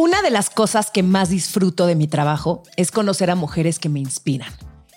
Una 0.00 0.22
de 0.22 0.30
las 0.30 0.48
cosas 0.48 0.92
que 0.92 1.02
más 1.02 1.28
disfruto 1.28 1.84
de 1.88 1.96
mi 1.96 2.06
trabajo 2.06 2.62
es 2.76 2.92
conocer 2.92 3.32
a 3.32 3.34
mujeres 3.34 3.80
que 3.80 3.88
me 3.88 3.98
inspiran, 3.98 4.52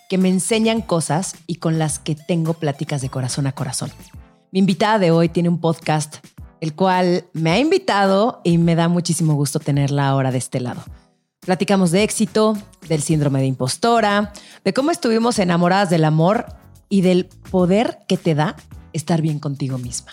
que 0.08 0.16
me 0.16 0.28
enseñan 0.28 0.80
cosas 0.80 1.34
y 1.48 1.56
con 1.56 1.76
las 1.76 1.98
que 1.98 2.14
tengo 2.14 2.54
pláticas 2.54 3.02
de 3.02 3.08
corazón 3.08 3.48
a 3.48 3.52
corazón. 3.52 3.90
Mi 4.52 4.60
invitada 4.60 5.00
de 5.00 5.10
hoy 5.10 5.28
tiene 5.28 5.48
un 5.48 5.60
podcast, 5.60 6.18
el 6.60 6.76
cual 6.76 7.24
me 7.32 7.50
ha 7.50 7.58
invitado 7.58 8.42
y 8.44 8.58
me 8.58 8.76
da 8.76 8.86
muchísimo 8.86 9.34
gusto 9.34 9.58
tenerla 9.58 10.06
ahora 10.06 10.30
de 10.30 10.38
este 10.38 10.60
lado. 10.60 10.84
Platicamos 11.40 11.90
de 11.90 12.04
éxito, 12.04 12.56
del 12.88 13.02
síndrome 13.02 13.40
de 13.40 13.46
impostora, 13.46 14.32
de 14.64 14.72
cómo 14.72 14.92
estuvimos 14.92 15.40
enamoradas 15.40 15.90
del 15.90 16.04
amor 16.04 16.46
y 16.88 17.00
del 17.00 17.26
poder 17.50 17.98
que 18.06 18.18
te 18.18 18.36
da 18.36 18.54
estar 18.92 19.20
bien 19.20 19.40
contigo 19.40 19.78
misma. 19.78 20.12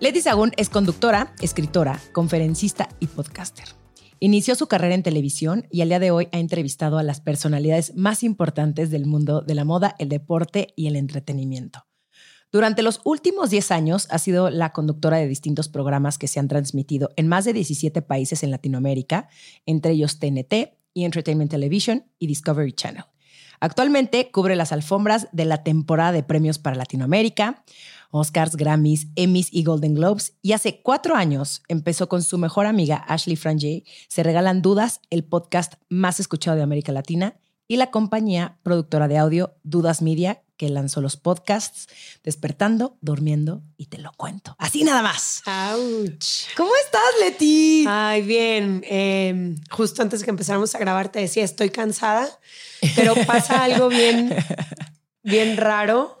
Leti 0.00 0.20
Sagún 0.20 0.52
es 0.56 0.68
conductora, 0.68 1.34
escritora, 1.40 2.00
conferencista 2.12 2.88
y 3.00 3.08
podcaster. 3.08 3.66
Inició 4.20 4.54
su 4.54 4.68
carrera 4.68 4.94
en 4.94 5.02
televisión 5.02 5.66
y 5.72 5.80
al 5.80 5.88
día 5.88 5.98
de 5.98 6.12
hoy 6.12 6.28
ha 6.30 6.38
entrevistado 6.38 6.98
a 6.98 7.02
las 7.02 7.20
personalidades 7.20 7.96
más 7.96 8.22
importantes 8.22 8.90
del 8.90 9.06
mundo 9.06 9.40
de 9.40 9.56
la 9.56 9.64
moda, 9.64 9.96
el 9.98 10.08
deporte 10.08 10.72
y 10.76 10.86
el 10.86 10.94
entretenimiento. 10.94 11.84
Durante 12.52 12.82
los 12.82 13.00
últimos 13.02 13.50
10 13.50 13.72
años 13.72 14.06
ha 14.10 14.18
sido 14.18 14.50
la 14.50 14.70
conductora 14.70 15.16
de 15.16 15.26
distintos 15.26 15.68
programas 15.68 16.16
que 16.16 16.28
se 16.28 16.38
han 16.38 16.46
transmitido 16.46 17.10
en 17.16 17.26
más 17.26 17.44
de 17.44 17.52
17 17.52 18.00
países 18.00 18.44
en 18.44 18.52
Latinoamérica, 18.52 19.28
entre 19.66 19.92
ellos 19.92 20.20
TNT 20.20 20.78
y 20.94 21.06
Entertainment 21.06 21.50
Television 21.50 22.04
y 22.20 22.28
Discovery 22.28 22.72
Channel. 22.72 23.04
Actualmente 23.60 24.30
cubre 24.30 24.54
las 24.54 24.72
alfombras 24.72 25.28
de 25.32 25.44
la 25.44 25.64
temporada 25.64 26.12
de 26.12 26.22
premios 26.22 26.58
para 26.58 26.76
Latinoamérica, 26.76 27.64
Oscars, 28.10 28.56
Grammys, 28.56 29.08
Emmys 29.16 29.48
y 29.52 29.64
Golden 29.64 29.94
Globes. 29.94 30.34
Y 30.42 30.52
hace 30.52 30.80
cuatro 30.82 31.14
años 31.14 31.62
empezó 31.68 32.08
con 32.08 32.22
su 32.22 32.38
mejor 32.38 32.66
amiga 32.66 32.96
Ashley 33.08 33.36
Frangé. 33.36 33.84
Se 34.08 34.22
regalan 34.22 34.62
dudas, 34.62 35.00
el 35.10 35.24
podcast 35.24 35.74
más 35.88 36.20
escuchado 36.20 36.56
de 36.56 36.62
América 36.62 36.92
Latina 36.92 37.36
y 37.68 37.76
la 37.76 37.90
compañía 37.90 38.58
productora 38.62 39.08
de 39.08 39.18
audio 39.18 39.54
Dudas 39.62 40.00
Media, 40.00 40.42
que 40.56 40.70
lanzó 40.70 41.02
los 41.02 41.16
podcasts 41.16 41.86
Despertando, 42.24 42.96
Durmiendo 43.02 43.62
y 43.76 43.86
Te 43.86 43.98
lo 43.98 44.10
cuento. 44.16 44.56
Así 44.58 44.82
nada 44.82 45.02
más. 45.02 45.42
¡Auch! 45.46 46.48
¿Cómo 46.56 46.70
estás, 46.84 47.02
Leti? 47.20 47.84
Ay, 47.86 48.22
bien. 48.22 48.82
Eh, 48.88 49.54
justo 49.70 50.02
antes 50.02 50.24
que 50.24 50.30
empezáramos 50.30 50.74
a 50.74 50.78
grabar 50.78 51.12
te 51.12 51.20
decía, 51.20 51.44
estoy 51.44 51.70
cansada, 51.70 52.28
pero 52.96 53.14
pasa 53.26 53.62
algo 53.64 53.88
bien, 53.88 54.34
bien 55.22 55.58
raro 55.58 56.17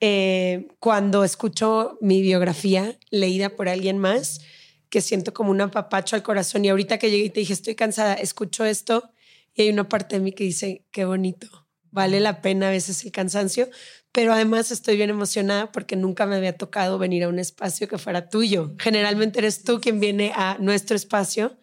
eh, 0.00 0.68
cuando 0.78 1.24
escucho 1.24 1.98
mi 2.00 2.22
biografía 2.22 2.98
leída 3.10 3.50
por 3.50 3.68
alguien 3.68 3.98
más, 3.98 4.40
que 4.88 5.00
siento 5.00 5.32
como 5.32 5.50
un 5.50 5.60
apapacho 5.60 6.16
al 6.16 6.22
corazón. 6.22 6.64
Y 6.64 6.68
ahorita 6.68 6.98
que 6.98 7.10
llegué 7.10 7.24
y 7.24 7.30
te 7.30 7.40
dije, 7.40 7.52
estoy 7.52 7.74
cansada, 7.74 8.14
escucho 8.14 8.64
esto 8.64 9.10
y 9.54 9.62
hay 9.62 9.70
una 9.70 9.88
parte 9.88 10.16
de 10.16 10.22
mí 10.22 10.32
que 10.32 10.44
dice, 10.44 10.84
qué 10.90 11.04
bonito, 11.04 11.48
vale 11.90 12.20
la 12.20 12.42
pena 12.42 12.68
a 12.68 12.70
veces 12.70 13.04
el 13.04 13.12
cansancio, 13.12 13.68
pero 14.12 14.32
además 14.32 14.70
estoy 14.70 14.96
bien 14.96 15.10
emocionada 15.10 15.70
porque 15.70 15.96
nunca 15.96 16.26
me 16.26 16.36
había 16.36 16.56
tocado 16.56 16.98
venir 16.98 17.24
a 17.24 17.28
un 17.28 17.38
espacio 17.38 17.88
que 17.88 17.98
fuera 17.98 18.28
tuyo. 18.28 18.74
Generalmente 18.78 19.38
eres 19.38 19.62
tú 19.62 19.80
quien 19.80 20.00
viene 20.00 20.32
a 20.34 20.56
nuestro 20.58 20.96
espacio 20.96 21.56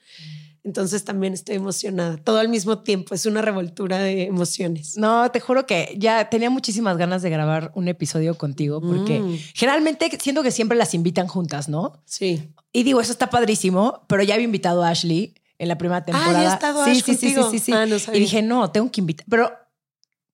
entonces 0.68 1.06
también 1.06 1.34
estoy 1.34 1.56
emocionada, 1.56 2.18
todo 2.18 2.40
al 2.40 2.50
mismo 2.50 2.80
tiempo, 2.80 3.16
es 3.16 3.26
una 3.26 3.42
revoltura 3.42 4.00
de 4.00 4.24
emociones. 4.24 4.98
No, 4.98 5.32
te 5.32 5.40
juro 5.40 5.66
que 5.66 5.96
ya 5.98 6.30
tenía 6.30 6.50
muchísimas 6.50 6.98
ganas 6.98 7.22
de 7.22 7.30
grabar 7.30 7.72
un 7.74 7.88
episodio 7.88 8.38
contigo 8.38 8.82
porque 8.82 9.22
mm. 9.22 9.38
generalmente 9.54 10.10
siento 10.22 10.44
que 10.44 10.52
siempre 10.52 10.78
las 10.78 10.94
invitan 10.94 11.28
juntas, 11.28 11.70
¿no? 11.70 12.04
Sí. 12.04 12.50
Y 12.74 12.84
digo, 12.84 13.00
eso 13.00 13.14
está 13.14 13.30
padrísimo, 13.30 14.02
pero 14.08 14.24
ya 14.24 14.34
había 14.34 14.44
invitado 14.44 14.84
a 14.84 14.90
Ashley 14.90 15.36
en 15.58 15.70
la 15.70 15.78
primera 15.78 16.04
temporada. 16.04 16.38
Ah, 16.38 16.44
ya 16.44 16.54
estado 16.54 16.84
sí, 16.84 16.92
Ash 16.92 17.02
sí, 17.02 17.16
sí, 17.16 17.36
sí, 17.52 17.60
sí, 17.60 17.72
ah, 17.72 17.86
no 17.86 17.96
y 17.96 18.20
dije, 18.20 18.42
no, 18.42 18.70
tengo 18.70 18.92
que 18.92 19.00
invitar, 19.00 19.26
pero 19.30 19.50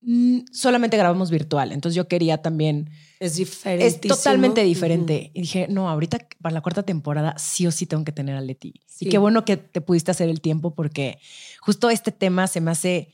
mm, 0.01 0.39
solamente 0.51 0.97
grabamos 0.97 1.29
virtual, 1.29 1.71
entonces 1.71 1.95
yo 1.95 2.07
quería 2.07 2.41
también 2.41 2.89
es 3.23 3.35
diferente. 3.35 3.87
Es 3.87 4.01
totalmente 4.01 4.63
diferente. 4.63 5.31
Y 5.33 5.41
dije, 5.41 5.67
no, 5.69 5.89
ahorita 5.89 6.27
para 6.41 6.53
la 6.53 6.61
cuarta 6.61 6.83
temporada 6.83 7.35
sí 7.37 7.65
o 7.65 7.71
sí 7.71 7.85
tengo 7.85 8.03
que 8.03 8.11
tener 8.11 8.35
a 8.35 8.41
Leti. 8.41 8.73
Y 8.99 9.09
qué 9.09 9.17
bueno 9.17 9.45
que 9.45 9.55
te 9.55 9.79
pudiste 9.79 10.11
hacer 10.11 10.27
el 10.27 10.41
tiempo 10.41 10.75
porque 10.75 11.19
justo 11.61 11.89
este 11.89 12.11
tema 12.11 12.47
se 12.47 12.59
me 12.59 12.71
hace 12.71 13.13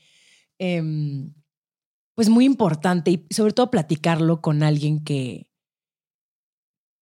em, 0.58 1.32
pues 2.16 2.28
muy 2.28 2.44
importante 2.44 3.12
y 3.12 3.26
sobre 3.30 3.52
todo 3.52 3.70
platicarlo 3.70 4.40
con 4.40 4.64
alguien 4.64 5.04
que, 5.04 5.48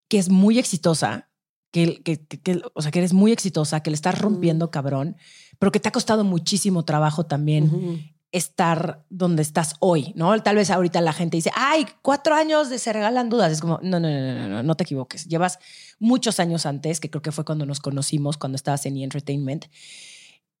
que 0.07 0.19
es 0.19 0.29
muy 0.29 0.59
exitosa, 0.59 1.31
que, 1.71 2.03
que, 2.03 2.61
o 2.75 2.81
sea, 2.83 2.91
que 2.91 2.99
eres 2.99 3.13
muy 3.13 3.31
exitosa, 3.31 3.81
que 3.81 3.89
le 3.89 3.95
estás 3.95 4.19
rompiendo 4.19 4.69
cabrón, 4.69 5.17
pero 5.57 5.71
que 5.71 5.79
te 5.79 5.89
ha 5.89 5.91
costado 5.91 6.23
muchísimo 6.23 6.85
trabajo 6.85 7.25
también 7.25 8.13
estar 8.31 9.05
donde 9.09 9.41
estás 9.41 9.75
hoy, 9.79 10.13
¿no? 10.15 10.39
Tal 10.41 10.55
vez 10.55 10.69
ahorita 10.69 11.01
la 11.01 11.13
gente 11.13 11.37
dice, 11.37 11.51
ay, 11.55 11.85
cuatro 12.01 12.35
años 12.35 12.69
de 12.69 12.77
se 12.77 12.93
regalan 12.93 13.29
dudas. 13.29 13.51
Es 13.51 13.61
como, 13.61 13.79
no, 13.81 13.99
no, 13.99 14.09
no, 14.09 14.33
no, 14.33 14.47
no, 14.47 14.63
no 14.63 14.75
te 14.75 14.83
equivoques. 14.83 15.25
Llevas 15.27 15.59
muchos 15.99 16.39
años 16.39 16.65
antes, 16.65 16.99
que 16.99 17.09
creo 17.09 17.21
que 17.21 17.31
fue 17.31 17.45
cuando 17.45 17.65
nos 17.65 17.79
conocimos, 17.79 18.37
cuando 18.37 18.55
estabas 18.55 18.85
en 18.85 18.97
E! 18.97 19.03
Entertainment. 19.03 19.65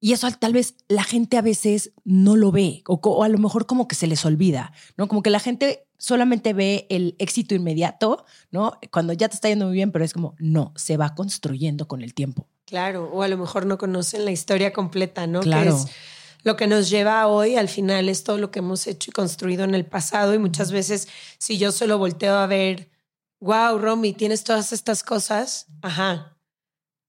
Y 0.01 0.13
eso 0.13 0.29
tal 0.31 0.53
vez 0.53 0.75
la 0.87 1.03
gente 1.03 1.37
a 1.37 1.41
veces 1.41 1.91
no 2.05 2.37
lo 2.37 2.51
ve 2.51 2.83
o, 2.87 2.99
o, 3.03 3.23
a 3.23 3.29
lo 3.29 3.37
mejor 3.37 3.65
como 3.65 3.87
que 3.87 3.95
se 3.95 4.07
les 4.07 4.25
olvida, 4.25 4.71
¿no? 4.95 5.07
Como 5.07 5.21
que 5.21 5.29
la 5.29 5.41
gente 5.41 5.85
solamente 5.97 6.53
ve 6.53 6.87
el 6.89 7.15
éxito 7.19 7.53
inmediato, 7.53 8.25
¿no? 8.49 8.79
Cuando 8.91 9.11
ya 9.13 9.27
te 9.27 9.35
está 9.35 9.49
yendo 9.49 9.65
muy 9.65 9.75
bien, 9.75 9.91
pero 9.91 10.05
es 10.05 10.13
como, 10.13 10.35
no, 10.39 10.73
se 10.77 10.95
va 10.95 11.13
construyendo 11.15 11.87
con 11.87 12.01
el 12.01 12.13
tiempo. 12.13 12.47
Claro, 12.65 13.09
o 13.11 13.23
a 13.23 13.27
lo 13.27 13.37
mejor 13.37 13.65
no 13.65 13.77
conocen 13.77 14.23
la 14.23 14.31
historia 14.31 14.71
completa, 14.71 15.27
¿no? 15.27 15.41
Claro. 15.41 15.75
Que 15.75 15.81
es 15.81 15.87
lo 16.43 16.55
que 16.55 16.67
nos 16.67 16.89
lleva 16.89 17.27
hoy 17.27 17.55
al 17.55 17.67
final 17.67 18.09
es 18.09 18.23
todo 18.23 18.37
lo 18.37 18.51
que 18.51 18.59
hemos 18.59 18.87
hecho 18.87 19.11
y 19.11 19.13
construido 19.13 19.63
en 19.63 19.75
el 19.75 19.85
pasado 19.85 20.33
y 20.33 20.39
muchas 20.39 20.71
veces 20.71 21.07
si 21.37 21.57
yo 21.57 21.71
solo 21.71 21.97
volteo 21.97 22.35
a 22.35 22.47
ver, 22.47 22.89
wow, 23.39 23.77
Romy, 23.77 24.13
tienes 24.13 24.43
todas 24.43 24.71
estas 24.71 25.03
cosas, 25.03 25.67
ajá, 25.81 26.37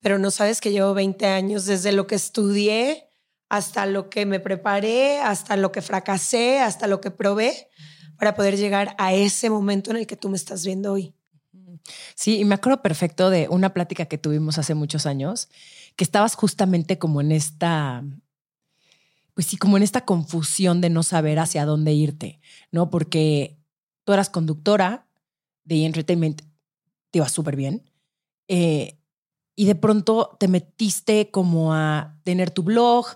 pero 0.00 0.18
no 0.18 0.30
sabes 0.30 0.60
que 0.60 0.72
llevo 0.72 0.94
20 0.94 1.26
años 1.26 1.66
desde 1.66 1.92
lo 1.92 2.06
que 2.06 2.14
estudié 2.14 3.08
hasta 3.48 3.86
lo 3.86 4.10
que 4.10 4.26
me 4.26 4.40
preparé, 4.40 5.20
hasta 5.20 5.56
lo 5.56 5.72
que 5.72 5.82
fracasé, 5.82 6.60
hasta 6.60 6.86
lo 6.86 7.00
que 7.00 7.10
probé 7.10 7.68
para 8.16 8.34
poder 8.34 8.56
llegar 8.56 8.94
a 8.98 9.12
ese 9.12 9.50
momento 9.50 9.90
en 9.90 9.96
el 9.96 10.06
que 10.06 10.16
tú 10.16 10.28
me 10.28 10.36
estás 10.36 10.64
viendo 10.64 10.92
hoy. 10.92 11.14
Sí, 12.14 12.38
y 12.38 12.44
me 12.44 12.54
acuerdo 12.54 12.82
perfecto 12.82 13.30
de 13.30 13.48
una 13.48 13.72
plática 13.72 14.04
que 14.06 14.18
tuvimos 14.18 14.58
hace 14.58 14.74
muchos 14.74 15.06
años, 15.06 15.48
que 15.96 16.04
estabas 16.04 16.34
justamente 16.34 16.98
como 16.98 17.20
en 17.20 17.32
esta 17.32 18.04
pues 19.34 19.46
sí, 19.46 19.56
como 19.56 19.76
en 19.76 19.82
esta 19.82 20.04
confusión 20.04 20.80
de 20.80 20.90
no 20.90 21.02
saber 21.02 21.38
hacia 21.38 21.64
dónde 21.64 21.92
irte, 21.92 22.40
¿no? 22.70 22.90
Porque 22.90 23.58
tú 24.04 24.12
eras 24.12 24.30
conductora 24.30 25.06
de 25.64 25.84
Entertainment, 25.84 26.42
te 27.10 27.18
iba 27.18 27.28
súper 27.28 27.56
bien, 27.56 27.90
eh, 28.48 28.98
y 29.54 29.66
de 29.66 29.74
pronto 29.74 30.36
te 30.40 30.48
metiste 30.48 31.30
como 31.30 31.74
a 31.74 32.18
tener 32.24 32.50
tu 32.50 32.62
blog 32.62 33.06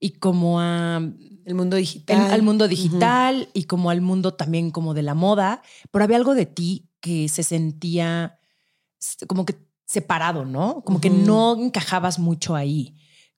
y 0.00 0.10
como 0.10 0.60
a... 0.60 1.00
El 1.44 1.54
mundo 1.54 1.76
digital. 1.76 2.30
al 2.30 2.42
mundo 2.42 2.68
digital 2.68 3.48
y 3.52 3.64
como 3.64 3.90
al 3.90 4.00
mundo 4.00 4.34
también 4.34 4.70
como 4.70 4.94
de 4.94 5.02
la 5.02 5.14
moda, 5.14 5.62
pero 5.90 6.04
había 6.04 6.16
algo 6.16 6.34
de 6.34 6.46
ti 6.46 6.88
que 7.00 7.28
se 7.28 7.42
sentía 7.42 8.38
como 9.26 9.44
que 9.44 9.56
separado, 9.86 10.44
¿no? 10.44 10.82
Como 10.82 11.00
que 11.00 11.10
no 11.10 11.56
encajabas 11.56 12.18
mucho 12.18 12.54
ahí. 12.54 12.94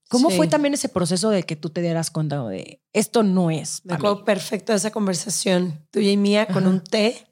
¿Cómo 0.08 0.30
fue 0.30 0.46
también 0.46 0.74
ese 0.74 0.88
proceso 0.88 1.30
de 1.30 1.44
que 1.44 1.56
tú 1.56 1.70
te 1.70 1.80
dieras 1.80 2.10
cuenta 2.10 2.46
de 2.46 2.80
esto 2.92 3.22
no 3.22 3.50
es? 3.50 3.80
Me 3.84 3.94
acuerdo 3.94 4.24
perfecto 4.24 4.72
de 4.72 4.78
esa 4.78 4.90
conversación 4.90 5.86
tuya 5.90 6.10
y 6.10 6.16
mía 6.16 6.46
con 6.46 6.66
un 6.66 6.82
té, 6.82 7.26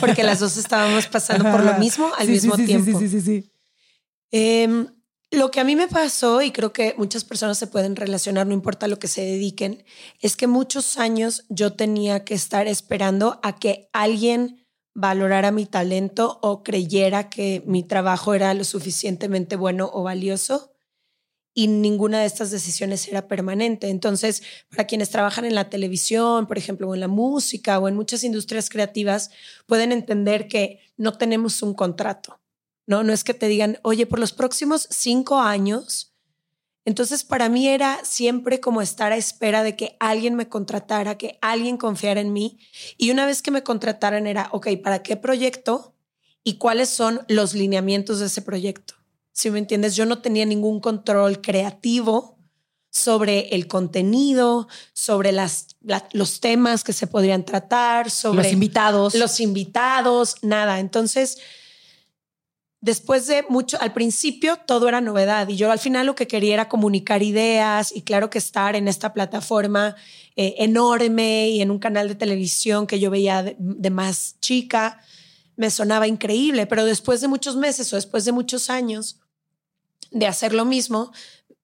porque 0.00 0.22
las 0.22 0.40
dos 0.40 0.56
estábamos 0.56 1.06
pasando 1.06 1.50
por 1.50 1.62
lo 1.62 1.74
mismo 1.74 2.10
al 2.18 2.28
mismo 2.28 2.56
tiempo. 2.56 2.98
Sí, 2.98 3.08
sí, 3.08 3.20
sí, 3.20 3.42
sí. 3.42 3.52
Em, 4.30 4.88
lo 5.30 5.50
que 5.50 5.60
a 5.60 5.64
mí 5.64 5.76
me 5.76 5.88
pasó, 5.88 6.42
y 6.42 6.50
creo 6.50 6.72
que 6.72 6.94
muchas 6.98 7.24
personas 7.24 7.58
se 7.58 7.66
pueden 7.66 7.96
relacionar, 7.96 8.46
no 8.46 8.54
importa 8.54 8.88
lo 8.88 8.98
que 8.98 9.08
se 9.08 9.22
dediquen, 9.22 9.84
es 10.20 10.36
que 10.36 10.46
muchos 10.46 10.96
años 10.96 11.44
yo 11.48 11.74
tenía 11.74 12.24
que 12.24 12.34
estar 12.34 12.66
esperando 12.66 13.38
a 13.42 13.56
que 13.56 13.88
alguien 13.92 14.66
valorara 14.94 15.52
mi 15.52 15.66
talento 15.66 16.40
o 16.42 16.62
creyera 16.62 17.28
que 17.28 17.62
mi 17.66 17.84
trabajo 17.84 18.34
era 18.34 18.52
lo 18.54 18.64
suficientemente 18.64 19.54
bueno 19.54 19.88
o 19.92 20.02
valioso 20.02 20.72
y 21.58 21.66
ninguna 21.66 22.20
de 22.20 22.26
estas 22.26 22.52
decisiones 22.52 23.08
era 23.08 23.26
permanente. 23.26 23.88
Entonces, 23.88 24.44
para 24.70 24.86
quienes 24.86 25.10
trabajan 25.10 25.44
en 25.44 25.56
la 25.56 25.68
televisión, 25.68 26.46
por 26.46 26.56
ejemplo, 26.56 26.88
o 26.88 26.94
en 26.94 27.00
la 27.00 27.08
música 27.08 27.80
o 27.80 27.88
en 27.88 27.96
muchas 27.96 28.22
industrias 28.22 28.70
creativas, 28.70 29.32
pueden 29.66 29.90
entender 29.90 30.46
que 30.46 30.78
no 30.96 31.18
tenemos 31.18 31.60
un 31.62 31.74
contrato, 31.74 32.38
¿no? 32.86 33.02
No 33.02 33.12
es 33.12 33.24
que 33.24 33.34
te 33.34 33.48
digan, 33.48 33.80
oye, 33.82 34.06
por 34.06 34.20
los 34.20 34.32
próximos 34.32 34.86
cinco 34.88 35.40
años. 35.40 36.14
Entonces, 36.84 37.24
para 37.24 37.48
mí 37.48 37.66
era 37.66 38.04
siempre 38.04 38.60
como 38.60 38.80
estar 38.80 39.10
a 39.10 39.16
espera 39.16 39.64
de 39.64 39.74
que 39.74 39.96
alguien 39.98 40.36
me 40.36 40.48
contratara, 40.48 41.18
que 41.18 41.38
alguien 41.40 41.76
confiara 41.76 42.20
en 42.20 42.32
mí. 42.32 42.60
Y 42.98 43.10
una 43.10 43.26
vez 43.26 43.42
que 43.42 43.50
me 43.50 43.64
contrataran 43.64 44.28
era, 44.28 44.48
ok, 44.52 44.68
¿para 44.80 45.02
qué 45.02 45.16
proyecto? 45.16 45.96
¿Y 46.44 46.58
cuáles 46.58 46.88
son 46.88 47.22
los 47.26 47.52
lineamientos 47.54 48.20
de 48.20 48.26
ese 48.26 48.42
proyecto? 48.42 48.97
Si 49.38 49.52
me 49.52 49.60
entiendes, 49.60 49.94
yo 49.94 50.04
no 50.04 50.18
tenía 50.18 50.44
ningún 50.44 50.80
control 50.80 51.40
creativo 51.40 52.36
sobre 52.90 53.50
el 53.50 53.68
contenido, 53.68 54.66
sobre 54.92 55.30
las, 55.30 55.76
los 56.10 56.40
temas 56.40 56.82
que 56.82 56.92
se 56.92 57.06
podrían 57.06 57.44
tratar, 57.44 58.10
sobre 58.10 58.42
los 58.42 58.52
invitados. 58.52 59.14
Los 59.14 59.38
invitados, 59.38 60.34
nada. 60.42 60.80
Entonces, 60.80 61.38
después 62.80 63.28
de 63.28 63.44
mucho, 63.48 63.80
al 63.80 63.92
principio 63.92 64.56
todo 64.56 64.88
era 64.88 65.00
novedad 65.00 65.46
y 65.46 65.54
yo 65.54 65.70
al 65.70 65.78
final 65.78 66.06
lo 66.06 66.16
que 66.16 66.26
quería 66.26 66.54
era 66.54 66.68
comunicar 66.68 67.22
ideas 67.22 67.94
y 67.94 68.02
claro 68.02 68.30
que 68.30 68.38
estar 68.38 68.74
en 68.74 68.88
esta 68.88 69.12
plataforma 69.12 69.94
eh, 70.34 70.56
enorme 70.58 71.50
y 71.50 71.62
en 71.62 71.70
un 71.70 71.78
canal 71.78 72.08
de 72.08 72.16
televisión 72.16 72.88
que 72.88 72.98
yo 72.98 73.08
veía 73.08 73.44
de 73.56 73.90
más 73.90 74.34
chica, 74.40 75.00
me 75.54 75.70
sonaba 75.70 76.08
increíble, 76.08 76.66
pero 76.66 76.84
después 76.84 77.20
de 77.20 77.28
muchos 77.28 77.54
meses 77.54 77.92
o 77.92 77.96
después 77.96 78.24
de 78.24 78.32
muchos 78.32 78.68
años, 78.68 79.20
de 80.10 80.26
hacer 80.26 80.52
lo 80.52 80.64
mismo 80.64 81.12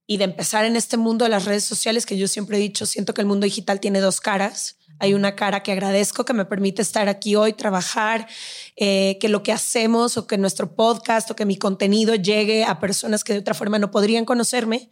y 0.07 0.19
de 0.19 0.25
empezar 0.25 0.65
en 0.65 0.77
este 0.77 0.97
mundo 0.97 1.25
de 1.25 1.31
las 1.31 1.45
redes 1.45 1.65
sociales 1.65 2.07
que 2.07 2.19
yo 2.19 2.29
siempre 2.29 2.59
he 2.59 2.61
dicho, 2.61 2.87
siento 2.87 3.15
que 3.15 3.23
el 3.23 3.27
mundo 3.27 3.45
digital 3.45 3.81
tiene 3.81 4.01
dos 4.01 4.21
caras 4.21 4.77
hay 5.05 5.15
una 5.15 5.37
cara 5.37 5.63
que 5.63 5.73
agradezco 5.73 6.25
que 6.25 6.33
me 6.33 6.45
permite 6.45 6.83
estar 6.83 7.09
aquí 7.09 7.37
hoy, 7.37 7.53
trabajar, 7.53 8.27
eh, 8.77 9.19
que 9.21 9.29
lo 9.29 9.43
que 9.43 9.53
hacemos 9.53 10.17
o 10.17 10.27
que 10.27 10.39
nuestro 10.39 10.75
podcast 10.75 11.31
o 11.31 11.37
que 11.37 11.45
mi 11.45 11.57
contenido 11.57 12.15
llegue 12.15 12.65
a 12.65 12.81
personas 12.81 13.23
que 13.23 13.35
de 13.35 13.39
otra 13.39 13.55
forma 13.55 13.79
no 13.79 13.91
podrían 13.91 14.25
conocerme, 14.25 14.91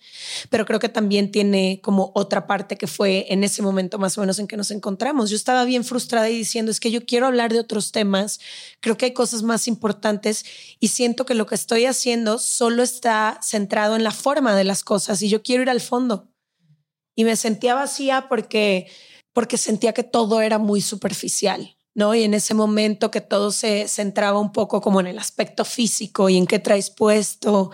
pero 0.50 0.66
creo 0.66 0.78
que 0.78 0.88
también 0.88 1.32
tiene 1.32 1.80
como 1.82 2.12
otra 2.14 2.46
parte 2.46 2.76
que 2.76 2.86
fue 2.86 3.26
en 3.30 3.42
ese 3.42 3.62
momento 3.62 3.98
más 3.98 4.16
o 4.18 4.20
menos 4.20 4.38
en 4.38 4.46
que 4.46 4.56
nos 4.56 4.70
encontramos. 4.70 5.30
Yo 5.30 5.36
estaba 5.36 5.64
bien 5.64 5.84
frustrada 5.84 6.28
y 6.28 6.36
diciendo, 6.36 6.70
es 6.70 6.78
que 6.78 6.90
yo 6.90 7.04
quiero 7.06 7.26
hablar 7.26 7.52
de 7.52 7.58
otros 7.58 7.90
temas, 7.90 8.38
creo 8.80 8.98
que 8.98 9.06
hay 9.06 9.12
cosas 9.12 9.42
más 9.42 9.66
importantes 9.66 10.44
y 10.78 10.88
siento 10.88 11.24
que 11.24 11.34
lo 11.34 11.46
que 11.46 11.54
estoy 11.54 11.86
haciendo 11.86 12.38
solo 12.38 12.82
está 12.82 13.40
centrado 13.42 13.96
en 13.96 14.04
la 14.04 14.12
forma 14.12 14.54
de 14.54 14.64
las 14.64 14.84
cosas 14.84 15.22
y 15.22 15.30
yo 15.30 15.42
quiero 15.42 15.62
ir 15.62 15.70
al 15.70 15.80
fondo. 15.80 16.28
Y 17.14 17.24
me 17.24 17.36
sentía 17.36 17.74
vacía 17.74 18.26
porque 18.28 18.86
porque 19.32 19.58
sentía 19.58 19.92
que 19.92 20.02
todo 20.02 20.40
era 20.40 20.58
muy 20.58 20.80
superficial, 20.80 21.76
¿no? 21.94 22.14
Y 22.14 22.22
en 22.22 22.34
ese 22.34 22.54
momento 22.54 23.10
que 23.10 23.20
todo 23.20 23.50
se 23.50 23.88
centraba 23.88 24.38
un 24.38 24.52
poco 24.52 24.80
como 24.80 25.00
en 25.00 25.06
el 25.06 25.18
aspecto 25.18 25.64
físico 25.64 26.28
y 26.28 26.36
en 26.36 26.46
qué 26.46 26.58
traes 26.58 26.90
puesto 26.90 27.70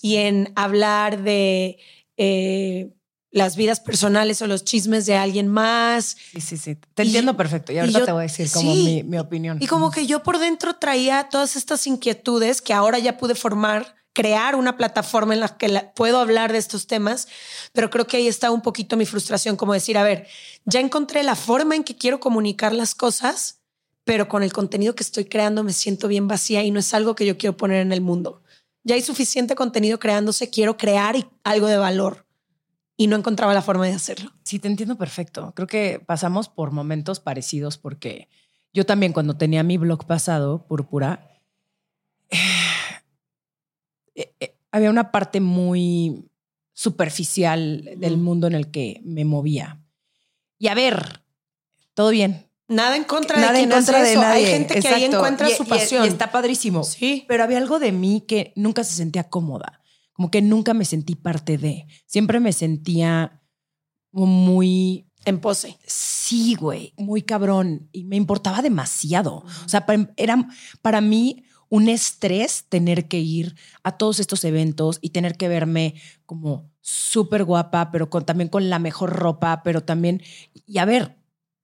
y 0.00 0.16
en 0.16 0.52
hablar 0.54 1.22
de 1.22 1.78
eh, 2.16 2.90
las 3.30 3.56
vidas 3.56 3.80
personales 3.80 4.40
o 4.42 4.46
los 4.46 4.64
chismes 4.64 5.06
de 5.06 5.16
alguien 5.16 5.48
más. 5.48 6.16
Sí, 6.32 6.40
sí, 6.40 6.56
sí. 6.56 6.76
Te 6.94 7.02
entiendo 7.02 7.36
perfecto. 7.36 7.72
Y 7.72 7.78
ahorita 7.78 8.04
te 8.04 8.12
voy 8.12 8.20
a 8.20 8.22
decir 8.22 8.48
como 8.52 8.74
mi, 8.74 9.02
mi 9.02 9.18
opinión. 9.18 9.58
Y 9.60 9.66
como 9.66 9.90
que 9.90 10.06
yo 10.06 10.22
por 10.22 10.38
dentro 10.38 10.76
traía 10.76 11.28
todas 11.28 11.56
estas 11.56 11.86
inquietudes 11.88 12.62
que 12.62 12.72
ahora 12.72 13.00
ya 13.00 13.16
pude 13.16 13.34
formar 13.34 13.96
crear 14.14 14.54
una 14.54 14.76
plataforma 14.76 15.34
en 15.34 15.40
la 15.40 15.58
que 15.58 15.90
puedo 15.94 16.18
hablar 16.18 16.52
de 16.52 16.58
estos 16.58 16.86
temas, 16.86 17.28
pero 17.72 17.90
creo 17.90 18.06
que 18.06 18.16
ahí 18.16 18.28
está 18.28 18.50
un 18.50 18.62
poquito 18.62 18.96
mi 18.96 19.04
frustración, 19.04 19.56
como 19.56 19.74
decir, 19.74 19.98
a 19.98 20.04
ver, 20.04 20.26
ya 20.64 20.80
encontré 20.80 21.22
la 21.24 21.34
forma 21.34 21.74
en 21.74 21.84
que 21.84 21.96
quiero 21.96 22.20
comunicar 22.20 22.72
las 22.72 22.94
cosas, 22.94 23.60
pero 24.04 24.28
con 24.28 24.42
el 24.42 24.52
contenido 24.52 24.94
que 24.94 25.02
estoy 25.02 25.24
creando 25.24 25.64
me 25.64 25.72
siento 25.72 26.08
bien 26.08 26.28
vacía 26.28 26.62
y 26.62 26.70
no 26.70 26.78
es 26.78 26.94
algo 26.94 27.14
que 27.14 27.26
yo 27.26 27.36
quiero 27.36 27.56
poner 27.56 27.82
en 27.82 27.92
el 27.92 28.00
mundo. 28.00 28.42
Ya 28.84 28.94
hay 28.94 29.02
suficiente 29.02 29.56
contenido 29.56 29.98
creándose, 29.98 30.48
quiero 30.48 30.76
crear 30.76 31.16
algo 31.42 31.66
de 31.66 31.76
valor 31.76 32.26
y 32.96 33.08
no 33.08 33.16
encontraba 33.16 33.52
la 33.52 33.62
forma 33.62 33.86
de 33.86 33.94
hacerlo. 33.94 34.30
Sí, 34.44 34.60
te 34.60 34.68
entiendo 34.68 34.96
perfecto. 34.96 35.52
Creo 35.56 35.66
que 35.66 36.00
pasamos 36.04 36.48
por 36.48 36.70
momentos 36.70 37.18
parecidos 37.18 37.78
porque 37.78 38.28
yo 38.72 38.86
también 38.86 39.12
cuando 39.12 39.36
tenía 39.36 39.62
mi 39.64 39.76
blog 39.76 40.06
pasado, 40.06 40.66
Púrpura, 40.68 41.33
eh, 44.14 44.34
eh, 44.40 44.56
había 44.70 44.90
una 44.90 45.10
parte 45.12 45.40
muy 45.40 46.28
superficial 46.72 47.90
del 47.96 48.16
mundo 48.16 48.46
en 48.46 48.54
el 48.54 48.70
que 48.70 49.00
me 49.04 49.24
movía. 49.24 49.80
Y 50.58 50.68
a 50.68 50.74
ver, 50.74 51.22
todo 51.94 52.10
bien. 52.10 52.50
Nada 52.66 52.96
en 52.96 53.04
contra 53.04 53.38
de 53.40 53.58
quien 53.58 53.70
contra 53.70 54.02
de 54.02 54.16
Nadie. 54.16 54.46
Hay 54.46 54.52
gente 54.52 54.80
que 54.80 54.88
ahí 54.88 55.04
encuentra 55.04 55.48
su 55.50 55.64
pasión. 55.66 56.04
Y, 56.04 56.08
está 56.08 56.32
padrísimo. 56.32 56.82
Sí. 56.82 57.24
Pero 57.28 57.44
había 57.44 57.58
algo 57.58 57.78
de 57.78 57.92
mí 57.92 58.24
que 58.26 58.52
nunca 58.56 58.84
se 58.84 58.94
sentía 58.94 59.24
cómoda. 59.24 59.80
Como 60.12 60.30
que 60.30 60.40
nunca 60.40 60.74
me 60.74 60.84
sentí 60.84 61.14
parte 61.14 61.58
de. 61.58 61.86
Siempre 62.06 62.40
me 62.40 62.52
sentía 62.52 63.42
muy. 64.12 65.06
En 65.26 65.40
pose. 65.40 65.78
Sí, 65.86 66.54
güey. 66.54 66.94
Muy 66.96 67.22
cabrón. 67.22 67.88
Y 67.92 68.04
me 68.04 68.16
importaba 68.16 68.62
demasiado. 68.62 69.44
O 69.64 69.68
sea, 69.68 69.84
era 70.16 70.48
para 70.80 71.00
mí 71.00 71.44
un 71.74 71.88
estrés 71.88 72.66
tener 72.68 73.08
que 73.08 73.18
ir 73.18 73.56
a 73.82 73.98
todos 73.98 74.20
estos 74.20 74.44
eventos 74.44 75.00
y 75.00 75.10
tener 75.10 75.36
que 75.36 75.48
verme 75.48 75.96
como 76.24 76.70
súper 76.80 77.42
guapa, 77.42 77.90
pero 77.90 78.08
con, 78.10 78.24
también 78.24 78.48
con 78.48 78.70
la 78.70 78.78
mejor 78.78 79.10
ropa, 79.10 79.62
pero 79.64 79.82
también, 79.82 80.22
y 80.66 80.78
a 80.78 80.84
ver, 80.84 81.16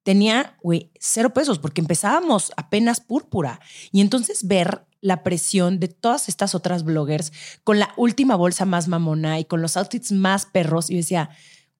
tenía, 0.03 0.57
güey, 0.65 0.91
cero 0.99 1.33
pesos 1.33 1.61
porque 1.61 1.81
empezábamos 1.81 2.51
apenas 2.57 3.01
púrpura. 3.01 3.61
Y 3.93 4.01
entonces 4.01 4.49
ver 4.49 4.85
la 5.01 5.23
presión 5.23 5.79
de 5.79 5.87
todas 5.87 6.29
estas 6.29 6.57
otras 6.57 6.83
bloggers 6.83 7.33
con 7.63 7.79
la 7.79 7.95
última 7.97 8.35
bolsa 8.35 8.65
más 8.65 8.89
mamona 8.89 9.39
y 9.39 9.45
con 9.45 9.63
los 9.63 9.77
outfits 9.77 10.11
más 10.11 10.45
perros, 10.45 10.91
y 10.91 10.97
decía, 10.97 11.31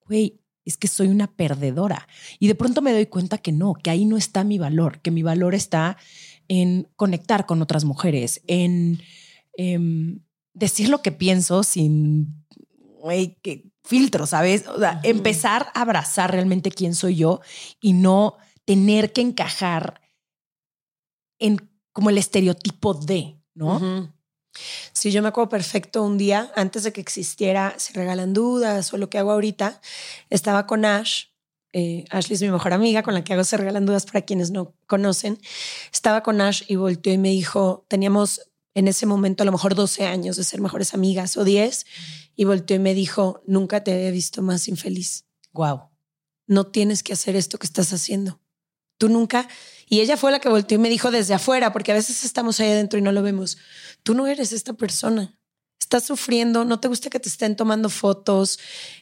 güey, 0.07 0.39
es 0.63 0.77
que 0.77 0.87
soy 0.87 1.09
una 1.09 1.27
perdedora. 1.27 2.07
Y 2.39 2.47
de 2.47 2.55
pronto 2.55 2.81
me 2.81 2.93
doy 2.93 3.07
cuenta 3.07 3.39
que 3.39 3.51
no, 3.51 3.73
que 3.73 3.89
ahí 3.89 4.05
no 4.05 4.15
está 4.15 4.45
mi 4.45 4.57
valor, 4.57 5.01
que 5.01 5.11
mi 5.11 5.21
valor 5.21 5.53
está 5.53 5.97
en 6.51 6.89
conectar 6.97 7.45
con 7.45 7.61
otras 7.61 7.85
mujeres, 7.85 8.41
en 8.45 9.01
em, 9.53 10.19
decir 10.53 10.89
lo 10.89 11.01
que 11.01 11.13
pienso 11.13 11.63
sin 11.63 12.45
que 13.41 13.71
filtro, 13.85 14.27
¿sabes? 14.27 14.67
O 14.67 14.77
sea, 14.77 14.99
empezar 15.03 15.71
a 15.73 15.81
abrazar 15.81 16.29
realmente 16.29 16.69
quién 16.69 16.93
soy 16.93 17.15
yo 17.15 17.39
y 17.79 17.93
no 17.93 18.35
tener 18.65 19.13
que 19.13 19.21
encajar 19.21 20.01
en 21.39 21.71
como 21.93 22.09
el 22.09 22.17
estereotipo 22.17 22.95
de, 22.95 23.39
¿no? 23.53 24.11
Sí, 24.91 25.09
yo 25.11 25.21
me 25.21 25.29
acuerdo 25.29 25.49
perfecto 25.49 26.03
un 26.03 26.17
día, 26.17 26.51
antes 26.57 26.83
de 26.83 26.91
que 26.91 26.99
existiera 26.99 27.75
Se 27.77 27.93
Regalan 27.93 28.33
Dudas 28.33 28.93
o 28.93 28.97
lo 28.97 29.09
que 29.09 29.17
hago 29.17 29.31
ahorita, 29.31 29.79
estaba 30.29 30.67
con 30.67 30.83
Ash 30.83 31.30
eh, 31.73 32.05
Ashley 32.09 32.35
es 32.35 32.41
mi 32.41 32.49
mejor 32.49 32.73
amiga 32.73 33.03
con 33.03 33.13
la 33.13 33.23
que 33.23 33.33
hago 33.33 33.43
Se 33.43 33.57
Regalan 33.57 33.85
Dudas 33.85 34.05
para 34.05 34.21
quienes 34.21 34.51
no 34.51 34.73
conocen. 34.87 35.39
Estaba 35.93 36.21
con 36.23 36.41
Ash 36.41 36.63
y 36.67 36.75
volteó 36.75 37.13
y 37.13 37.17
me 37.17 37.29
dijo, 37.29 37.85
teníamos 37.87 38.41
en 38.73 38.87
ese 38.87 39.05
momento 39.05 39.43
a 39.43 39.45
lo 39.45 39.51
mejor 39.51 39.75
12 39.75 40.05
años 40.05 40.37
de 40.37 40.43
ser 40.43 40.61
mejores 40.61 40.93
amigas 40.93 41.37
o 41.37 41.43
10, 41.43 41.85
y 42.35 42.45
volteó 42.45 42.75
y 42.75 42.79
me 42.79 42.93
dijo, 42.93 43.41
nunca 43.45 43.83
te 43.83 43.93
había 43.93 44.11
visto 44.11 44.41
más 44.41 44.67
infeliz. 44.67 45.25
Wow. 45.51 45.89
No 46.47 46.67
tienes 46.67 47.03
que 47.03 47.13
hacer 47.13 47.35
esto 47.35 47.59
que 47.59 47.67
estás 47.67 47.91
haciendo. 47.93 48.39
Tú 48.97 49.09
nunca. 49.09 49.47
Y 49.87 49.99
ella 49.99 50.15
fue 50.15 50.31
la 50.31 50.39
que 50.39 50.49
volteó 50.49 50.77
y 50.77 50.81
me 50.81 50.89
dijo 50.89 51.11
desde 51.11 51.33
afuera, 51.33 51.73
porque 51.73 51.91
a 51.91 51.95
veces 51.95 52.23
estamos 52.23 52.59
ahí 52.59 52.69
adentro 52.69 52.97
y 52.97 53.01
no 53.01 53.11
lo 53.11 53.21
vemos. 53.21 53.57
Tú 54.03 54.13
no 54.13 54.27
eres 54.27 54.53
esta 54.53 54.73
persona 54.73 55.37
estás 55.81 56.05
sufriendo, 56.05 56.63
no 56.63 56.79
te 56.79 56.87
gusta 56.87 57.09
que 57.09 57.19
te 57.19 57.27
estén 57.27 57.55
tomando 57.55 57.89
fotos, 57.89 58.59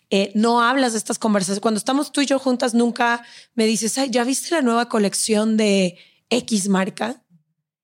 eh, 0.10 0.32
no 0.34 0.62
hablas 0.62 0.94
de 0.94 0.98
estas 0.98 1.20
conversaciones. 1.20 1.62
Cuando 1.62 1.78
estamos 1.78 2.12
tú 2.12 2.22
y 2.22 2.26
yo 2.26 2.40
juntas, 2.40 2.74
nunca 2.74 3.24
me 3.54 3.66
dices, 3.66 3.98
ay, 3.98 4.10
¿ya 4.10 4.24
viste 4.24 4.56
la 4.56 4.62
nueva 4.62 4.90
colección 4.90 5.58
de 5.58 5.98
X 6.30 6.70
marca? 6.70 7.22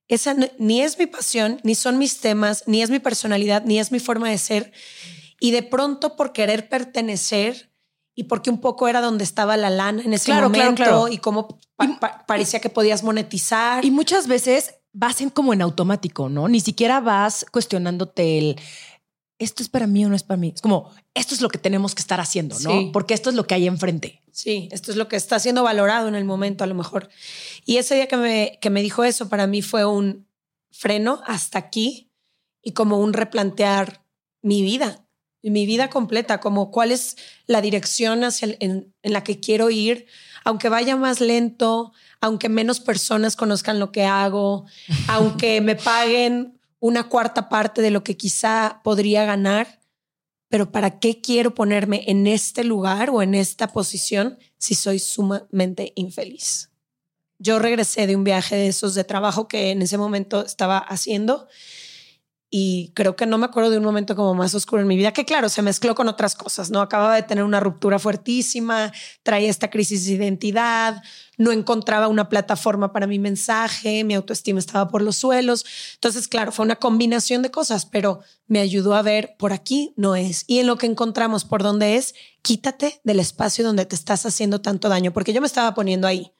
Esa 0.07 0.35
ni 0.57 0.81
es 0.81 0.97
mi 0.97 1.07
pasión, 1.07 1.59
ni 1.63 1.75
son 1.75 1.97
mis 1.97 2.19
temas, 2.19 2.63
ni 2.67 2.81
es 2.81 2.89
mi 2.89 2.99
personalidad, 2.99 3.63
ni 3.65 3.79
es 3.79 3.91
mi 3.91 3.99
forma 3.99 4.29
de 4.29 4.37
ser. 4.37 4.71
Y 5.39 5.51
de 5.51 5.61
pronto, 5.61 6.15
por 6.15 6.31
querer 6.31 6.69
pertenecer 6.69 7.71
y 8.15 8.23
porque 8.23 8.49
un 8.49 8.61
poco 8.61 8.87
era 8.87 9.01
donde 9.01 9.23
estaba 9.23 9.57
la 9.57 9.69
lana 9.69 10.01
en 10.03 10.13
ese 10.13 10.33
momento 10.33 11.09
y 11.09 11.17
cómo 11.17 11.59
parecía 12.27 12.61
que 12.61 12.69
podías 12.69 13.03
monetizar. 13.03 13.83
Y 13.83 13.91
muchas 13.91 14.27
veces 14.27 14.75
vas 14.95 15.19
en 15.21 15.29
como 15.29 15.53
en 15.53 15.61
automático, 15.61 16.29
¿no? 16.29 16.47
Ni 16.47 16.61
siquiera 16.61 17.01
vas 17.01 17.45
cuestionándote 17.51 18.37
el 18.37 18.55
esto 19.37 19.61
es 19.61 19.67
para 19.67 19.85
mí 19.85 20.05
o 20.05 20.09
no 20.09 20.15
es 20.15 20.23
para 20.23 20.37
mí. 20.37 20.53
Es 20.55 20.61
como, 20.61 20.91
esto 21.13 21.35
es 21.35 21.41
lo 21.41 21.49
que 21.49 21.57
tenemos 21.57 21.93
que 21.93 22.01
estar 22.01 22.21
haciendo, 22.21 22.57
¿no? 22.61 22.93
Porque 22.93 23.13
esto 23.13 23.29
es 23.29 23.35
lo 23.35 23.45
que 23.45 23.53
hay 23.53 23.67
enfrente. 23.67 24.21
Sí, 24.31 24.69
esto 24.71 24.91
es 24.91 24.97
lo 24.97 25.09
que 25.09 25.17
está 25.17 25.39
siendo 25.39 25.61
valorado 25.61 26.07
en 26.07 26.15
el 26.15 26.23
momento 26.23 26.63
a 26.63 26.67
lo 26.67 26.75
mejor. 26.75 27.09
Y 27.65 27.75
ese 27.75 27.95
día 27.95 28.07
que 28.07 28.15
me, 28.15 28.57
que 28.61 28.69
me 28.69 28.81
dijo 28.81 29.03
eso, 29.03 29.27
para 29.27 29.45
mí 29.45 29.61
fue 29.61 29.83
un 29.85 30.25
freno 30.71 31.21
hasta 31.25 31.59
aquí 31.59 32.11
y 32.61 32.71
como 32.71 32.99
un 32.99 33.11
replantear 33.11 34.05
mi 34.41 34.61
vida, 34.61 35.05
mi 35.41 35.65
vida 35.65 35.89
completa, 35.89 36.39
como 36.39 36.71
cuál 36.71 36.91
es 36.91 37.17
la 37.45 37.59
dirección 37.59 38.23
hacia 38.23 38.55
en, 38.59 38.93
en 39.01 39.13
la 39.13 39.23
que 39.23 39.41
quiero 39.41 39.69
ir, 39.69 40.05
aunque 40.45 40.69
vaya 40.69 40.95
más 40.95 41.19
lento, 41.19 41.91
aunque 42.21 42.47
menos 42.47 42.79
personas 42.79 43.35
conozcan 43.35 43.79
lo 43.79 43.91
que 43.91 44.05
hago, 44.05 44.65
aunque 45.09 45.59
me 45.59 45.75
paguen 45.75 46.57
una 46.79 47.09
cuarta 47.09 47.49
parte 47.49 47.81
de 47.81 47.91
lo 47.91 48.03
que 48.03 48.15
quizá 48.15 48.81
podría 48.83 49.25
ganar, 49.25 49.81
pero 50.47 50.71
¿para 50.71 50.99
qué 50.99 51.19
quiero 51.19 51.55
ponerme 51.55 52.03
en 52.07 52.27
este 52.27 52.63
lugar 52.63 53.09
o 53.09 53.21
en 53.21 53.33
esta 53.33 53.73
posición 53.73 54.37
si 54.57 54.75
soy 54.75 54.99
sumamente 54.99 55.91
infeliz? 55.95 56.69
Yo 57.39 57.59
regresé 57.59 58.07
de 58.07 58.15
un 58.15 58.23
viaje 58.23 58.55
de 58.55 58.67
esos 58.67 58.93
de 58.93 59.03
trabajo 59.03 59.47
que 59.47 59.71
en 59.71 59.81
ese 59.81 59.97
momento 59.97 60.45
estaba 60.45 60.77
haciendo 60.77 61.47
y 62.57 62.93
creo 62.93 63.17
que 63.17 63.25
no 63.25 63.37
me 63.37 63.47
acuerdo 63.47 63.69
de 63.69 63.79
un 63.79 63.83
momento 63.83 64.15
como 64.15 64.33
más 64.33 64.55
oscuro 64.55 64.81
en 64.81 64.87
mi 64.87 64.95
vida, 64.95 65.11
que 65.11 65.25
claro, 65.25 65.49
se 65.49 65.61
mezcló 65.61 65.93
con 65.93 66.07
otras 66.07 66.35
cosas, 66.35 66.71
¿no? 66.71 66.79
Acababa 66.79 67.13
de 67.13 67.23
tener 67.23 67.43
una 67.43 67.59
ruptura 67.59 67.99
fuertísima, 67.99 68.93
traía 69.23 69.49
esta 69.49 69.69
crisis 69.69 70.05
de 70.05 70.13
identidad, 70.13 71.03
no 71.37 71.51
encontraba 71.51 72.07
una 72.07 72.29
plataforma 72.29 72.93
para 72.93 73.07
mi 73.07 73.19
mensaje, 73.19 74.05
mi 74.05 74.13
autoestima 74.13 74.59
estaba 74.59 74.87
por 74.87 75.01
los 75.01 75.17
suelos. 75.17 75.65
Entonces, 75.95 76.29
claro, 76.29 76.53
fue 76.53 76.63
una 76.63 76.77
combinación 76.77 77.41
de 77.41 77.51
cosas, 77.51 77.85
pero 77.85 78.21
me 78.47 78.61
ayudó 78.61 78.95
a 78.95 79.01
ver 79.01 79.35
por 79.37 79.51
aquí 79.51 79.93
no 79.97 80.15
es. 80.15 80.45
Y 80.47 80.59
en 80.59 80.67
lo 80.67 80.77
que 80.77 80.85
encontramos 80.85 81.43
por 81.43 81.61
dónde 81.61 81.97
es, 81.97 82.15
quítate 82.41 83.01
del 83.03 83.19
espacio 83.19 83.65
donde 83.65 83.85
te 83.85 83.95
estás 83.95 84.25
haciendo 84.25 84.61
tanto 84.61 84.87
daño, 84.87 85.11
porque 85.11 85.33
yo 85.33 85.41
me 85.41 85.47
estaba 85.47 85.73
poniendo 85.73 86.07
ahí. 86.07 86.31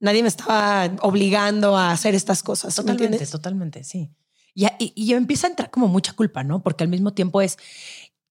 Nadie 0.00 0.22
me 0.22 0.28
estaba 0.28 0.96
obligando 1.02 1.76
a 1.76 1.90
hacer 1.90 2.14
estas 2.14 2.42
cosas. 2.42 2.74
Totalmente, 2.74 3.26
totalmente, 3.26 3.84
sí. 3.84 4.10
Y, 4.56 4.66
y, 4.80 4.92
y 4.96 5.12
empieza 5.12 5.46
a 5.46 5.50
entrar 5.50 5.70
como 5.70 5.86
mucha 5.86 6.14
culpa, 6.14 6.42
¿no? 6.42 6.64
Porque 6.64 6.82
al 6.82 6.90
mismo 6.90 7.12
tiempo 7.12 7.42
es, 7.42 7.58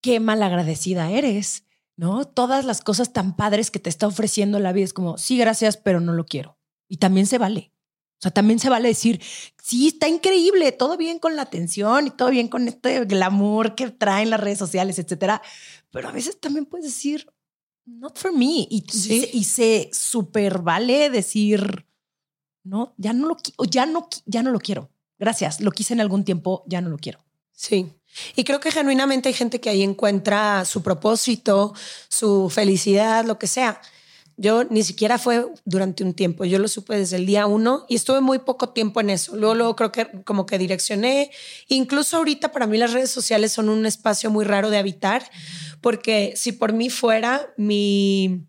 qué 0.01 0.19
malagradecida 0.19 1.09
eres 1.11 1.65
¿no? 1.97 2.25
Todas 2.25 2.65
las 2.65 2.81
cosas 2.81 3.13
tan 3.13 3.35
padres 3.35 3.71
que 3.71 3.79
te 3.79 3.89
está 3.89 4.07
ofreciendo 4.07 4.59
la 4.59 4.73
vida 4.73 4.85
es 4.85 4.93
como, 4.93 5.17
sí, 5.17 5.37
gracias, 5.37 5.77
pero 5.77 5.99
no 5.99 6.13
lo 6.13 6.25
quiero. 6.25 6.57
Y 6.87 6.97
también 6.97 7.25
se 7.25 7.37
vale. 7.37 7.71
O 8.17 8.21
sea, 8.21 8.31
también 8.31 8.59
se 8.59 8.69
vale 8.69 8.87
decir, 8.87 9.21
sí, 9.61 9.87
está 9.87 10.07
increíble, 10.07 10.71
todo 10.71 10.97
bien 10.97 11.19
con 11.19 11.35
la 11.35 11.43
atención 11.43 12.07
y 12.07 12.11
todo 12.11 12.29
bien 12.29 12.47
con 12.47 12.67
este 12.67 13.05
glamour 13.05 13.75
que 13.75 13.91
traen 13.91 14.29
las 14.29 14.39
redes 14.39 14.57
sociales, 14.57 14.99
etcétera. 14.99 15.41
Pero 15.91 16.09
a 16.09 16.11
veces 16.11 16.39
también 16.39 16.65
puedes 16.65 16.85
decir, 16.85 17.27
not 17.85 18.17
for 18.17 18.33
me. 18.33 18.67
Y, 18.69 18.85
y 19.33 19.43
se 19.43 19.89
súper 19.91 20.59
vale 20.59 21.09
decir, 21.09 21.85
no, 22.63 22.93
ya 22.97 23.13
no 23.13 23.27
lo, 23.27 23.37
ya 23.69 23.85
no, 23.85 24.07
ya 24.25 24.43
no 24.43 24.51
lo 24.51 24.59
quiero. 24.59 24.89
Gracias, 25.17 25.61
lo 25.61 25.71
quise 25.71 25.93
en 25.93 26.01
algún 26.01 26.23
tiempo, 26.23 26.63
ya 26.67 26.81
no 26.81 26.89
lo 26.89 26.97
quiero. 26.97 27.19
Sí. 27.53 27.91
Y 28.35 28.43
creo 28.43 28.59
que 28.59 28.71
genuinamente 28.71 29.29
hay 29.29 29.33
gente 29.33 29.59
que 29.59 29.69
ahí 29.69 29.83
encuentra 29.83 30.65
su 30.65 30.81
propósito, 30.83 31.73
su 32.09 32.49
felicidad, 32.49 33.25
lo 33.25 33.39
que 33.39 33.47
sea. 33.47 33.81
Yo 34.37 34.65
ni 34.65 34.83
siquiera 34.83 35.17
fue 35.17 35.47
durante 35.63 36.03
un 36.03 36.13
tiempo, 36.13 36.43
yo 36.43 36.59
lo 36.59 36.67
supe 36.67 36.97
desde 36.97 37.15
el 37.15 37.25
día 37.25 37.45
uno 37.45 37.85
y 37.87 37.95
estuve 37.95 38.19
muy 38.19 38.39
poco 38.39 38.69
tiempo 38.69 38.99
en 38.99 39.09
eso. 39.09 39.35
Luego, 39.37 39.55
luego 39.55 39.75
creo 39.77 39.91
que 39.93 40.23
como 40.25 40.45
que 40.45 40.57
direccioné. 40.57 41.31
Incluso 41.69 42.17
ahorita 42.17 42.51
para 42.51 42.67
mí 42.67 42.77
las 42.77 42.91
redes 42.91 43.11
sociales 43.11 43.53
son 43.53 43.69
un 43.69 43.85
espacio 43.85 44.29
muy 44.29 44.43
raro 44.43 44.69
de 44.69 44.77
habitar, 44.77 45.29
porque 45.79 46.33
si 46.35 46.51
por 46.51 46.73
mí 46.73 46.89
fuera, 46.89 47.53
mi, 47.55 48.45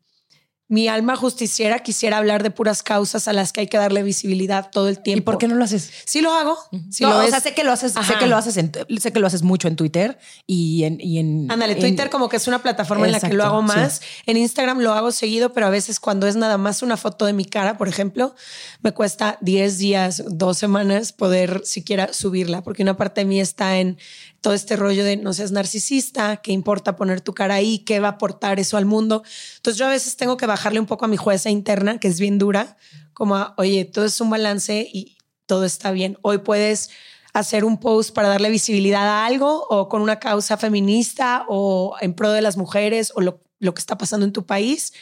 mi 0.68 0.88
alma 0.88 1.14
justiciera 1.14 1.78
quisiera 1.78 2.18
hablar 2.18 2.42
de 2.42 2.50
puras 2.50 2.82
causas 2.82 3.28
a 3.28 3.32
las 3.32 3.52
que 3.52 3.61
hay 3.61 3.66
que 3.68 3.78
darle 3.78 4.02
visibilidad 4.02 4.68
todo 4.70 4.88
el 4.88 5.00
tiempo. 5.00 5.18
¿Y 5.18 5.25
por 5.25 5.38
qué 5.38 5.46
no 5.46 5.54
lo 5.54 5.64
haces? 5.64 5.90
Sí 6.04 6.20
lo 6.20 6.32
hago. 6.32 6.58
lo 7.00 7.18
o 7.18 7.28
sea, 7.28 7.40
sé 7.40 7.54
que 7.54 7.62
lo 7.62 7.70
haces, 7.70 7.92
sé 7.92 8.14
que 8.18 8.26
lo 8.26 8.37
haces, 8.37 8.54
sé 8.54 9.12
que 9.12 9.20
lo 9.20 9.26
haces 9.28 9.42
mucho 9.42 9.68
en 9.68 9.76
Twitter 9.76 10.18
y 10.46 10.82
en, 10.82 11.00
y 11.00 11.18
en 11.18 11.50
Ándale, 11.50 11.76
Twitter 11.76 12.11
como 12.11 12.28
que 12.28 12.37
es 12.37 12.49
una 12.49 12.62
plataforma 12.62 13.06
en 13.06 13.12
la 13.12 13.20
que 13.20 13.32
lo 13.32 13.44
hago 13.44 13.62
más. 13.62 14.00
En 14.26 14.37
Instagram 14.37 14.80
lo 14.80 14.92
hago 14.92 15.12
seguido, 15.12 15.52
pero 15.52 15.66
a 15.66 15.70
veces 15.70 16.00
cuando 16.00 16.26
es 16.26 16.35
nada 16.35 16.58
más 16.58 16.82
una 16.82 16.96
foto 16.96 17.26
de 17.26 17.32
mi 17.32 17.44
cara, 17.44 17.78
por 17.78 17.87
ejemplo, 17.87 18.35
me 18.82 18.92
cuesta 18.92 19.38
10 19.42 19.78
días, 19.78 20.25
dos 20.26 20.58
semanas 20.58 21.12
poder 21.12 21.62
siquiera 21.64 22.12
subirla, 22.12 22.62
porque 22.62 22.82
una 22.82 22.96
parte 22.96 23.20
de 23.20 23.25
mí 23.26 23.40
está 23.40 23.78
en 23.78 23.99
todo 24.40 24.54
este 24.54 24.76
rollo 24.76 25.04
de 25.04 25.16
no 25.16 25.32
seas 25.32 25.50
narcisista, 25.50 26.37
qué 26.37 26.52
importa 26.52 26.94
poner 26.94 27.20
tu 27.20 27.35
cara 27.35 27.56
ahí, 27.56 27.80
qué 27.80 27.99
va 27.99 28.08
a 28.08 28.11
aportar 28.12 28.61
eso 28.61 28.76
al 28.76 28.85
mundo. 28.85 29.25
Entonces 29.56 29.76
yo 29.76 29.87
a 29.87 29.90
veces 29.90 30.16
tengo 30.16 30.37
que 30.37 30.46
bajarle 30.56 30.80
un 30.80 30.86
poco 30.86 31.04
a 31.04 31.08
mi 31.08 31.18
jueza 31.18 31.50
interna, 31.50 31.98
que 32.00 32.08
es 32.08 32.18
bien 32.18 32.38
dura, 32.38 32.78
como, 33.12 33.52
oye, 33.58 33.84
todo 33.84 34.06
es 34.06 34.18
un 34.22 34.30
balance 34.30 34.88
y 34.90 35.18
todo 35.44 35.66
está 35.66 35.90
bien. 35.90 36.16
Hoy 36.22 36.38
puedes 36.38 36.88
hacer 37.34 37.66
un 37.66 37.78
post 37.78 38.14
para 38.14 38.28
darle 38.28 38.48
visibilidad 38.48 39.06
a 39.06 39.26
algo 39.26 39.66
o 39.68 39.90
con 39.90 40.00
una 40.00 40.18
causa 40.18 40.56
feminista 40.56 41.44
o 41.48 41.96
en 42.00 42.14
pro 42.14 42.32
de 42.32 42.40
las 42.40 42.56
mujeres 42.56 43.12
o 43.14 43.20
lo, 43.20 43.42
lo 43.58 43.75
que 43.75 43.80
está 43.80 43.98
pasando 43.98 44.25
en 44.25 44.32
tu 44.32 44.46
país. 44.46 44.94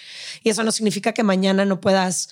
Y 0.43 0.51
eso 0.51 0.65
no 0.65 0.73
significa 0.73 1.13
que 1.13 1.23
mañana 1.23 1.65
no 1.65 1.81
puedas 1.81 2.31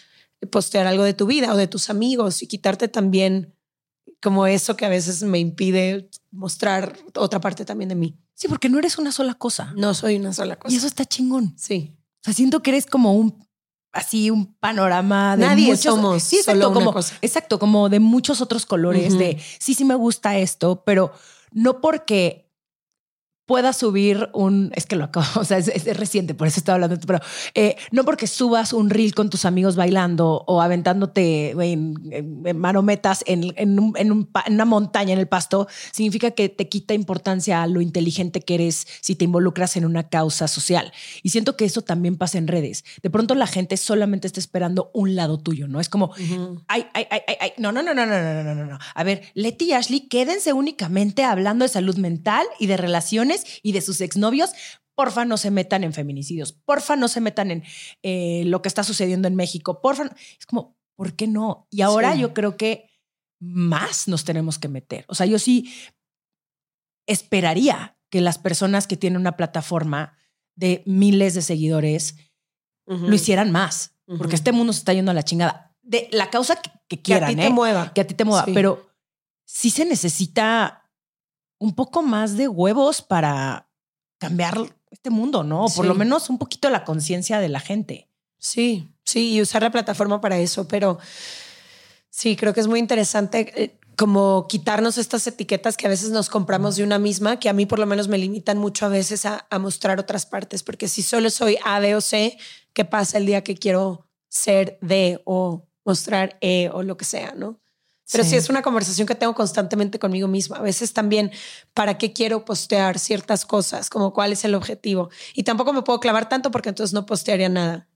postear 0.50 0.88
algo 0.88 1.04
de 1.04 1.14
tu 1.14 1.26
vida 1.26 1.54
o 1.54 1.56
de 1.56 1.68
tus 1.68 1.88
amigos 1.88 2.42
y 2.42 2.48
quitarte 2.48 2.88
también 2.88 3.54
como 4.20 4.48
eso 4.48 4.74
que 4.74 4.84
a 4.84 4.88
veces 4.88 5.22
me 5.22 5.38
impide 5.38 6.10
mostrar 6.32 6.98
otra 7.14 7.40
parte 7.40 7.64
también 7.64 7.88
de 7.88 7.94
mí. 7.94 8.18
Sí, 8.34 8.48
porque 8.48 8.68
no 8.68 8.80
eres 8.80 8.98
una 8.98 9.12
sola 9.12 9.34
cosa. 9.34 9.72
No 9.76 9.94
soy 9.94 10.16
una 10.16 10.32
sola 10.32 10.56
cosa. 10.56 10.74
Y 10.74 10.78
eso 10.78 10.88
está 10.88 11.04
chingón. 11.04 11.54
Sí. 11.56 11.96
O 12.22 12.24
sea, 12.24 12.34
siento 12.34 12.62
que 12.62 12.70
eres 12.70 12.86
como 12.86 13.14
un 13.14 13.46
así 13.92 14.30
un 14.30 14.54
panorama 14.54 15.36
de 15.36 15.44
Nadie 15.44 15.66
muchos, 15.66 15.80
somos 15.82 16.22
sí, 16.22 16.36
exacto, 16.36 16.60
solo 16.60 16.70
una 16.70 16.80
como, 16.80 16.92
cosa. 16.94 17.18
exacto, 17.20 17.58
como 17.58 17.88
de 17.88 18.00
muchos 18.00 18.40
otros 18.40 18.64
colores 18.64 19.18
de 19.18 19.38
sí, 19.58 19.74
sí 19.74 19.84
me 19.84 19.94
gusta 19.94 20.38
esto, 20.38 20.82
pero 20.86 21.12
no 21.52 21.80
porque 21.80 22.50
pueda 23.52 23.74
subir 23.74 24.30
un, 24.32 24.72
es 24.74 24.86
que 24.86 24.96
lo 24.96 25.04
acabo, 25.04 25.26
o 25.40 25.44
sea, 25.44 25.58
es, 25.58 25.68
es 25.68 25.94
reciente, 25.94 26.32
por 26.32 26.48
eso 26.48 26.58
estaba 26.58 26.76
hablando, 26.76 26.98
pero 27.06 27.20
eh, 27.54 27.76
no 27.90 28.02
porque 28.06 28.26
subas 28.26 28.72
un 28.72 28.88
reel 28.88 29.14
con 29.14 29.28
tus 29.28 29.44
amigos 29.44 29.76
bailando 29.76 30.42
o 30.46 30.62
aventándote 30.62 31.50
en, 31.50 31.94
en, 32.10 32.42
en 32.46 32.58
manometas 32.58 33.22
en, 33.26 33.52
en, 33.56 33.78
un, 33.78 33.92
en, 33.98 34.10
un, 34.10 34.30
en, 34.46 34.54
una 34.54 34.64
montaña 34.64 35.12
en 35.12 35.18
el 35.18 35.28
pasto, 35.28 35.68
significa 35.90 36.30
que 36.30 36.48
te 36.48 36.70
quita 36.70 36.94
importancia 36.94 37.62
a 37.62 37.66
lo 37.66 37.82
inteligente 37.82 38.40
que 38.40 38.54
eres 38.54 38.86
si 39.02 39.16
te 39.16 39.26
involucras 39.26 39.76
en 39.76 39.84
una 39.84 40.08
causa 40.08 40.48
social. 40.48 40.90
Y 41.22 41.28
siento 41.28 41.54
que 41.54 41.66
eso 41.66 41.82
también 41.82 42.16
pasa 42.16 42.38
en 42.38 42.48
redes. 42.48 42.86
De 43.02 43.10
pronto 43.10 43.34
la 43.34 43.46
gente 43.46 43.76
solamente 43.76 44.28
está 44.28 44.40
esperando 44.40 44.90
un 44.94 45.14
lado 45.14 45.36
tuyo, 45.36 45.68
¿no? 45.68 45.78
Es 45.78 45.90
como, 45.90 46.06
uh 46.06 46.14
-huh. 46.14 46.64
ay, 46.68 46.86
ay, 46.94 47.04
ay, 47.10 47.20
ay, 47.38 47.52
no, 47.58 47.70
no, 47.70 47.82
no, 47.82 47.92
no, 47.92 48.06
no, 48.06 48.18
no, 48.18 48.42
no, 48.44 48.54
no, 48.54 48.64
no. 48.64 48.78
A 48.94 49.04
ver, 49.04 49.24
Leti 49.34 49.66
y 49.66 49.72
Ashley, 49.74 50.08
quédense 50.08 50.54
únicamente 50.54 51.22
hablando 51.22 51.66
de 51.66 51.68
salud 51.68 51.98
mental 51.98 52.46
y 52.58 52.66
de 52.66 52.78
relaciones 52.78 53.41
y 53.62 53.72
de 53.72 53.80
sus 53.80 54.00
exnovios, 54.00 54.50
porfa 54.94 55.24
no 55.24 55.36
se 55.36 55.50
metan 55.50 55.84
en 55.84 55.92
feminicidios, 55.92 56.52
porfa 56.52 56.96
no 56.96 57.08
se 57.08 57.20
metan 57.20 57.50
en 57.50 57.64
eh, 58.02 58.44
lo 58.46 58.62
que 58.62 58.68
está 58.68 58.84
sucediendo 58.84 59.28
en 59.28 59.34
México, 59.34 59.80
porfa. 59.80 60.04
Es 60.38 60.46
como, 60.46 60.76
¿por 60.96 61.14
qué 61.14 61.26
no? 61.26 61.66
Y 61.70 61.82
ahora 61.82 62.14
sí. 62.14 62.20
yo 62.20 62.34
creo 62.34 62.56
que 62.56 62.90
más 63.40 64.08
nos 64.08 64.24
tenemos 64.24 64.58
que 64.58 64.68
meter. 64.68 65.04
O 65.08 65.14
sea, 65.14 65.26
yo 65.26 65.38
sí 65.38 65.72
esperaría 67.06 67.98
que 68.10 68.20
las 68.20 68.38
personas 68.38 68.86
que 68.86 68.96
tienen 68.96 69.20
una 69.20 69.36
plataforma 69.36 70.16
de 70.54 70.82
miles 70.86 71.34
de 71.34 71.42
seguidores 71.42 72.16
uh 72.86 72.94
-huh. 72.94 73.08
lo 73.08 73.14
hicieran 73.14 73.50
más, 73.50 73.96
uh 74.06 74.14
-huh. 74.14 74.18
porque 74.18 74.36
este 74.36 74.52
mundo 74.52 74.72
se 74.72 74.80
está 74.80 74.92
yendo 74.92 75.10
a 75.10 75.14
la 75.14 75.24
chingada. 75.24 75.74
De 75.82 76.08
la 76.12 76.30
causa 76.30 76.56
que, 76.56 76.70
que 76.88 77.02
quieran, 77.02 77.28
que 77.28 77.32
a 77.32 77.36
ti 77.36 77.42
¿eh? 77.42 77.48
te 77.48 77.52
mueva. 77.52 77.92
Que 77.92 78.00
a 78.02 78.06
ti 78.06 78.14
te 78.14 78.24
mueva, 78.24 78.44
sí. 78.44 78.52
pero 78.54 78.90
sí 79.44 79.70
se 79.70 79.84
necesita 79.84 80.81
un 81.62 81.74
poco 81.74 82.02
más 82.02 82.36
de 82.36 82.48
huevos 82.48 83.02
para 83.02 83.68
cambiar 84.18 84.58
este 84.90 85.10
mundo, 85.10 85.44
¿no? 85.44 85.66
O 85.66 85.68
por 85.68 85.84
sí. 85.84 85.88
lo 85.88 85.94
menos 85.94 86.28
un 86.28 86.36
poquito 86.36 86.68
la 86.70 86.84
conciencia 86.84 87.38
de 87.38 87.48
la 87.48 87.60
gente. 87.60 88.08
Sí, 88.36 88.88
sí, 89.04 89.34
y 89.34 89.40
usar 89.40 89.62
la 89.62 89.70
plataforma 89.70 90.20
para 90.20 90.38
eso, 90.38 90.66
pero 90.66 90.98
sí, 92.10 92.34
creo 92.34 92.52
que 92.52 92.58
es 92.58 92.66
muy 92.66 92.80
interesante 92.80 93.52
eh, 93.54 93.78
como 93.96 94.48
quitarnos 94.48 94.98
estas 94.98 95.24
etiquetas 95.28 95.76
que 95.76 95.86
a 95.86 95.90
veces 95.90 96.10
nos 96.10 96.28
compramos 96.28 96.74
de 96.74 96.82
una 96.82 96.98
misma, 96.98 97.38
que 97.38 97.48
a 97.48 97.52
mí 97.52 97.64
por 97.64 97.78
lo 97.78 97.86
menos 97.86 98.08
me 98.08 98.18
limitan 98.18 98.58
mucho 98.58 98.86
a 98.86 98.88
veces 98.88 99.24
a, 99.24 99.46
a 99.48 99.60
mostrar 99.60 100.00
otras 100.00 100.26
partes, 100.26 100.64
porque 100.64 100.88
si 100.88 101.00
solo 101.02 101.30
soy 101.30 101.58
A, 101.64 101.78
B 101.78 101.94
o 101.94 102.00
C, 102.00 102.36
¿qué 102.72 102.84
pasa 102.84 103.18
el 103.18 103.26
día 103.26 103.44
que 103.44 103.54
quiero 103.54 104.08
ser 104.28 104.78
D 104.82 105.22
o 105.26 105.68
mostrar 105.84 106.38
E 106.40 106.70
o 106.72 106.82
lo 106.82 106.96
que 106.96 107.04
sea, 107.04 107.34
¿no? 107.36 107.61
Pero 108.12 108.24
sí. 108.24 108.30
sí. 108.30 108.36
es 108.36 108.48
una 108.50 108.62
conversación 108.62 109.06
que 109.06 109.14
tengo 109.14 109.34
constantemente 109.34 109.98
conmigo 109.98 110.28
misma. 110.28 110.58
A 110.58 110.62
veces 110.62 110.92
también, 110.92 111.32
¿para 111.74 111.98
qué 111.98 112.12
quiero 112.12 112.44
postear 112.44 112.98
ciertas 112.98 113.44
cosas? 113.46 113.90
Como 113.90 114.12
cuál 114.12 114.32
es 114.32 114.44
el 114.44 114.54
objetivo. 114.54 115.10
Y 115.34 115.42
tampoco 115.42 115.72
me 115.72 115.82
puedo 115.82 116.00
clavar 116.00 116.28
tanto 116.28 116.50
porque 116.50 116.68
entonces 116.68 116.92
no 116.92 117.06
postearía 117.06 117.48
nada. 117.48 117.88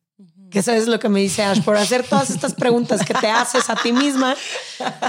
Que 0.50 0.62
sabes 0.62 0.86
lo 0.86 1.00
que 1.00 1.08
me 1.08 1.20
dice 1.20 1.42
Ash, 1.42 1.60
por 1.62 1.76
hacer 1.76 2.04
todas 2.04 2.30
estas 2.30 2.54
preguntas 2.54 3.04
que 3.04 3.14
te 3.14 3.28
haces 3.28 3.68
a 3.68 3.74
ti 3.74 3.92
misma. 3.92 4.36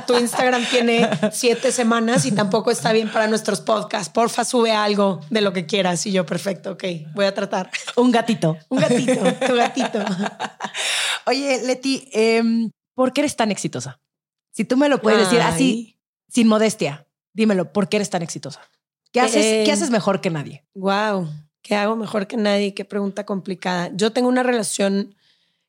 Tu 0.07 0.17
Instagram 0.17 0.65
tiene 0.69 1.09
siete 1.31 1.71
semanas 1.71 2.25
y 2.25 2.31
tampoco 2.31 2.71
está 2.71 2.91
bien 2.91 3.11
para 3.11 3.27
nuestros 3.27 3.61
podcasts. 3.61 4.09
Porfa, 4.09 4.43
sube 4.43 4.71
algo 4.71 5.21
de 5.29 5.41
lo 5.41 5.53
que 5.53 5.65
quieras. 5.67 6.05
Y 6.07 6.11
yo, 6.11 6.25
perfecto, 6.25 6.71
ok, 6.71 6.83
voy 7.13 7.25
a 7.25 7.33
tratar. 7.33 7.69
Un 7.95 8.11
gatito. 8.11 8.57
Un 8.69 8.79
gatito, 8.79 9.21
tu 9.47 9.55
gatito. 9.55 9.99
Oye, 11.27 11.61
Leti, 11.63 12.09
em, 12.13 12.71
¿por 12.95 13.13
qué 13.13 13.21
eres 13.21 13.35
tan 13.35 13.51
exitosa? 13.51 13.99
Si 14.57 14.65
tú 14.65 14.75
me 14.75 14.89
lo 14.89 15.03
puedes 15.03 15.19
decir 15.19 15.39
así, 15.39 15.99
sin 16.29 16.47
modestia, 16.47 17.05
dímelo, 17.31 17.71
¿por 17.73 17.89
qué 17.89 17.97
eres 17.97 18.09
tan 18.09 18.23
exitosa? 18.23 18.59
¿Qué 19.11 19.19
haces, 19.19 19.63
¿qué 19.63 19.71
haces 19.71 19.91
mejor 19.91 20.19
que 20.19 20.31
nadie? 20.31 20.65
Wow, 20.73 21.29
¿qué 21.61 21.75
hago 21.75 21.95
mejor 21.95 22.25
que 22.25 22.37
nadie? 22.37 22.73
Qué 22.73 22.83
pregunta 22.83 23.23
complicada. 23.23 23.91
Yo 23.93 24.13
tengo 24.13 24.27
una 24.27 24.41
relación 24.41 25.13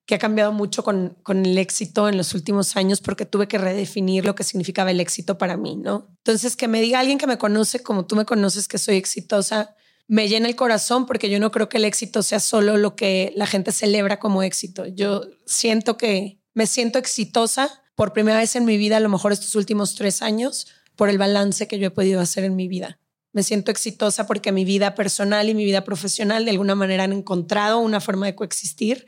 que 0.07 0.14
ha 0.14 0.18
cambiado 0.18 0.52
mucho 0.52 0.85
con, 0.85 1.18
con 1.23 1.45
el 1.45 1.59
éxito 1.59 2.09
en 2.09 2.16
los 2.16 2.33
últimos 2.33 2.78
años 2.78 3.02
porque 3.02 3.26
tuve 3.26 3.47
que 3.47 3.59
redefinir 3.59 4.25
lo 4.25 4.35
que 4.35 4.42
significaba 4.42 4.90
el 4.90 5.00
éxito 5.00 5.37
para 5.37 5.59
mí, 5.59 5.76
¿no? 5.76 6.09
Entonces, 6.25 6.57
que 6.57 6.66
me 6.66 6.80
diga 6.80 6.99
alguien 6.99 7.18
que 7.18 7.26
me 7.26 7.37
conoce 7.37 7.83
como 7.83 8.07
tú 8.07 8.16
me 8.16 8.25
conoces 8.25 8.68
que 8.68 8.78
soy 8.78 8.97
exitosa, 8.97 9.76
me 10.07 10.28
llena 10.28 10.49
el 10.49 10.57
corazón 10.57 11.04
porque 11.04 11.28
yo 11.28 11.38
no 11.40 11.50
creo 11.50 11.68
que 11.68 11.76
el 11.76 11.85
éxito 11.85 12.23
sea 12.23 12.40
solo 12.40 12.78
lo 12.78 12.97
que 12.97 13.35
la 13.37 13.47
gente 13.47 13.71
celebra 13.71 14.18
como 14.18 14.42
éxito. 14.42 14.87
Yo 14.87 15.26
siento 15.45 15.99
que 15.99 16.40
me 16.54 16.66
siento 16.66 16.99
exitosa 16.99 17.83
por 17.99 18.12
primera 18.12 18.38
vez 18.38 18.55
en 18.55 18.64
mi 18.64 18.76
vida, 18.76 18.99
a 18.99 19.00
lo 19.00 19.09
mejor 19.09 19.33
estos 19.33 19.57
últimos 19.57 19.97
tres 19.97 20.23
años, 20.23 20.69
por 20.95 21.09
el 21.09 21.19
balance 21.19 21.67
que 21.67 21.81
yo 21.81 21.88
he 21.88 21.90
podido 21.90 22.21
hacer 22.21 22.45
en 22.45 22.55
mi 22.55 22.69
vida. 22.69 23.00
Me 23.33 23.43
siento 23.43 23.73
exitosa 23.73 24.25
porque 24.25 24.52
mi 24.52 24.64
vida 24.64 24.95
personal 24.95 25.49
y 25.49 25.55
mi 25.55 25.64
vida 25.64 25.83
profesional 25.83 26.45
de 26.45 26.52
alguna 26.52 26.76
manera 26.76 27.02
han 27.02 27.12
encontrado 27.12 27.81
una 27.81 28.00
forma 28.00 28.26
de 28.26 28.37
coexistir 28.37 29.05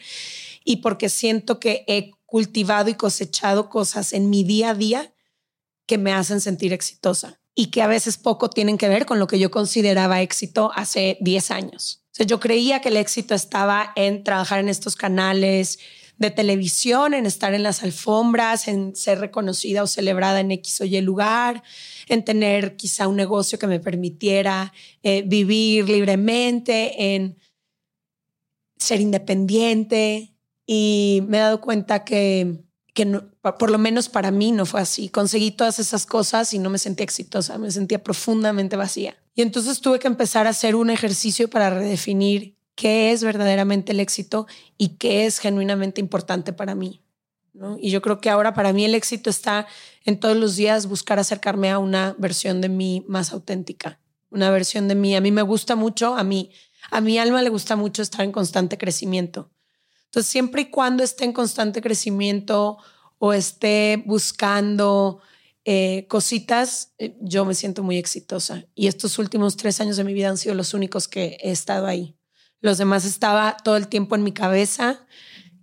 y 0.65 0.79
porque 0.79 1.09
siento 1.09 1.61
que 1.61 1.85
he 1.87 2.11
cultivado 2.27 2.91
y 2.91 2.95
cosechado 2.95 3.69
cosas 3.69 4.13
en 4.13 4.29
mi 4.29 4.43
día 4.43 4.71
a 4.71 4.75
día 4.75 5.15
que 5.87 5.97
me 5.97 6.13
hacen 6.13 6.41
sentir 6.41 6.73
exitosa 6.73 7.41
y 7.55 7.67
que 7.67 7.83
a 7.83 7.87
veces 7.87 8.19
poco 8.19 8.51
tienen 8.51 8.77
que 8.77 8.89
ver 8.89 9.07
con 9.07 9.21
lo 9.21 9.29
que 9.29 9.39
yo 9.39 9.53
consideraba 9.53 10.21
éxito 10.21 10.73
hace 10.75 11.17
10 11.21 11.53
años. 11.53 12.03
O 12.07 12.15
sea, 12.17 12.27
yo 12.27 12.41
creía 12.41 12.81
que 12.81 12.89
el 12.89 12.97
éxito 12.97 13.37
estaba 13.37 13.93
en 13.95 14.25
trabajar 14.25 14.59
en 14.59 14.69
estos 14.69 14.97
canales 14.97 15.79
de 16.21 16.31
televisión, 16.31 17.15
en 17.15 17.25
estar 17.25 17.55
en 17.55 17.63
las 17.63 17.83
alfombras, 17.83 18.69
en 18.69 18.95
ser 18.95 19.21
reconocida 19.21 19.83
o 19.83 19.87
celebrada 19.87 20.41
en 20.41 20.51
X 20.53 20.83
o 20.83 20.85
Y 20.85 21.01
lugar, 21.01 21.63
en 22.09 22.25
tener 22.27 22.77
quizá 22.77 23.09
un 23.09 23.17
negocio 23.17 23.59
que 23.59 23.67
me 23.67 23.81
permitiera 23.81 24.73
eh, 25.03 25.23
vivir 25.27 25.89
libremente, 25.89 27.15
en 27.15 27.39
ser 28.77 29.01
independiente, 29.01 30.35
y 30.67 31.23
me 31.27 31.39
he 31.39 31.41
dado 31.41 31.63
cuenta 31.63 32.05
que, 32.05 32.65
que 32.93 33.07
por 33.41 33.71
lo 33.71 33.79
menos 33.79 34.11
para 34.11 34.31
mí 34.31 34.53
no 34.53 34.67
fue 34.67 34.83
así. 34.83 35.09
Conseguí 35.09 35.53
todas 35.53 35.79
esas 35.79 36.05
cosas 36.05 36.53
y 36.53 36.59
no 36.59 36.69
me 36.69 36.79
sentía 36.79 37.05
exitosa, 37.05 37.57
me 37.57 37.71
sentía 37.71 38.05
profundamente 38.05 38.77
vacía. 38.77 39.17
Y 39.35 39.41
entonces 39.41 39.81
tuve 39.81 39.99
que 39.99 40.07
empezar 40.07 40.47
a 40.47 40.51
hacer 40.51 40.77
un 40.77 40.91
ejercicio 40.91 41.49
para 41.49 41.71
redefinir 41.71 42.60
qué 42.75 43.13
es 43.13 43.23
verdaderamente 43.23 43.93
el 43.93 44.01
éxito 44.01 44.47
y 44.79 44.97
qué 44.97 45.27
es 45.27 45.39
genuinamente 45.39 46.01
importante 46.01 46.53
para 46.53 46.75
mí. 46.75 47.03
Y 47.79 47.91
yo 47.91 48.01
creo 48.01 48.21
que 48.21 48.31
ahora 48.31 48.55
para 48.55 48.73
mí 48.73 48.85
el 48.85 48.95
éxito 48.95 49.29
está 49.29 49.67
en 50.05 50.19
todos 50.19 50.37
los 50.37 50.57
días 50.57 50.87
buscar 50.87 51.19
acercarme 51.19 51.71
a 51.71 51.79
una 51.79 52.15
versión 52.19 52.61
de 52.61 52.69
mí 52.69 53.05
más 53.09 53.33
auténtica, 53.33 54.01
una 54.31 54.51
versión 54.51 54.89
de 54.89 54.95
mí. 54.95 55.17
A 55.17 55.21
mí 55.21 55.33
me 55.33 55.43
gusta 55.43 55.77
mucho, 55.77 56.15
a 56.15 56.25
mí, 56.25 56.53
a 56.91 57.01
mi 57.01 57.19
alma 57.19 57.43
le 57.43 57.51
gusta 57.51 57.77
mucho 57.77 58.03
estar 58.03 58.23
en 58.25 58.33
constante 58.33 58.79
crecimiento. 58.79 59.51
Entonces, 60.07 60.31
siempre 60.31 60.63
y 60.63 60.71
cuando 60.71 61.03
esté 61.03 61.25
en 61.25 61.33
constante 61.33 61.83
crecimiento 61.83 62.79
o 63.19 63.33
esté 63.33 64.03
buscando 64.07 65.21
eh, 65.65 66.07
cositas, 66.09 66.95
eh, 66.99 67.17
yo 67.21 67.45
me 67.45 67.55
siento 67.55 67.83
muy 67.83 67.99
exitosa. 67.99 68.65
Y 68.75 68.87
estos 68.87 69.19
últimos 69.19 69.57
tres 69.57 69.81
años 69.81 69.97
de 69.97 70.05
mi 70.05 70.15
vida 70.15 70.29
han 70.29 70.39
sido 70.39 70.55
los 70.55 70.73
únicos 70.73 71.07
que 71.07 71.39
he 71.43 71.51
estado 71.51 71.87
ahí. 71.87 72.17
Los 72.61 72.79
demás 72.79 73.05
estaba 73.05 73.57
todo 73.57 73.77
el 73.77 73.89
tiempo 73.89 74.15
en 74.15 74.23
mi 74.23 74.33
cabeza 74.33 75.07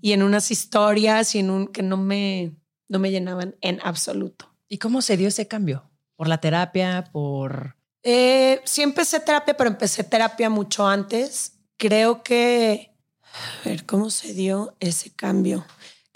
y 0.01 0.13
en 0.13 0.23
unas 0.23 0.51
historias 0.51 1.35
y 1.35 1.39
en 1.39 1.49
un 1.49 1.67
que 1.67 1.83
no 1.83 1.97
me, 1.97 2.55
no 2.87 2.99
me 2.99 3.11
llenaban 3.11 3.55
en 3.61 3.79
absoluto. 3.83 4.53
¿Y 4.67 4.77
cómo 4.77 5.01
se 5.01 5.17
dio 5.17 5.27
ese 5.27 5.47
cambio? 5.47 5.89
¿Por 6.15 6.27
la 6.27 6.39
terapia? 6.39 7.03
¿Por...? 7.11 7.75
Eh, 8.03 8.61
sí 8.63 8.81
empecé 8.81 9.19
terapia, 9.19 9.55
pero 9.55 9.69
empecé 9.69 10.03
terapia 10.03 10.49
mucho 10.49 10.87
antes. 10.87 11.53
Creo 11.77 12.23
que 12.23 12.97
a 13.65 13.69
ver, 13.69 13.85
¿cómo 13.85 14.09
se 14.09 14.33
dio 14.33 14.75
ese 14.79 15.11
cambio? 15.11 15.65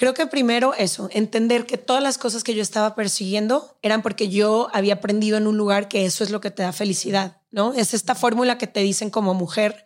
Creo 0.02 0.16
que 0.16 0.26
primero 0.26 0.74
eso, 0.74 1.10
entender 1.12 1.68
que 1.68 1.78
todas 1.78 2.02
las 2.02 2.18
cosas 2.18 2.44
que 2.44 2.56
yo 2.56 2.64
estaba 2.64 2.96
persiguiendo 2.96 3.78
eran 3.84 4.02
porque 4.02 4.30
yo 4.30 4.68
había 4.74 4.96
aprendido 4.96 5.38
en 5.38 5.46
un 5.46 5.58
lugar 5.58 5.90
que 5.90 6.06
eso 6.06 6.24
es 6.24 6.32
lo 6.32 6.42
que 6.42 6.50
te 6.50 6.64
da 6.64 6.74
felicidad, 6.74 7.40
¿no? 7.52 7.76
Es 7.76 7.94
esta 7.94 8.16
fórmula 8.16 8.58
que 8.58 8.66
te 8.66 8.80
dicen 8.80 9.12
como 9.12 9.36
mujer, 9.36 9.86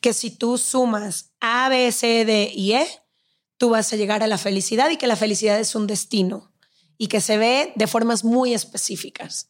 que 0.00 0.12
si 0.12 0.30
tú 0.30 0.56
sumas 0.56 1.32
A, 1.40 1.68
B, 1.68 1.90
C, 1.90 2.24
D 2.24 2.52
y 2.54 2.74
E, 2.74 2.86
tú 3.56 3.70
vas 3.70 3.92
a 3.92 3.96
llegar 3.96 4.22
a 4.22 4.28
la 4.28 4.38
felicidad 4.38 4.88
y 4.90 4.98
que 4.98 5.08
la 5.08 5.16
felicidad 5.16 5.58
es 5.58 5.74
un 5.74 5.88
destino 5.88 6.52
y 6.96 7.08
que 7.08 7.20
se 7.20 7.36
ve 7.36 7.72
de 7.74 7.88
formas 7.88 8.22
muy 8.22 8.54
específicas. 8.54 9.48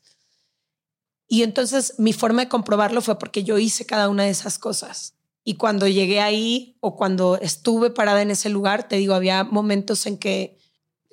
Y 1.28 1.42
entonces 1.42 1.92
mi 1.98 2.14
forma 2.14 2.40
de 2.40 2.48
comprobarlo 2.48 3.02
fue 3.02 3.18
porque 3.18 3.44
yo 3.44 3.58
hice 3.58 3.84
cada 3.84 4.08
una 4.08 4.22
de 4.22 4.30
esas 4.30 4.58
cosas. 4.58 5.15
Y 5.48 5.54
cuando 5.54 5.86
llegué 5.86 6.20
ahí 6.20 6.76
o 6.80 6.96
cuando 6.96 7.38
estuve 7.40 7.90
parada 7.90 8.20
en 8.20 8.32
ese 8.32 8.48
lugar, 8.48 8.88
te 8.88 8.96
digo, 8.96 9.14
había 9.14 9.44
momentos 9.44 10.04
en 10.06 10.18
que 10.18 10.58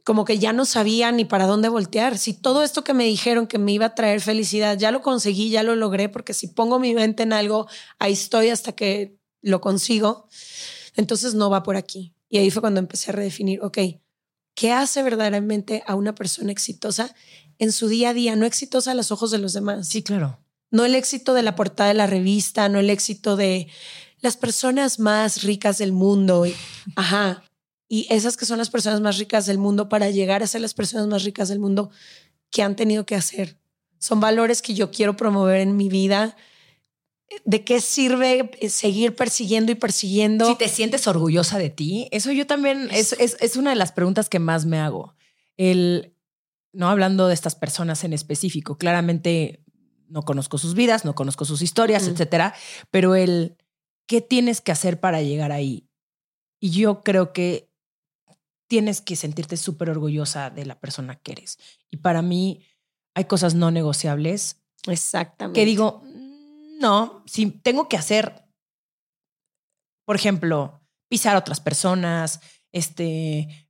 como 0.04 0.26
que 0.26 0.40
ya 0.40 0.54
no 0.54 0.66
sabía 0.66 1.12
ni 1.12 1.24
para 1.24 1.46
dónde 1.46 1.70
voltear. 1.70 2.18
Si 2.18 2.34
todo 2.34 2.64
esto 2.64 2.84
que 2.84 2.96
me 2.96 3.04
dijeron 3.04 3.46
que 3.46 3.60
me 3.60 3.72
iba 3.72 3.86
a 3.86 3.94
traer 3.94 4.22
felicidad, 4.22 4.76
ya 4.76 4.90
lo 4.90 5.04
conseguí, 5.04 5.52
ya 5.52 5.62
lo 5.62 5.76
logré, 5.76 6.10
porque 6.10 6.34
si 6.34 6.48
pongo 6.48 6.80
mi 6.80 6.96
mente 6.96 7.22
en 7.22 7.32
algo, 7.32 7.68
ahí 8.00 8.14
estoy 8.14 8.50
hasta 8.50 8.72
que 8.72 9.20
lo 9.44 9.62
consigo, 9.62 10.28
entonces 10.96 11.36
no 11.36 11.52
va 11.52 11.62
por 11.62 11.76
aquí. 11.76 12.16
Y 12.28 12.40
ahí 12.40 12.50
fue 12.50 12.62
cuando 12.62 12.80
empecé 12.80 13.12
a 13.12 13.14
redefinir, 13.14 13.62
ok, 13.62 13.78
¿qué 14.56 14.72
hace 14.72 15.04
verdaderamente 15.04 15.84
a 15.86 15.94
una 15.94 16.16
persona 16.16 16.52
exitosa 16.52 17.14
en 17.60 17.72
su 17.72 17.88
día 17.88 18.10
a 18.10 18.14
día, 18.16 18.36
no 18.36 18.48
exitosa 18.48 18.94
a 18.94 18.96
los 18.96 19.12
ojos 19.12 19.30
de 19.30 19.38
los 19.38 19.54
demás? 19.54 19.88
Sí, 19.90 20.02
claro. 20.02 20.40
No 20.72 20.86
el 20.86 20.96
éxito 20.96 21.36
de 21.36 21.44
la 21.44 21.56
portada 21.56 21.90
de 21.90 21.94
la 21.94 22.08
revista, 22.08 22.68
no 22.68 22.80
el 22.80 22.90
éxito 22.90 23.36
de 23.36 23.68
las 24.24 24.38
personas 24.38 25.00
más 25.00 25.44
ricas 25.44 25.78
del 25.78 25.92
mundo. 25.92 26.46
Y, 26.46 26.56
ajá. 26.96 27.44
Y 27.90 28.08
esas 28.10 28.38
que 28.38 28.46
son 28.46 28.58
las 28.58 28.70
personas 28.70 29.02
más 29.02 29.18
ricas 29.18 29.46
del 29.46 29.58
mundo 29.58 29.90
para 29.90 30.10
llegar 30.10 30.42
a 30.42 30.48
ser 30.48 30.62
las 30.62 30.74
personas 30.74 31.08
más 31.08 31.24
ricas 31.24 31.50
del 31.50 31.60
mundo 31.60 31.92
que 32.50 32.64
han 32.64 32.76
tenido 32.76 33.06
que 33.06 33.16
hacer. 33.16 33.60
Son 34.00 34.22
valores 34.22 34.62
que 34.62 34.74
yo 34.74 34.92
quiero 34.92 35.18
promover 35.18 35.60
en 35.60 35.76
mi 35.76 35.90
vida. 35.90 36.38
¿De 37.44 37.66
qué 37.66 37.82
sirve 37.82 38.50
seguir 38.70 39.14
persiguiendo 39.14 39.74
y 39.74 39.76
persiguiendo? 39.76 40.48
Si 40.48 40.56
te 40.56 40.70
sientes 40.70 41.06
orgullosa 41.08 41.58
de 41.58 41.70
ti, 41.70 42.08
eso 42.12 42.32
yo 42.32 42.48
también, 42.48 42.88
es, 42.92 43.14
es, 43.14 43.36
es 43.42 43.58
una 43.58 43.72
de 43.72 43.76
las 43.76 43.92
preguntas 43.92 44.30
que 44.30 44.40
más 44.40 44.66
me 44.66 44.80
hago. 44.80 45.16
El, 45.58 46.16
no 46.72 46.90
hablando 46.90 47.28
de 47.28 47.34
estas 47.34 47.56
personas 47.56 48.06
en 48.06 48.14
específico, 48.14 48.78
claramente 48.78 49.64
no 50.08 50.24
conozco 50.24 50.58
sus 50.58 50.76
vidas, 50.76 51.04
no 51.04 51.14
conozco 51.14 51.44
sus 51.44 51.62
historias, 51.62 52.08
etcétera, 52.08 52.54
pero 52.92 53.16
el 53.16 53.58
¿qué 54.08 54.22
tienes 54.22 54.62
que 54.62 54.72
hacer 54.72 55.00
para 55.00 55.22
llegar 55.22 55.52
ahí? 55.52 55.90
Y 56.60 56.72
yo 56.72 57.02
creo 57.02 57.34
que 57.34 57.70
tienes 58.68 59.02
que 59.02 59.16
sentirte 59.16 59.58
súper 59.58 59.90
orgullosa 59.90 60.50
de 60.50 60.66
la 60.66 60.80
persona 60.80 61.16
que 61.16 61.34
eres. 61.34 61.60
Y 61.92 61.98
para 61.98 62.22
mí 62.22 62.66
hay 63.16 63.26
cosas 63.26 63.56
no 63.56 63.72
negociables. 63.72 64.64
Exactamente. 64.88 65.60
Que 65.60 65.66
digo, 65.66 66.02
mm, 66.04 66.80
no, 66.80 67.24
si 67.26 67.52
tengo 67.52 67.88
que 67.88 67.98
hacer, 67.98 68.46
por 70.06 70.16
ejemplo, 70.16 70.82
pisar 71.10 71.36
a 71.36 71.40
otras 71.40 71.60
personas, 71.60 72.40
este, 72.72 73.70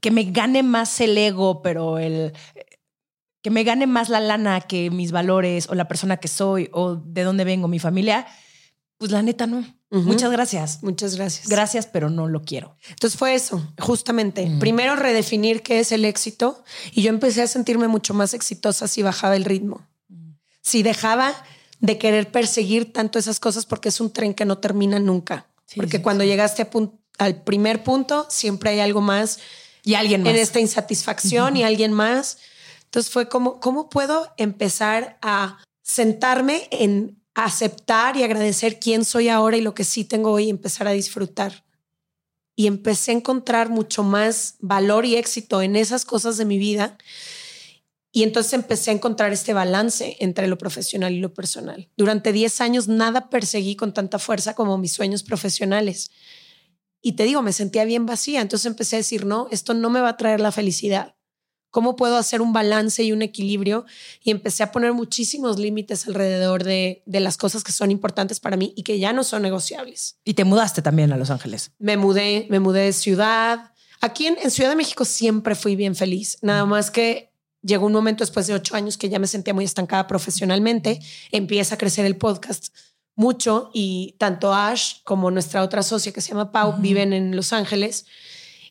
que 0.00 0.10
me 0.10 0.24
gane 0.24 0.62
más 0.62 1.00
el 1.00 1.16
ego, 1.16 1.62
pero 1.62 1.98
el, 1.98 2.32
que 3.42 3.50
me 3.50 3.64
gane 3.64 3.86
más 3.86 4.08
la 4.08 4.20
lana 4.20 4.60
que 4.60 4.90
mis 4.90 5.12
valores 5.12 5.68
o 5.68 5.74
la 5.74 5.86
persona 5.88 6.16
que 6.16 6.28
soy 6.28 6.68
o 6.72 6.96
de 6.96 7.22
dónde 7.22 7.44
vengo, 7.44 7.68
mi 7.68 7.78
familia, 7.78 8.26
pues 8.98 9.10
la 9.10 9.22
neta 9.22 9.46
no. 9.46 9.64
Muchas 9.90 10.30
gracias. 10.30 10.82
Muchas 10.82 11.16
gracias. 11.16 11.48
Gracias, 11.48 11.86
pero 11.86 12.10
no 12.10 12.26
lo 12.28 12.42
quiero. 12.42 12.76
Entonces 12.88 13.18
fue 13.18 13.34
eso, 13.34 13.62
justamente. 13.78 14.50
Primero 14.58 14.96
redefinir 14.96 15.62
qué 15.62 15.80
es 15.80 15.92
el 15.92 16.04
éxito 16.04 16.64
y 16.92 17.02
yo 17.02 17.10
empecé 17.10 17.42
a 17.42 17.46
sentirme 17.46 17.88
mucho 17.88 18.12
más 18.14 18.34
exitosa 18.34 18.88
si 18.88 19.02
bajaba 19.02 19.36
el 19.36 19.44
ritmo. 19.44 19.86
Si 20.60 20.82
dejaba 20.82 21.34
de 21.80 21.98
querer 21.98 22.32
perseguir 22.32 22.92
tanto 22.92 23.18
esas 23.18 23.38
cosas 23.38 23.64
porque 23.66 23.90
es 23.90 24.00
un 24.00 24.12
tren 24.12 24.34
que 24.34 24.44
no 24.44 24.58
termina 24.58 24.98
nunca. 24.98 25.46
porque 25.76 26.02
cuando 26.02 26.24
llegaste 26.24 26.68
al 27.18 27.42
primer 27.42 27.84
punto, 27.84 28.26
siempre 28.28 28.70
hay 28.70 28.80
algo 28.80 29.00
más. 29.00 29.38
Y 29.84 29.94
alguien 29.94 30.22
más. 30.22 30.32
En 30.32 30.38
esta 30.40 30.58
insatisfacción 30.58 31.56
y 31.56 31.62
alguien 31.62 31.92
más. 31.92 32.38
Entonces 32.84 33.12
fue 33.12 33.28
como, 33.28 33.60
¿cómo 33.60 33.88
puedo 33.88 34.32
empezar 34.36 35.18
a 35.22 35.58
sentarme 35.82 36.66
en 36.72 37.20
aceptar 37.44 38.16
y 38.16 38.22
agradecer 38.22 38.80
quién 38.80 39.04
soy 39.04 39.28
ahora 39.28 39.56
y 39.56 39.60
lo 39.60 39.74
que 39.74 39.84
sí 39.84 40.04
tengo 40.04 40.32
hoy 40.32 40.44
y 40.46 40.50
empezar 40.50 40.88
a 40.88 40.92
disfrutar. 40.92 41.64
y 42.58 42.68
empecé 42.68 43.10
a 43.10 43.14
encontrar 43.14 43.68
mucho 43.68 44.02
más 44.02 44.54
valor 44.60 45.04
y 45.04 45.16
éxito 45.16 45.60
en 45.60 45.76
esas 45.76 46.06
cosas 46.06 46.38
de 46.38 46.46
mi 46.46 46.56
vida. 46.58 46.96
Y 48.12 48.22
entonces 48.22 48.54
empecé 48.54 48.90
a 48.90 48.94
encontrar 48.94 49.32
este 49.34 49.52
balance 49.52 50.16
entre 50.20 50.46
lo 50.46 50.56
profesional 50.56 51.12
y 51.12 51.20
lo 51.20 51.34
personal. 51.34 51.90
Durante 51.98 52.32
10 52.32 52.62
años 52.62 52.88
nada 52.88 53.28
perseguí 53.28 53.76
con 53.76 53.92
tanta 53.92 54.18
fuerza 54.18 54.54
como 54.54 54.78
mis 54.78 54.92
sueños 54.92 55.22
profesionales. 55.22 56.10
Y 57.02 57.12
te 57.12 57.24
digo, 57.24 57.42
me 57.42 57.52
sentía 57.52 57.84
bien 57.84 58.06
vacía. 58.06 58.40
Entonces 58.40 58.66
empecé 58.66 58.96
a 58.96 59.00
decir, 59.00 59.26
no, 59.26 59.48
esto 59.50 59.74
no 59.74 59.90
me 59.90 60.00
va 60.00 60.10
a 60.10 60.16
traer 60.16 60.40
la 60.40 60.52
felicidad. 60.52 61.15
¿Cómo 61.70 61.96
puedo 61.96 62.16
hacer 62.16 62.40
un 62.40 62.52
balance 62.52 63.02
y 63.02 63.12
un 63.12 63.22
equilibrio? 63.22 63.84
Y 64.22 64.30
empecé 64.30 64.62
a 64.62 64.72
poner 64.72 64.92
muchísimos 64.92 65.58
límites 65.58 66.06
alrededor 66.06 66.64
de, 66.64 67.02
de, 67.06 67.20
las 67.20 67.36
cosas 67.36 67.64
que 67.64 67.72
son 67.72 67.90
importantes 67.90 68.40
para 68.40 68.56
mí 68.56 68.72
y 68.76 68.82
que 68.82 68.98
ya 68.98 69.12
no 69.12 69.24
son 69.24 69.42
negociables. 69.42 70.18
Y 70.24 70.34
te 70.34 70.44
mudaste 70.44 70.82
también 70.82 71.12
a 71.12 71.16
Los 71.16 71.30
Ángeles. 71.30 71.72
Me 71.78 71.96
mudé, 71.96 72.46
me 72.50 72.60
mudé 72.60 72.82
de 72.82 72.92
ciudad. 72.92 73.72
Aquí 74.00 74.26
en, 74.26 74.36
en 74.42 74.50
Ciudad 74.50 74.70
de 74.70 74.76
México 74.76 75.04
siempre 75.04 75.54
fui 75.54 75.76
bien 75.76 75.94
feliz. 75.94 76.38
Nada 76.40 76.64
más 76.64 76.90
que 76.90 77.32
llegó 77.62 77.86
un 77.86 77.92
momento 77.92 78.22
después 78.22 78.46
de 78.46 78.54
ocho 78.54 78.76
años 78.76 78.96
que 78.96 79.08
ya 79.08 79.18
me 79.18 79.26
sentía 79.26 79.52
muy 79.52 79.64
estancada 79.64 80.06
profesionalmente. 80.06 81.00
Empieza 81.32 81.74
a 81.74 81.78
crecer 81.78 82.06
el 82.06 82.16
podcast 82.16 82.68
mucho 83.16 83.70
y 83.72 84.14
tanto 84.18 84.54
Ash 84.54 85.02
como 85.02 85.30
nuestra 85.30 85.62
otra 85.62 85.82
socia 85.82 86.12
que 86.12 86.20
se 86.20 86.28
llama 86.28 86.52
Pau 86.52 86.76
viven 86.78 87.12
en 87.12 87.34
Los 87.34 87.52
Ángeles 87.52 88.06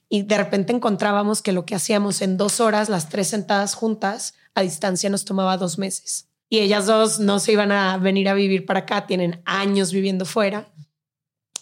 y 0.10 0.24
de 0.24 0.38
repente 0.38 0.74
encontrábamos 0.74 1.42
que 1.42 1.52
lo 1.52 1.66
que 1.66 1.76
hacíamos 1.76 2.22
en 2.22 2.38
dos 2.38 2.60
horas, 2.60 2.90
las 2.90 3.10
tres 3.10 3.28
sentadas 3.28 3.74
juntas, 3.74 4.34
a 4.54 4.62
distancia 4.62 5.10
nos 5.10 5.26
tomaba 5.26 5.58
dos 5.58 5.78
meses. 5.78 6.30
Y 6.50 6.60
ellas 6.60 6.86
dos 6.86 7.20
no 7.20 7.40
se 7.40 7.54
iban 7.54 7.72
a 7.72 7.98
venir 7.98 8.30
a 8.30 8.34
vivir 8.34 8.66
para 8.66 8.82
acá, 8.82 9.08
tienen 9.08 9.42
años 9.46 9.92
viviendo 9.92 10.26
fuera. 10.26 10.72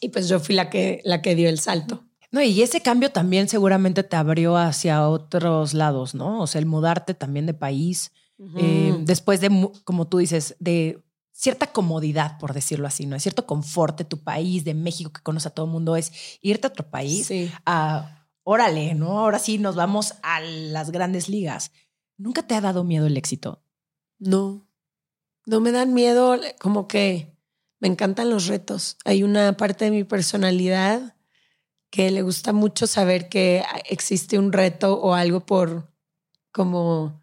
Y 0.01 0.09
pues 0.09 0.27
yo 0.27 0.39
fui 0.39 0.55
la 0.55 0.69
que, 0.69 1.01
la 1.05 1.21
que 1.21 1.35
dio 1.35 1.47
el 1.47 1.59
salto. 1.59 2.03
No, 2.31 2.41
y 2.41 2.61
ese 2.61 2.81
cambio 2.81 3.11
también 3.11 3.47
seguramente 3.47 4.03
te 4.03 4.15
abrió 4.15 4.57
hacia 4.57 5.07
otros 5.07 5.73
lados, 5.73 6.15
¿no? 6.15 6.41
O 6.41 6.47
sea, 6.47 6.59
el 6.59 6.65
mudarte 6.65 7.13
también 7.13 7.45
de 7.45 7.53
país, 7.53 8.11
eh, 8.57 8.97
después 9.01 9.39
de, 9.39 9.69
como 9.83 10.07
tú 10.07 10.17
dices, 10.17 10.55
de 10.59 11.01
cierta 11.31 11.67
comodidad, 11.67 12.39
por 12.39 12.53
decirlo 12.53 12.87
así, 12.87 13.05
¿no? 13.05 13.15
Es 13.15 13.23
cierto 13.23 13.45
confort 13.45 13.97
de 13.99 14.05
tu 14.05 14.23
país, 14.23 14.65
de 14.65 14.73
México, 14.73 15.13
que 15.13 15.21
conoce 15.21 15.47
a 15.47 15.51
todo 15.51 15.67
el 15.67 15.71
mundo, 15.71 15.95
es 15.95 16.11
irte 16.41 16.67
a 16.67 16.71
otro 16.71 16.89
país 16.89 17.31
a 17.65 18.22
órale, 18.43 18.93
¿no? 18.95 19.19
Ahora 19.19 19.39
sí 19.39 19.57
nos 19.57 19.75
vamos 19.75 20.15
a 20.21 20.41
las 20.41 20.91
grandes 20.91 21.29
ligas. 21.29 21.71
¿Nunca 22.17 22.43
te 22.43 22.55
ha 22.55 22.61
dado 22.61 22.83
miedo 22.83 23.07
el 23.07 23.17
éxito? 23.17 23.63
No, 24.19 24.67
no 25.45 25.59
me 25.59 25.71
dan 25.71 25.93
miedo, 25.93 26.39
como 26.59 26.87
que 26.87 27.35
me 27.79 27.87
encantan 27.87 28.29
los 28.29 28.47
retos. 28.47 28.97
Hay 29.03 29.23
una 29.23 29.57
parte 29.57 29.85
de 29.85 29.91
mi 29.91 30.03
personalidad 30.03 31.15
que 31.89 32.09
le 32.11 32.21
gusta 32.21 32.53
mucho 32.53 32.87
saber 32.87 33.29
que 33.29 33.63
existe 33.89 34.39
un 34.39 34.51
reto 34.53 34.99
o 34.99 35.13
algo 35.13 35.45
por 35.45 35.91
como 36.51 37.22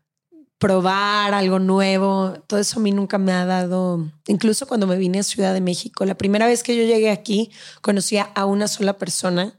probar 0.60 1.32
algo 1.32 1.58
nuevo. 1.58 2.34
Todo 2.46 2.60
eso 2.60 2.78
a 2.78 2.82
mí 2.82 2.92
nunca 2.92 3.16
me 3.18 3.32
ha 3.32 3.46
dado, 3.46 4.12
incluso 4.28 4.68
cuando 4.68 4.86
me 4.86 4.96
vine 4.96 5.18
a 5.18 5.22
Ciudad 5.22 5.54
de 5.54 5.62
México, 5.62 6.04
la 6.04 6.16
primera 6.16 6.46
vez 6.46 6.62
que 6.62 6.76
yo 6.76 6.84
llegué 6.84 7.10
aquí, 7.10 7.50
conocía 7.80 8.30
a 8.34 8.44
una 8.44 8.68
sola 8.68 8.98
persona. 8.98 9.58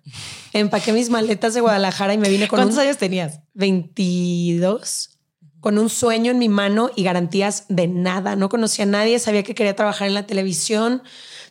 Empaqué 0.54 0.94
mis 0.94 1.10
maletas 1.10 1.56
de 1.56 1.62
Guadalajara 1.62 2.14
y 2.14 2.20
me 2.20 2.30
vine 2.30 2.48
con... 2.48 2.58
¿Cuántos 2.58 2.78
años 2.78 2.98
tenías? 2.98 3.40
22 3.56 5.18
con 5.60 5.78
un 5.78 5.90
sueño 5.90 6.32
en 6.32 6.40
mi 6.40 6.50
mano 6.50 6.92
y 6.96 7.04
garantías 7.04 7.66
de 7.70 7.88
nada. 7.88 8.36
No 8.36 8.50
conocía 8.50 8.84
a 8.84 8.88
nadie, 8.88 9.20
sabía 9.20 9.44
que 9.44 9.56
quería 9.56 9.76
trabajar 9.76 10.08
en 10.08 10.16
la 10.16 10.26
televisión, 10.26 11.04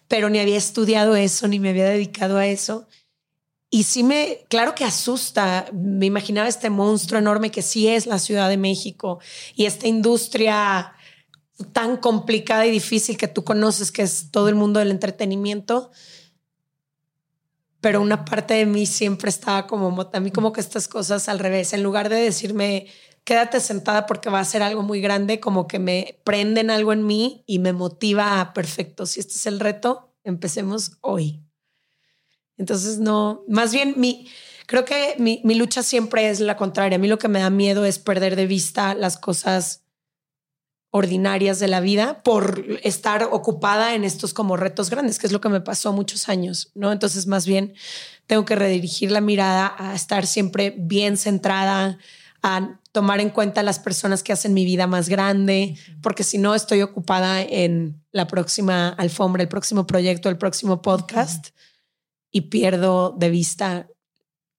pero 0.08 0.28
ni 0.28 0.40
había 0.40 0.56
estudiado 0.56 1.14
eso, 1.16 1.48
ni 1.48 1.60
me 1.60 1.70
había 1.70 1.88
dedicado 1.88 2.36
a 2.36 2.46
eso. 2.46 2.88
Y 3.72 3.84
sí 3.84 4.02
me, 4.02 4.44
claro 4.48 4.74
que 4.74 4.84
asusta, 4.84 5.66
me 5.72 6.06
imaginaba 6.06 6.48
este 6.48 6.70
monstruo 6.70 7.20
enorme 7.20 7.52
que 7.52 7.62
sí 7.62 7.86
es 7.86 8.06
la 8.06 8.18
Ciudad 8.18 8.48
de 8.48 8.56
México 8.56 9.20
y 9.54 9.66
esta 9.66 9.86
industria 9.86 10.92
tan 11.72 11.96
complicada 11.96 12.66
y 12.66 12.72
difícil 12.72 13.16
que 13.16 13.28
tú 13.28 13.44
conoces, 13.44 13.92
que 13.92 14.02
es 14.02 14.32
todo 14.32 14.48
el 14.48 14.56
mundo 14.56 14.80
del 14.80 14.90
entretenimiento. 14.90 15.92
Pero 17.80 18.00
una 18.02 18.24
parte 18.24 18.54
de 18.54 18.66
mí 18.66 18.86
siempre 18.86 19.30
estaba 19.30 19.68
como, 19.68 20.10
a 20.12 20.20
mí 20.20 20.32
como 20.32 20.52
que 20.52 20.60
estas 20.60 20.88
cosas 20.88 21.28
al 21.28 21.38
revés, 21.38 21.72
en 21.72 21.84
lugar 21.84 22.08
de 22.08 22.16
decirme, 22.16 22.88
quédate 23.22 23.60
sentada 23.60 24.06
porque 24.06 24.30
va 24.30 24.40
a 24.40 24.44
ser 24.44 24.62
algo 24.62 24.82
muy 24.82 25.00
grande, 25.00 25.38
como 25.38 25.68
que 25.68 25.78
me 25.78 26.20
prenden 26.24 26.70
algo 26.70 26.92
en 26.92 27.06
mí 27.06 27.44
y 27.46 27.60
me 27.60 27.72
motiva 27.72 28.40
a, 28.40 28.52
perfecto, 28.52 29.06
si 29.06 29.20
este 29.20 29.34
es 29.34 29.46
el 29.46 29.60
reto, 29.60 30.12
empecemos 30.24 30.98
hoy. 31.00 31.44
Entonces, 32.60 32.98
no, 32.98 33.42
más 33.48 33.72
bien 33.72 33.94
mi, 33.96 34.28
creo 34.66 34.84
que 34.84 35.14
mi, 35.18 35.40
mi, 35.44 35.54
lucha 35.54 35.82
siempre 35.82 36.28
es 36.28 36.40
la 36.40 36.58
contraria. 36.58 36.96
A 36.96 36.98
mí 36.98 37.08
lo 37.08 37.18
que 37.18 37.28
me 37.28 37.40
da 37.40 37.48
miedo 37.48 37.86
es 37.86 37.98
perder 37.98 38.36
de 38.36 38.46
vista 38.46 38.94
las 38.94 39.16
cosas 39.16 39.82
ordinarias 40.90 41.58
de 41.58 41.68
la 41.68 41.80
vida 41.80 42.22
por 42.22 42.66
estar 42.82 43.22
ocupada 43.32 43.94
en 43.94 44.04
estos 44.04 44.34
como 44.34 44.58
retos 44.58 44.90
grandes, 44.90 45.18
que 45.18 45.26
es 45.26 45.32
lo 45.32 45.40
que 45.40 45.48
me 45.48 45.62
pasó 45.62 45.94
muchos 45.94 46.28
años, 46.28 46.70
¿no? 46.74 46.92
Entonces, 46.92 47.26
más 47.26 47.46
bien 47.46 47.72
tengo 48.26 48.44
que 48.44 48.56
redirigir 48.56 49.10
la 49.10 49.22
mirada 49.22 49.74
a 49.78 49.94
estar 49.94 50.26
siempre 50.26 50.74
bien 50.76 51.16
centrada, 51.16 51.98
a 52.42 52.78
tomar 52.92 53.20
en 53.20 53.30
cuenta 53.30 53.62
las 53.62 53.78
personas 53.78 54.22
que 54.22 54.34
hacen 54.34 54.52
mi 54.52 54.66
vida 54.66 54.86
más 54.86 55.08
grande, 55.08 55.76
porque 56.02 56.24
si 56.24 56.36
no 56.36 56.54
estoy 56.54 56.82
ocupada 56.82 57.40
en 57.40 58.02
la 58.12 58.26
próxima 58.26 58.90
alfombra, 58.90 59.42
el 59.42 59.48
próximo 59.48 59.86
proyecto, 59.86 60.28
el 60.28 60.36
próximo 60.36 60.82
podcast 60.82 61.48
y 62.30 62.42
pierdo 62.42 63.14
de 63.18 63.30
vista 63.30 63.88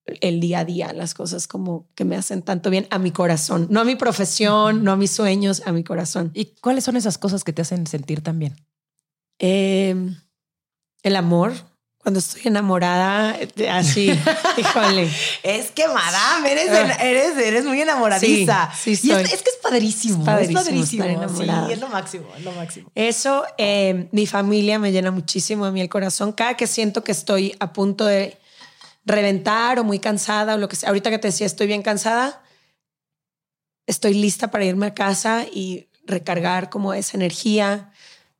el 0.06 0.40
día 0.40 0.60
a 0.60 0.66
día, 0.66 0.94
las 0.94 1.14
cosas 1.14 1.48
como 1.48 1.88
que 1.96 2.06
me 2.06 2.16
hacen 2.16 2.42
tanto 2.42 2.70
bien 2.70 2.88
a 2.90 3.00
mi 3.00 3.12
corazón, 3.12 3.68
no 3.70 3.82
a 3.82 3.86
mi 3.86 3.96
profesión, 3.96 4.84
no 4.84 4.92
a 4.92 4.98
mis 4.98 5.12
sueños, 5.12 5.62
a 5.66 5.72
mi 5.72 5.84
corazón. 5.84 6.32
¿Y 6.34 6.56
cuáles 6.60 6.84
son 6.84 6.98
esas 6.98 7.18
cosas 7.18 7.44
que 7.44 7.54
te 7.54 7.62
hacen 7.62 7.88
sentir 7.88 8.22
tan 8.22 8.40
bien? 8.40 8.56
Em, 9.40 10.16
el 11.04 11.16
amor, 11.16 11.54
cuando 12.02 12.20
estoy 12.20 12.42
enamorada, 12.46 13.38
así, 13.72 14.12
híjole. 14.58 15.10
Es 15.44 15.70
que, 15.72 15.88
madame, 15.88 16.52
eres, 16.52 16.70
ah. 16.72 16.94
eres, 17.00 17.38
eres 17.38 17.66
muy 17.66 17.80
enamoradiza. 17.80 18.72
Sí, 18.76 18.96
sí 18.96 19.12
es, 19.12 19.30
que 19.30 19.50
es 19.50 19.58
padrísimo. 19.62 20.20
Es 20.20 20.26
padrísimo. 20.26 20.60
Es, 20.60 21.18
padrísimo. 21.18 21.68
Sí, 21.68 21.74
es 21.74 21.80
lo 21.80 21.90
máximo, 21.90 22.28
es 22.36 22.44
lo 22.44 22.52
máximo. 22.54 22.92
Eso, 22.96 23.46
eh, 23.60 24.08
mi 24.12 24.26
familia 24.26 24.80
me 24.80 24.92
llena 24.92 25.12
muchísimo 25.12 25.66
a 25.66 25.72
mí 25.72 25.80
el 25.80 25.90
corazón. 25.90 26.32
Cada 26.32 26.56
que 26.56 26.66
siento 26.66 27.04
que 27.04 27.12
estoy 27.12 27.56
a 27.60 27.72
punto 27.72 28.06
de 28.06 28.40
reventar 29.06 29.80
o 29.80 29.84
muy 29.84 30.00
cansada 30.00 30.56
o 30.56 30.58
lo 30.58 30.68
que 30.68 30.76
sea. 30.76 30.90
Ahorita 30.90 31.12
que 31.12 31.20
te 31.20 31.28
decía, 31.28 31.46
estoy 31.46 31.68
bien 31.68 31.84
cansada, 31.84 32.42
estoy 33.86 34.16
lista 34.16 34.50
para 34.50 34.66
irme 34.66 34.88
a 34.88 34.94
casa 34.96 35.46
y 35.52 35.88
recargar 36.06 36.70
como 36.72 36.94
esa 36.94 37.16
energía. 37.16 37.91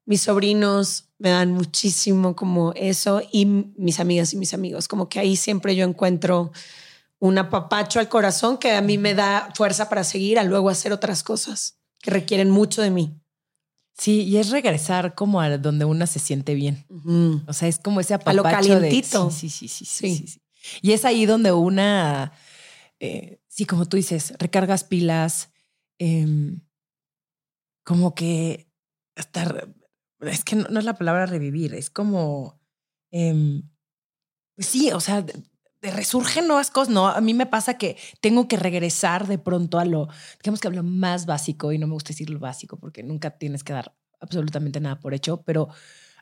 Mis 0.06 0.22
sobrinos 0.22 1.10
me 1.20 1.30
dan 1.30 1.54
muchísimo 1.54 2.36
como 2.36 2.74
eso 2.74 3.22
y 3.32 3.46
mis 3.46 4.00
amigas 4.00 4.34
y 4.34 4.38
mis 4.38 4.54
amigos, 4.54 4.88
como 4.88 5.08
que 5.08 5.20
ahí 5.20 5.36
siempre 5.36 5.76
yo 5.76 5.86
encuentro 5.86 6.52
un 7.20 7.38
apapacho 7.38 8.00
al 8.00 8.10
corazón 8.10 8.58
que 8.58 8.72
a 8.72 8.82
mí 8.82 8.98
me 8.98 9.14
da 9.14 9.52
fuerza 9.56 9.88
para 9.88 10.04
seguir 10.04 10.40
a 10.40 10.44
luego 10.44 10.70
hacer 10.70 10.92
otras 10.92 11.22
cosas 11.24 11.78
que 12.02 12.10
requieren 12.10 12.50
mucho 12.50 12.82
de 12.82 12.90
mí. 12.90 13.22
Sí, 13.96 14.24
y 14.24 14.38
es 14.38 14.50
regresar 14.50 15.14
como 15.14 15.40
a 15.40 15.58
donde 15.60 15.86
una 15.86 16.08
se 16.08 16.18
siente 16.18 16.56
bien. 16.56 16.88
O 17.46 17.54
sea, 17.54 17.68
es 17.68 17.78
como 17.78 18.00
ese 18.00 18.16
apapacho. 18.16 18.32
A 18.32 18.34
lo 18.34 18.44
calientito. 18.44 19.30
sí, 19.30 19.50
sí, 19.50 19.68
sí, 19.68 19.86
sí, 19.86 20.28
sí, 20.28 20.42
Y 20.82 20.94
es 20.94 21.06
ahí 21.06 21.28
donde 21.28 21.52
una, 21.52 22.32
eh, 23.00 23.40
sí, 23.48 23.66
como 23.66 23.86
tú 23.86 23.98
dices, 23.98 24.34
recargas 24.40 24.84
pilas, 24.84 25.52
em, 26.00 26.62
como 27.84 28.16
que 28.16 28.68
estar 29.16 29.72
es 30.22 30.44
que 30.44 30.56
no, 30.56 30.80
es 30.80 30.86
la 30.86 30.96
palabra 30.96 31.26
revivir, 31.26 31.74
es 31.74 31.90
como, 31.90 32.60
em, 33.12 33.64
pues 34.56 34.68
sí, 34.68 34.92
o 34.92 35.00
sea, 35.00 35.22
de, 35.22 35.34
resurgen 35.92 36.48
nuevas 36.48 36.70
cosas, 36.70 36.94
¿no? 36.94 37.08
A 37.08 37.22
mí 37.22 37.34
me 37.34 37.48
pasa 37.48 37.78
que 37.78 37.98
tengo 38.20 38.48
que 38.48 38.56
regresar 38.56 39.28
de 39.28 39.40
pronto 39.40 39.80
a 39.80 39.86
lo, 39.86 40.10
digamos 40.44 40.60
que 40.60 40.68
a 40.68 40.72
lo 40.72 40.84
más 40.84 41.26
básico, 41.26 41.72
y 41.72 41.80
no 41.80 41.88
me 41.88 41.94
gusta 41.94 42.10
decir 42.10 42.30
lo 42.30 42.40
básico 42.40 42.78
porque 42.78 43.02
nunca 43.02 43.32
tienes 43.32 43.64
que 43.64 43.74
dar 43.74 43.96
absolutamente 44.20 44.80
nada 44.80 45.00
por 45.00 45.16
hecho, 45.16 45.42
pero 45.42 45.70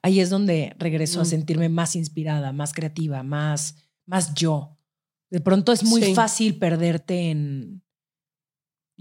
ahí 0.02 0.22
es 0.22 0.30
donde 0.30 0.74
regreso 0.80 1.20
a 1.20 1.26
sentirme 1.26 1.68
más 1.68 1.96
inspirada, 1.98 2.54
más 2.54 2.74
creativa, 2.74 3.22
más, 3.24 3.76
más 4.06 4.34
yo. 4.34 4.78
De 5.30 5.42
pronto 5.42 5.74
es 5.74 5.84
muy 5.84 6.14
fácil 6.16 6.58
perderte 6.58 7.30
en, 7.30 7.84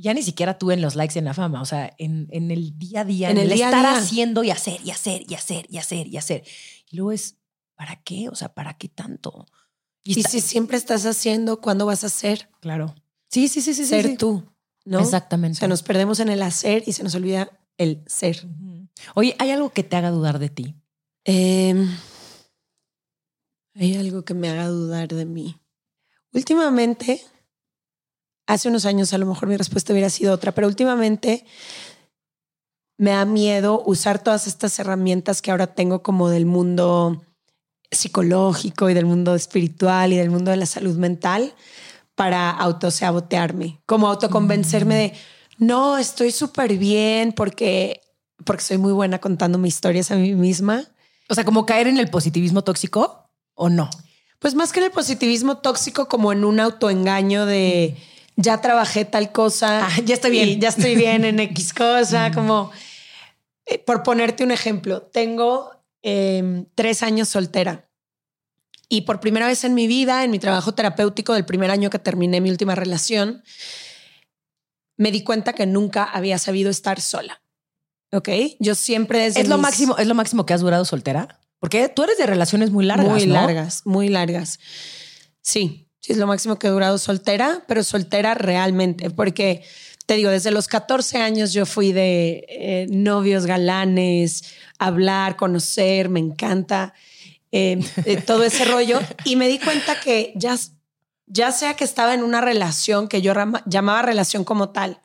ya 0.00 0.14
ni 0.14 0.22
siquiera 0.22 0.58
tú 0.58 0.70
en 0.70 0.80
los 0.80 0.94
likes 0.94 1.18
en 1.18 1.24
la 1.24 1.34
fama, 1.34 1.60
o 1.60 1.64
sea, 1.64 1.94
en, 1.98 2.28
en 2.30 2.50
el 2.50 2.78
día 2.78 3.00
a 3.00 3.04
día, 3.04 3.30
en, 3.30 3.38
el, 3.38 3.50
estar 3.50 3.84
haciendo 3.84 4.44
y 4.44 4.50
hacer 4.50 4.80
y 4.84 4.90
hacer 4.90 5.24
y 5.28 5.34
hacer 5.34 5.66
y 5.68 5.78
hacer 5.78 6.06
y 6.06 6.16
hacer. 6.16 6.44
Y 6.90 6.96
luego 6.96 7.12
es, 7.12 7.36
¿para 7.74 7.96
qué? 8.02 8.28
O 8.28 8.34
sea, 8.34 8.54
¿para 8.54 8.74
qué 8.74 8.88
tanto? 8.88 9.46
Y, 10.04 10.22
si 10.22 10.40
siempre 10.40 10.76
estás 10.76 11.04
haciendo, 11.04 11.60
¿cuándo 11.60 11.84
vas 11.84 12.04
a 12.04 12.06
hacer? 12.06 12.48
Claro. 12.60 12.94
Sí, 13.28 13.48
sí, 13.48 13.60
sí, 13.60 13.74
sí. 13.74 13.84
Ser 13.84 14.16
tú, 14.16 14.44
¿no? 14.84 15.00
Exactamente. 15.00 15.56
O 15.56 15.58
sea, 15.58 15.68
nos 15.68 15.82
perdemos 15.82 16.20
en 16.20 16.28
el 16.28 16.42
hacer 16.42 16.84
y 16.86 16.92
se 16.92 17.02
nos 17.02 17.14
olvida 17.14 17.50
el 17.76 18.02
ser. 18.06 18.46
Oye, 19.14 19.34
¿hay 19.38 19.50
algo 19.50 19.70
que 19.70 19.82
te 19.82 19.96
haga 19.96 20.10
dudar 20.10 20.38
de 20.38 20.48
ti? 20.48 20.74
Eh, 21.24 21.74
Hay 23.74 23.96
algo 23.96 24.24
que 24.24 24.34
me 24.34 24.48
haga 24.48 24.68
dudar 24.68 25.08
de 25.08 25.24
mí. 25.24 25.60
Últimamente, 26.32 27.22
hace 28.48 28.68
unos 28.68 28.86
años 28.86 29.12
a 29.12 29.18
lo 29.18 29.26
mejor 29.26 29.46
mi 29.46 29.56
respuesta 29.56 29.92
hubiera 29.92 30.10
sido 30.10 30.32
otra, 30.32 30.52
pero 30.52 30.66
últimamente 30.66 31.44
me 32.96 33.10
da 33.10 33.24
miedo 33.26 33.82
usar 33.84 34.20
todas 34.20 34.46
estas 34.46 34.76
herramientas 34.78 35.42
que 35.42 35.50
ahora 35.50 35.68
tengo 35.68 36.02
como 36.02 36.30
del 36.30 36.46
mundo 36.46 37.22
psicológico 37.90 38.88
y 38.88 38.94
del 38.94 39.04
mundo 39.04 39.34
espiritual 39.34 40.12
y 40.12 40.16
del 40.16 40.30
mundo 40.30 40.50
de 40.50 40.56
la 40.56 40.66
salud 40.66 40.96
mental 40.96 41.54
para 42.14 42.50
autosabotearme, 42.50 43.80
como 43.86 44.08
autoconvencerme 44.08 44.94
de, 44.96 45.12
no, 45.58 45.98
estoy 45.98 46.32
súper 46.32 46.78
bien 46.78 47.32
porque, 47.32 48.00
porque 48.44 48.64
soy 48.64 48.78
muy 48.78 48.92
buena 48.92 49.20
contando 49.20 49.58
mis 49.58 49.74
historias 49.74 50.10
a 50.10 50.16
mí 50.16 50.34
misma. 50.34 50.84
O 51.28 51.34
sea, 51.34 51.44
como 51.44 51.66
caer 51.66 51.86
en 51.86 51.98
el 51.98 52.08
positivismo 52.08 52.64
tóxico 52.64 53.30
o 53.54 53.68
no. 53.68 53.90
Pues 54.38 54.54
más 54.54 54.72
que 54.72 54.80
en 54.80 54.86
el 54.86 54.92
positivismo 54.92 55.58
tóxico, 55.58 56.08
como 56.08 56.32
en 56.32 56.44
un 56.44 56.60
autoengaño 56.60 57.44
de 57.44 57.96
ya 58.38 58.60
trabajé 58.60 59.04
tal 59.04 59.32
cosa, 59.32 59.88
ah, 59.88 60.00
ya 60.04 60.14
estoy 60.14 60.30
bien, 60.30 60.60
ya 60.60 60.68
estoy 60.68 60.94
bien 60.94 61.24
en 61.24 61.40
X 61.40 61.74
cosa, 61.74 62.30
como 62.30 62.70
eh, 63.66 63.78
por 63.80 64.04
ponerte 64.04 64.44
un 64.44 64.52
ejemplo, 64.52 65.02
tengo 65.02 65.72
em, 66.02 66.64
tres 66.76 67.02
años 67.02 67.28
soltera. 67.28 67.90
Y 68.88 69.02
por 69.02 69.18
primera 69.18 69.48
vez 69.48 69.64
en 69.64 69.74
mi 69.74 69.88
vida, 69.88 70.22
en 70.24 70.30
mi 70.30 70.38
trabajo 70.38 70.72
terapéutico 70.72 71.34
del 71.34 71.44
primer 71.44 71.70
año 71.70 71.90
que 71.90 71.98
terminé 71.98 72.40
mi 72.40 72.48
última 72.48 72.76
relación, 72.76 73.42
me 74.96 75.10
di 75.10 75.24
cuenta 75.24 75.52
que 75.52 75.66
nunca 75.66 76.04
había 76.04 76.38
sabido 76.38 76.70
estar 76.70 77.00
sola. 77.00 77.42
¿Ok? 78.12 78.28
Yo 78.60 78.76
siempre 78.76 79.18
desde 79.18 79.40
¿Es 79.40 79.48
lo, 79.48 79.58
máximo, 79.58 79.98
¿Es 79.98 80.06
lo 80.06 80.14
máximo 80.14 80.46
que 80.46 80.54
has 80.54 80.60
durado 80.60 80.84
soltera? 80.84 81.40
Porque 81.58 81.88
tú 81.88 82.04
eres 82.04 82.16
de 82.18 82.26
relaciones 82.26 82.70
muy 82.70 82.86
largas. 82.86 83.08
Muy 83.08 83.26
largas, 83.26 83.82
muy 83.84 84.08
largas. 84.08 84.60
Sí, 85.42 85.87
es 86.12 86.18
lo 86.18 86.26
máximo 86.26 86.58
que 86.58 86.66
he 86.66 86.70
durado 86.70 86.98
soltera, 86.98 87.62
pero 87.66 87.82
soltera 87.84 88.34
realmente, 88.34 89.10
porque 89.10 89.62
te 90.08 90.14
digo, 90.14 90.30
desde 90.30 90.50
los 90.50 90.68
14 90.68 91.18
años 91.18 91.52
yo 91.52 91.66
fui 91.66 91.92
de 91.92 92.46
eh, 92.48 92.86
novios 92.88 93.44
galanes, 93.44 94.54
hablar, 94.78 95.36
conocer, 95.36 96.08
me 96.08 96.18
encanta 96.18 96.94
eh, 97.52 97.78
eh, 98.06 98.16
todo 98.16 98.44
ese 98.44 98.64
rollo. 98.72 99.00
Y 99.24 99.36
me 99.36 99.48
di 99.48 99.58
cuenta 99.58 100.00
que 100.00 100.32
ya, 100.34 100.56
ya 101.26 101.52
sea 101.52 101.74
que 101.74 101.84
estaba 101.84 102.14
en 102.14 102.22
una 102.22 102.40
relación 102.40 103.06
que 103.06 103.20
yo 103.20 103.34
llamaba 103.66 104.00
relación 104.00 104.44
como 104.44 104.70
tal, 104.70 105.02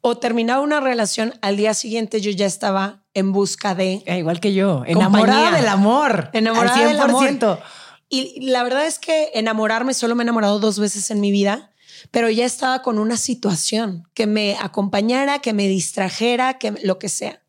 o 0.00 0.16
terminaba 0.16 0.62
una 0.62 0.80
relación, 0.80 1.34
al 1.42 1.58
día 1.58 1.74
siguiente 1.74 2.22
yo 2.22 2.30
ya 2.30 2.46
estaba 2.46 3.02
en 3.12 3.32
busca 3.32 3.74
de... 3.74 4.02
Igual 4.06 4.40
que 4.40 4.54
yo, 4.54 4.82
enamorada 4.86 5.56
del 5.56 5.68
amor. 5.68 6.30
Enamorada 6.32 6.86
del 6.86 7.00
amor. 7.00 7.60
Y 8.08 8.40
la 8.48 8.62
verdad 8.62 8.86
es 8.86 8.98
que 8.98 9.30
enamorarme 9.34 9.94
solo 9.94 10.14
me 10.14 10.22
he 10.22 10.24
enamorado 10.24 10.60
dos 10.60 10.78
veces 10.78 11.10
en 11.10 11.20
mi 11.20 11.30
vida 11.30 11.72
pero 12.10 12.30
ya 12.30 12.44
estaba 12.44 12.82
con 12.82 12.98
una 12.98 13.16
situación 13.16 14.08
que 14.14 14.26
me 14.26 14.56
acompañara, 14.60 15.40
que 15.40 15.52
me 15.52 15.68
distrajera, 15.68 16.58
que 16.58 16.72
lo 16.82 16.98
que 16.98 17.08
sea. 17.08 17.42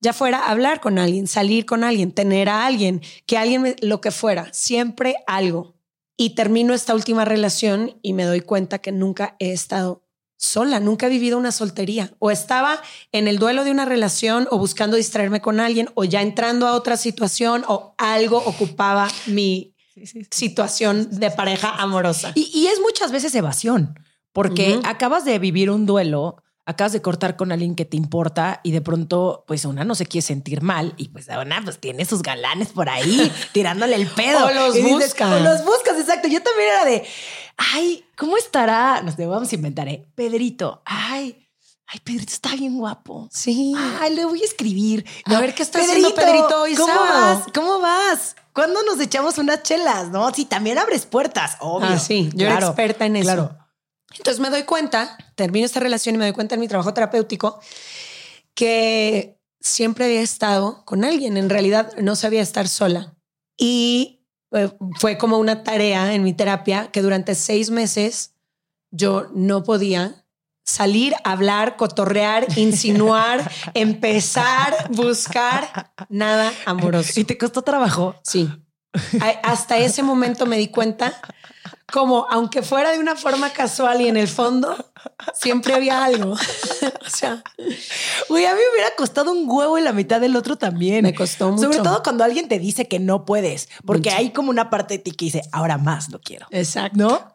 Ya 0.00 0.12
fuera 0.12 0.50
hablar 0.50 0.80
con 0.80 0.98
alguien, 0.98 1.26
salir 1.26 1.64
con 1.64 1.82
alguien, 1.82 2.12
tener 2.12 2.48
a 2.48 2.66
alguien, 2.66 3.00
que 3.26 3.38
alguien, 3.38 3.76
lo 3.80 4.00
que 4.00 4.10
fuera, 4.10 4.52
siempre 4.52 5.16
algo. 5.26 5.74
Y 6.16 6.30
termino 6.30 6.74
esta 6.74 6.94
última 6.94 7.24
relación 7.24 7.98
y 8.02 8.12
me 8.12 8.24
doy 8.24 8.40
cuenta 8.40 8.78
que 8.78 8.92
nunca 8.92 9.36
he 9.38 9.52
estado 9.52 10.04
sola, 10.36 10.78
nunca 10.78 11.06
he 11.06 11.10
vivido 11.10 11.38
una 11.38 11.52
soltería. 11.52 12.12
O 12.18 12.30
estaba 12.30 12.82
en 13.12 13.28
el 13.28 13.38
duelo 13.38 13.64
de 13.64 13.70
una 13.70 13.86
relación 13.86 14.46
o 14.50 14.58
buscando 14.58 14.96
distraerme 14.96 15.40
con 15.40 15.58
alguien 15.58 15.88
o 15.94 16.04
ya 16.04 16.20
entrando 16.20 16.68
a 16.68 16.74
otra 16.74 16.98
situación 16.98 17.64
o 17.66 17.94
algo 17.96 18.38
ocupaba 18.38 19.08
mi 19.26 19.73
situación 20.30 21.08
de 21.18 21.30
pareja 21.30 21.70
amorosa. 21.76 22.32
Y, 22.34 22.66
es 22.66 22.80
muchas 22.80 23.12
veces 23.12 23.34
evasión, 23.34 23.98
porque 24.32 24.80
acabas 24.84 25.24
de 25.24 25.38
vivir 25.38 25.70
un 25.70 25.86
duelo, 25.86 26.42
acabas 26.66 26.92
de 26.92 27.02
cortar 27.02 27.36
con 27.36 27.52
alguien 27.52 27.74
que 27.74 27.84
te 27.84 27.96
importa 27.96 28.60
y 28.64 28.72
de 28.72 28.80
pronto, 28.80 29.44
pues 29.46 29.64
una 29.64 29.84
no 29.84 29.94
se 29.94 30.06
quiere 30.06 30.26
sentir 30.26 30.62
mal 30.62 30.94
y 30.96 31.08
pues 31.08 31.28
una 31.28 31.62
pues 31.62 31.78
tiene 31.78 32.04
sus 32.04 32.22
galanes 32.22 32.68
por 32.68 32.88
ahí 32.88 33.30
tirándole 33.52 33.96
el 33.96 34.06
pedo. 34.08 34.46
o 34.46 34.50
los 34.50 34.80
buscas. 34.82 35.42
Los 35.42 35.64
buscas, 35.64 35.98
exacto. 35.98 36.28
Yo 36.28 36.42
también 36.42 36.68
era 36.68 36.84
de, 36.84 37.04
ay, 37.56 38.04
¿cómo 38.16 38.36
estará? 38.36 39.02
Nos 39.02 39.16
vamos 39.16 39.52
a 39.52 39.54
inventar, 39.54 39.88
¿eh? 39.88 40.06
Pedrito, 40.14 40.82
ay. 40.84 41.43
Ay, 41.86 42.00
Pedrito 42.02 42.32
está 42.32 42.54
bien 42.56 42.78
guapo. 42.78 43.28
Sí. 43.30 43.74
Ay, 44.00 44.14
le 44.14 44.24
voy 44.24 44.40
a 44.40 44.44
escribir. 44.44 45.04
a 45.26 45.40
ver 45.40 45.54
qué 45.54 45.62
está 45.62 45.80
haciendo 45.80 46.14
Pedrito 46.14 46.62
hoy 46.62 46.74
¿Cómo 46.74 46.94
vas? 46.94 47.44
¿Cómo 47.54 47.80
vas? 47.80 48.36
¿Cuándo 48.52 48.82
nos 48.84 49.00
echamos 49.00 49.38
unas 49.38 49.62
chelas? 49.62 50.10
No, 50.10 50.32
sí, 50.32 50.44
también 50.44 50.78
abres 50.78 51.06
puertas, 51.06 51.56
obvio. 51.60 51.88
Ah, 51.90 51.98
sí, 51.98 52.30
yo 52.34 52.46
era 52.46 52.66
experta 52.66 53.04
en 53.06 53.16
eso. 53.16 53.24
Claro. 53.24 53.58
Entonces 54.16 54.40
me 54.40 54.50
doy 54.50 54.62
cuenta, 54.62 55.16
termino 55.34 55.66
esta 55.66 55.80
relación 55.80 56.14
y 56.14 56.18
me 56.18 56.24
doy 56.24 56.32
cuenta 56.32 56.54
en 56.54 56.60
mi 56.60 56.68
trabajo 56.68 56.94
terapéutico 56.94 57.60
que 58.54 59.40
siempre 59.60 60.04
había 60.04 60.20
estado 60.20 60.84
con 60.84 61.04
alguien. 61.04 61.36
En 61.36 61.50
realidad 61.50 61.92
no 61.98 62.14
sabía 62.14 62.42
estar 62.42 62.68
sola. 62.68 63.14
Y 63.56 64.24
eh, 64.52 64.70
fue 64.98 65.18
como 65.18 65.38
una 65.38 65.64
tarea 65.64 66.14
en 66.14 66.22
mi 66.22 66.32
terapia 66.32 66.90
que 66.92 67.02
durante 67.02 67.34
seis 67.34 67.70
meses 67.70 68.34
yo 68.90 69.28
no 69.34 69.64
podía 69.64 70.23
salir, 70.64 71.14
hablar, 71.24 71.76
cotorrear, 71.76 72.46
insinuar, 72.56 73.50
empezar, 73.74 74.88
buscar 74.90 75.92
nada 76.08 76.52
amoroso. 76.66 77.20
¿Y 77.20 77.24
te 77.24 77.38
costó 77.38 77.62
trabajo? 77.62 78.16
Sí. 78.22 78.50
Hasta 79.42 79.78
ese 79.78 80.02
momento 80.04 80.46
me 80.46 80.56
di 80.56 80.68
cuenta 80.68 81.20
como 81.92 82.26
aunque 82.30 82.62
fuera 82.62 82.92
de 82.92 82.98
una 82.98 83.16
forma 83.16 83.50
casual 83.50 84.00
y 84.00 84.08
en 84.08 84.16
el 84.16 84.28
fondo 84.28 84.92
siempre 85.34 85.74
había 85.74 86.04
algo. 86.04 86.32
o 87.06 87.10
sea, 87.10 87.42
güey, 88.28 88.46
a 88.46 88.54
mí 88.54 88.60
me 88.60 88.72
hubiera 88.74 88.94
costado 88.96 89.32
un 89.32 89.48
huevo 89.48 89.78
en 89.78 89.84
la 89.84 89.92
mitad 89.92 90.20
del 90.20 90.36
otro 90.36 90.56
también. 90.56 91.02
Me 91.02 91.14
costó 91.14 91.50
mucho. 91.50 91.64
Sobre 91.64 91.78
todo 91.78 92.02
cuando 92.02 92.24
alguien 92.24 92.48
te 92.48 92.58
dice 92.58 92.88
que 92.88 93.00
no 93.00 93.24
puedes, 93.24 93.68
porque 93.84 94.10
hay 94.10 94.30
como 94.30 94.50
una 94.50 94.70
parte 94.70 94.94
de 94.94 94.98
ti 94.98 95.10
que 95.10 95.26
dice, 95.26 95.42
ahora 95.52 95.76
más 95.76 96.08
lo 96.10 96.20
quiero. 96.20 96.46
Exacto. 96.50 96.96
¿No? 96.96 97.33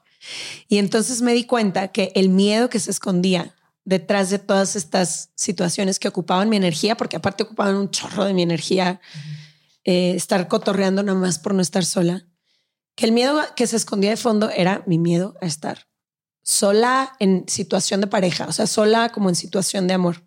Y 0.67 0.77
entonces 0.77 1.21
me 1.21 1.33
di 1.33 1.45
cuenta 1.45 1.89
que 1.89 2.11
el 2.15 2.29
miedo 2.29 2.69
que 2.69 2.79
se 2.79 2.91
escondía 2.91 3.55
detrás 3.85 4.29
de 4.29 4.39
todas 4.39 4.75
estas 4.75 5.31
situaciones 5.35 5.99
que 5.99 6.07
ocupaban 6.07 6.49
mi 6.49 6.57
energía, 6.57 6.95
porque 6.95 7.17
aparte 7.17 7.43
ocupaban 7.43 7.75
un 7.75 7.89
chorro 7.89 8.25
de 8.25 8.33
mi 8.33 8.43
energía, 8.43 9.01
eh, 9.83 10.13
estar 10.15 10.47
cotorreando 10.47 11.01
nada 11.01 11.17
más 11.17 11.39
por 11.39 11.53
no 11.53 11.61
estar 11.61 11.85
sola, 11.85 12.27
que 12.95 13.05
el 13.05 13.11
miedo 13.11 13.41
que 13.55 13.65
se 13.65 13.77
escondía 13.77 14.11
de 14.11 14.17
fondo 14.17 14.49
era 14.49 14.83
mi 14.85 14.99
miedo 14.99 15.35
a 15.41 15.45
estar 15.45 15.87
sola 16.43 17.15
en 17.19 17.45
situación 17.47 18.01
de 18.01 18.07
pareja, 18.07 18.45
o 18.47 18.51
sea, 18.51 18.67
sola 18.67 19.09
como 19.09 19.29
en 19.29 19.35
situación 19.35 19.87
de 19.87 19.93
amor. 19.93 20.23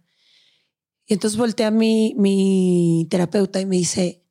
Y 1.06 1.14
entonces 1.14 1.36
volteé 1.36 1.66
a 1.66 1.70
mi, 1.70 2.14
mi 2.16 3.06
terapeuta 3.10 3.60
y 3.60 3.66
me 3.66 3.76
dice, 3.76 4.24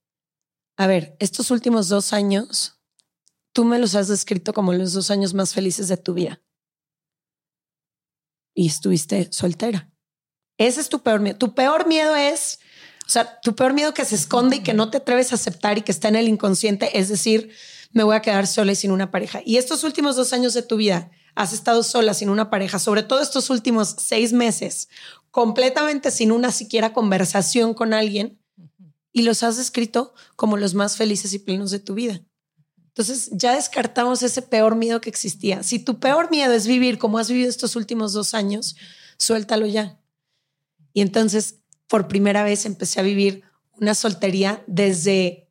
a 0.77 0.87
ver, 0.87 1.15
estos 1.19 1.51
últimos 1.51 1.89
dos 1.89 2.13
años 2.13 2.80
tú 3.53 3.65
me 3.65 3.79
los 3.79 3.95
has 3.95 4.07
descrito 4.07 4.53
como 4.53 4.73
los 4.73 4.93
dos 4.93 5.11
años 5.11 5.33
más 5.33 5.53
felices 5.53 5.87
de 5.87 5.97
tu 5.97 6.13
vida. 6.13 6.41
Y 8.53 8.67
estuviste 8.67 9.31
soltera. 9.31 9.89
Ese 10.57 10.81
es 10.81 10.89
tu 10.89 11.01
peor 11.01 11.21
miedo. 11.21 11.37
Tu 11.37 11.55
peor 11.55 11.87
miedo 11.87 12.15
es, 12.15 12.59
o 13.07 13.09
sea, 13.09 13.39
tu 13.41 13.55
peor 13.55 13.73
miedo 13.73 13.93
que 13.93 14.05
se 14.05 14.15
esconde 14.15 14.57
y 14.57 14.63
que 14.63 14.73
no 14.73 14.89
te 14.89 14.97
atreves 14.97 15.31
a 15.31 15.35
aceptar 15.35 15.77
y 15.77 15.81
que 15.81 15.91
está 15.91 16.07
en 16.07 16.15
el 16.15 16.27
inconsciente, 16.27 16.99
es 16.99 17.09
decir, 17.09 17.51
me 17.91 18.03
voy 18.03 18.15
a 18.15 18.21
quedar 18.21 18.47
sola 18.47 18.73
y 18.73 18.75
sin 18.75 18.91
una 18.91 19.11
pareja. 19.11 19.41
Y 19.45 19.57
estos 19.57 19.83
últimos 19.83 20.15
dos 20.15 20.33
años 20.33 20.53
de 20.53 20.63
tu 20.63 20.77
vida 20.77 21.11
has 21.35 21.53
estado 21.53 21.83
sola, 21.83 22.13
sin 22.13 22.29
una 22.29 22.49
pareja, 22.49 22.77
sobre 22.77 23.03
todo 23.03 23.21
estos 23.21 23.49
últimos 23.49 23.95
seis 23.97 24.33
meses, 24.33 24.89
completamente 25.31 26.11
sin 26.11 26.31
una 26.31 26.51
siquiera 26.51 26.93
conversación 26.93 27.73
con 27.73 27.93
alguien, 27.93 28.41
y 29.13 29.23
los 29.23 29.43
has 29.43 29.57
descrito 29.57 30.13
como 30.35 30.57
los 30.57 30.73
más 30.73 30.95
felices 30.95 31.33
y 31.33 31.39
plenos 31.39 31.71
de 31.71 31.79
tu 31.79 31.95
vida. 31.95 32.21
Entonces 32.91 33.29
ya 33.31 33.55
descartamos 33.55 34.21
ese 34.21 34.41
peor 34.41 34.75
miedo 34.75 34.99
que 34.99 35.09
existía. 35.09 35.63
Si 35.63 35.79
tu 35.79 35.99
peor 35.99 36.29
miedo 36.29 36.53
es 36.53 36.67
vivir 36.67 36.97
como 36.97 37.17
has 37.17 37.29
vivido 37.29 37.49
estos 37.49 37.75
últimos 37.77 38.11
dos 38.11 38.33
años, 38.33 38.75
suéltalo 39.17 39.65
ya. 39.65 39.97
Y 40.93 41.01
entonces, 41.01 41.55
por 41.87 42.09
primera 42.09 42.43
vez, 42.43 42.65
empecé 42.65 42.99
a 42.99 43.03
vivir 43.03 43.43
una 43.79 43.95
soltería 43.95 44.63
desde... 44.67 45.47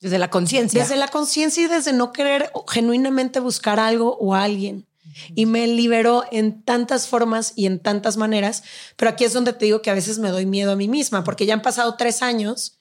Desde 0.00 0.18
la 0.18 0.30
conciencia. 0.30 0.82
Desde 0.82 0.96
la 0.96 1.06
conciencia 1.06 1.62
y 1.62 1.68
desde 1.68 1.92
no 1.92 2.10
querer 2.10 2.50
genuinamente 2.68 3.38
buscar 3.38 3.78
algo 3.78 4.16
o 4.16 4.34
alguien. 4.34 4.88
Y 5.36 5.46
me 5.46 5.68
liberó 5.68 6.24
en 6.32 6.64
tantas 6.64 7.06
formas 7.06 7.52
y 7.54 7.66
en 7.66 7.78
tantas 7.78 8.16
maneras. 8.16 8.64
Pero 8.96 9.12
aquí 9.12 9.22
es 9.22 9.32
donde 9.32 9.52
te 9.52 9.66
digo 9.66 9.80
que 9.80 9.90
a 9.90 9.94
veces 9.94 10.18
me 10.18 10.30
doy 10.30 10.46
miedo 10.46 10.72
a 10.72 10.76
mí 10.76 10.88
misma, 10.88 11.22
porque 11.22 11.46
ya 11.46 11.54
han 11.54 11.62
pasado 11.62 11.94
tres 11.94 12.22
años 12.22 12.80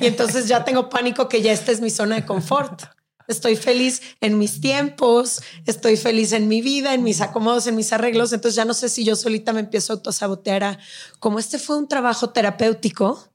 y 0.00 0.06
entonces 0.06 0.48
ya 0.48 0.64
tengo 0.64 0.88
pánico 0.88 1.28
que 1.28 1.42
ya 1.42 1.52
esta 1.52 1.72
es 1.72 1.82
mi 1.82 1.90
zona 1.90 2.16
de 2.16 2.24
confort 2.24 2.84
estoy 3.28 3.56
feliz 3.56 4.02
en 4.20 4.38
mis 4.38 4.60
tiempos, 4.60 5.42
estoy 5.66 5.96
feliz 5.96 6.32
en 6.32 6.48
mi 6.48 6.62
vida, 6.62 6.94
en 6.94 7.04
mis 7.04 7.20
acomodos, 7.20 7.66
en 7.66 7.76
mis 7.76 7.92
arreglos. 7.92 8.32
Entonces 8.32 8.56
ya 8.56 8.64
no 8.64 8.74
sé 8.74 8.88
si 8.88 9.04
yo 9.04 9.14
solita 9.14 9.52
me 9.52 9.60
empiezo 9.60 9.92
a 9.92 9.96
autosabotear 9.96 10.64
a, 10.64 10.78
como 11.20 11.38
este 11.38 11.58
fue 11.58 11.76
un 11.76 11.86
trabajo 11.86 12.30
terapéutico, 12.30 13.28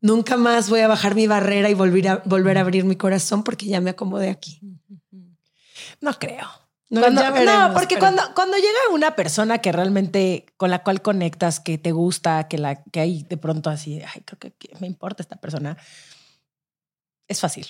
nunca 0.00 0.36
más 0.36 0.68
voy 0.68 0.80
a 0.80 0.88
bajar 0.88 1.14
mi 1.14 1.26
barrera 1.26 1.70
y 1.70 1.74
volver 1.74 2.08
a, 2.08 2.22
volver 2.24 2.58
a 2.58 2.62
abrir 2.62 2.84
mi 2.84 2.96
corazón 2.96 3.44
porque 3.44 3.66
ya 3.66 3.80
me 3.80 3.90
acomodé 3.90 4.30
aquí. 4.30 4.60
No 6.00 6.18
creo. 6.18 6.48
No, 6.90 7.10
no 7.10 7.74
porque 7.74 7.98
cuando, 7.98 8.22
cuando 8.34 8.56
llega 8.56 8.78
una 8.92 9.16
persona 9.16 9.58
que 9.58 9.72
realmente 9.72 10.46
con 10.56 10.70
la 10.70 10.82
cual 10.82 11.02
conectas, 11.02 11.58
que 11.58 11.76
te 11.76 11.92
gusta, 11.92 12.46
que, 12.46 12.58
la, 12.58 12.84
que 12.84 13.00
hay 13.00 13.22
de 13.24 13.36
pronto 13.36 13.68
así, 13.68 14.00
ay, 14.00 14.22
creo 14.24 14.38
que 14.38 14.54
me 14.78 14.86
importa 14.86 15.22
esta 15.22 15.36
persona, 15.36 15.76
es 17.26 17.40
fácil. 17.40 17.66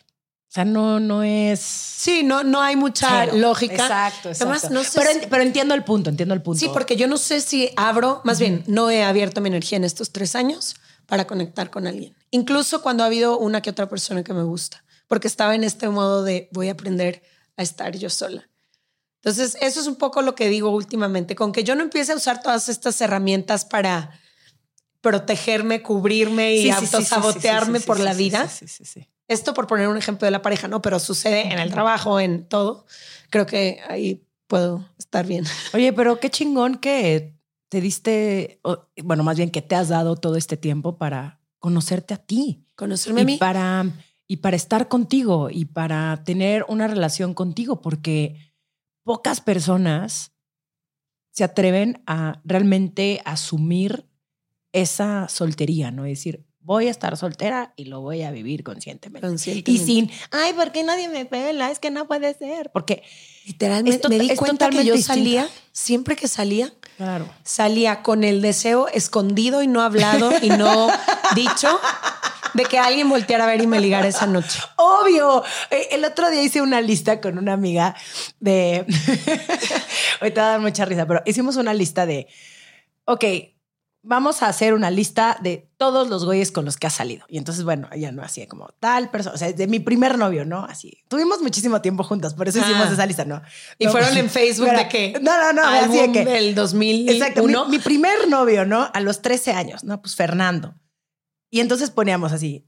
O 0.55 0.59
sea, 0.63 0.65
no, 0.65 1.01
no 1.01 1.25
es. 1.25 1.59
Sí, 1.59 2.23
no, 2.23 2.45
no 2.45 2.63
hay 2.63 2.77
mucha 2.77 3.27
lógica. 3.27 3.75
Exacto, 3.75 4.29
exacto. 4.29 4.69
no 4.71 4.85
sé 4.85 5.01
pero, 5.01 5.27
pero, 5.29 5.43
entiendo 5.43 5.75
el 5.75 5.83
punto, 5.83 6.11
entiendo 6.11 6.33
el 6.33 6.43
punto. 6.43 6.61
Sí, 6.61 6.71
porque 6.73 6.95
yo 6.95 7.09
no 7.09 7.17
sé 7.17 7.41
si 7.41 7.71
abro, 7.75 8.21
más 8.23 8.39
bien, 8.39 8.63
no 8.69 8.89
he 8.89 9.03
abierto 9.03 9.41
mi 9.41 9.49
energía 9.49 9.79
en 9.79 9.83
estos 9.83 10.13
tres 10.13 10.37
años 10.37 10.77
para 11.07 11.27
conectar 11.27 11.71
con 11.71 11.89
alguien. 11.89 12.15
Incluso 12.31 12.83
cuando 12.83 13.03
ha 13.03 13.07
habido 13.07 13.37
una 13.37 13.63
que 13.63 13.71
otra 13.71 13.89
persona 13.89 14.23
que 14.23 14.33
me 14.33 14.45
gusta, 14.45 14.85
porque 15.09 15.27
estaba 15.27 15.57
en 15.57 15.65
este 15.65 15.89
modo 15.89 16.23
de 16.23 16.49
voy 16.53 16.69
a 16.69 16.73
aprender 16.75 17.25
a 17.57 17.65
estar 17.65 17.97
yo 17.97 18.09
sola. 18.09 18.49
Entonces, 19.25 19.57
eso 19.61 19.81
es 19.81 19.89
un 19.89 19.97
poco 19.97 20.23
lo 20.23 20.37
que 20.37 20.49
digo 20.49 20.71
últimamente, 20.71 21.35
con 21.35 21.51
que 21.51 21.65
yo 21.65 21.75
no 21.75 21.83
empiece 21.83 22.13
a 22.13 22.15
usar 22.15 22.43
todas 22.43 22.69
estas 22.69 23.01
herramientas 23.01 23.65
para 23.65 24.21
protegerme, 25.01 25.83
cubrirme 25.83 26.55
y 26.55 26.71
autosabotearme 26.71 27.81
por 27.81 27.99
la 27.99 28.15
vida. 28.15 28.49
Esto 29.29 29.55
por 29.55 29.67
poner 29.67 29.89
un 29.89 29.97
ejemplo 29.97 30.27
de 30.27 30.31
la 30.31 30.43
pareja, 30.43 30.69
no, 30.69 30.83
pero 30.83 30.99
sucede 30.99 31.53
en 31.53 31.59
el 31.59 31.71
trabajo, 31.71 32.21
en 32.21 32.47
todo. 32.47 32.87
Creo 33.31 33.47
que 33.47 33.81
ahí 33.89 34.27
puedo 34.47 34.87
estar 34.99 35.27
bien. 35.27 35.45
Oye, 35.73 35.93
pero 35.93 36.19
qué 36.21 36.31
chingón 36.31 36.77
que 36.77 37.35
te 37.69 37.81
diste, 37.81 38.61
bueno, 39.03 39.25
más 39.25 39.37
bien 39.37 39.51
que 39.51 39.63
te 39.63 39.75
has 39.75 39.89
dado 39.89 40.17
todo 40.17 40.37
este 40.37 40.57
tiempo 40.57 40.99
para 40.99 41.41
conocerte 41.59 42.15
a 42.15 42.19
ti. 42.19 42.67
Conocerme 42.77 43.23
a 43.23 43.25
mí. 43.25 43.37
Para, 43.39 43.87
y 44.29 44.37
para 44.39 44.57
estar 44.57 44.89
contigo 44.89 45.49
y 45.51 45.65
para 45.65 46.23
tener 46.25 46.65
una 46.69 46.87
relación 46.87 47.35
contigo, 47.35 47.81
porque 47.81 48.53
pocas 49.03 49.41
personas 49.41 50.33
se 51.31 51.45
atreven 51.45 52.03
a 52.07 52.41
realmente 52.45 53.21
asumir 53.25 54.07
esa 54.73 55.29
soltería, 55.29 55.91
¿no? 55.91 56.05
Es 56.05 56.19
decir, 56.19 56.45
voy 56.65 56.89
a 56.89 56.91
estar 56.91 57.17
soltera 57.17 57.73
y 57.77 57.85
lo 57.85 58.01
voy 58.01 58.23
a 58.23 58.31
vivir 58.31 58.65
conscientemente. 58.65 59.63
Y 59.67 59.79
sin, 59.79 60.11
ay, 60.31 60.55
¿por 60.55 60.73
qué 60.73 60.83
nadie 60.83 61.09
me 61.09 61.27
pela? 61.27 61.71
Es 61.71 61.79
que 61.79 61.91
no 61.91 62.07
puede 62.07 62.35
ser. 62.35 62.71
Porque 62.73 63.03
literalmente 63.45 64.09
me 64.09 64.19
di 64.19 64.35
cuenta 64.35 64.71
que 64.71 64.85
yo 64.85 64.97
salía, 64.97 65.47
siempre 65.73 66.17
que 66.17 66.27
salía, 66.27 66.73
claro. 66.97 67.29
salía 67.45 68.03
con 68.03 68.25
el 68.25 68.41
deseo 68.41 68.89
escondido 68.89 69.63
y 69.63 69.67
no 69.67 69.83
hablado 69.83 70.33
y 70.41 70.49
no 70.49 70.89
dicho 71.35 71.69
de 72.55 72.65
que 72.65 72.79
alguien 72.79 73.09
volteara 73.09 73.45
a 73.45 73.47
ver 73.49 73.61
y 73.61 73.67
me 73.67 73.81
ligara 73.81 74.09
esa 74.09 74.27
noche. 74.27 74.59
Obvio. 74.77 75.45
Eh, 75.71 75.89
el 75.93 76.05
otro 76.05 76.31
día 76.31 76.43
hice 76.43 76.63
una 76.63 76.81
lista 76.81 77.21
con 77.21 77.37
una 77.37 77.53
amiga 77.53 77.95
de. 78.41 78.87
Hoy 80.23 80.31
te 80.31 80.41
va 80.41 80.47
a 80.47 80.51
dar 80.53 80.61
mucha 80.61 80.85
risa, 80.85 81.07
pero 81.07 81.21
hicimos 81.27 81.57
una 81.57 81.75
lista 81.75 82.07
de. 82.07 82.27
Ok, 83.05 83.25
vamos 84.05 84.43
a 84.43 84.49
hacer 84.49 84.75
una 84.75 84.91
lista 84.91 85.39
de 85.43 85.69
todos 85.79 86.09
los 86.09 86.25
güeyes 86.25 86.53
con 86.53 86.65
los 86.65 86.77
que 86.77 86.87
ha 86.87 86.91
salido. 86.91 87.25
Y 87.29 87.39
entonces, 87.39 87.65
bueno, 87.65 87.89
ella 87.91 88.13
no 88.13 88.23
hacía 88.23 88.47
como 88.47 88.69
tal 88.79 89.11
persona, 89.11 89.35
o 89.35 89.39
sea, 89.39 89.53
de 89.53 89.67
mi 89.67 89.81
primer 89.81 90.19
novio, 90.19 90.45
¿no? 90.45 90.65
Así. 90.65 91.03
Tuvimos 91.09 91.43
muchísimo 91.43 91.81
tiempo 91.81 92.05
juntas, 92.05 92.35
por 92.35 92.47
eso 92.47 92.59
hicimos 92.59 92.87
ah. 92.89 92.93
esa 92.93 93.07
lista, 93.07 93.25
¿no? 93.25 93.43
Y 93.79 93.87
fueron 93.89 94.17
en 94.17 94.31
Facebook 94.31 94.71
de 94.71 94.89
qué? 94.89 95.19
No, 95.21 95.39
no, 95.41 95.53
no, 95.53 95.67
así 95.67 95.99
de 95.99 96.13
que 96.13 96.25
del 96.25 96.55
2000. 96.55 97.09
Exacto, 97.09 97.43
mi, 97.43 97.55
mi, 97.71 97.79
primer 97.79 98.29
novio, 98.29 98.65
¿no? 98.65 98.91
A 98.93 99.01
los 99.01 99.23
13 99.23 99.53
años, 99.53 99.85
¿no? 99.85 100.01
Pues 100.01 100.15
Fernando. 100.15 100.75
Y 101.51 101.61
entonces 101.61 101.91
poníamos 101.91 102.33
así, 102.33 102.67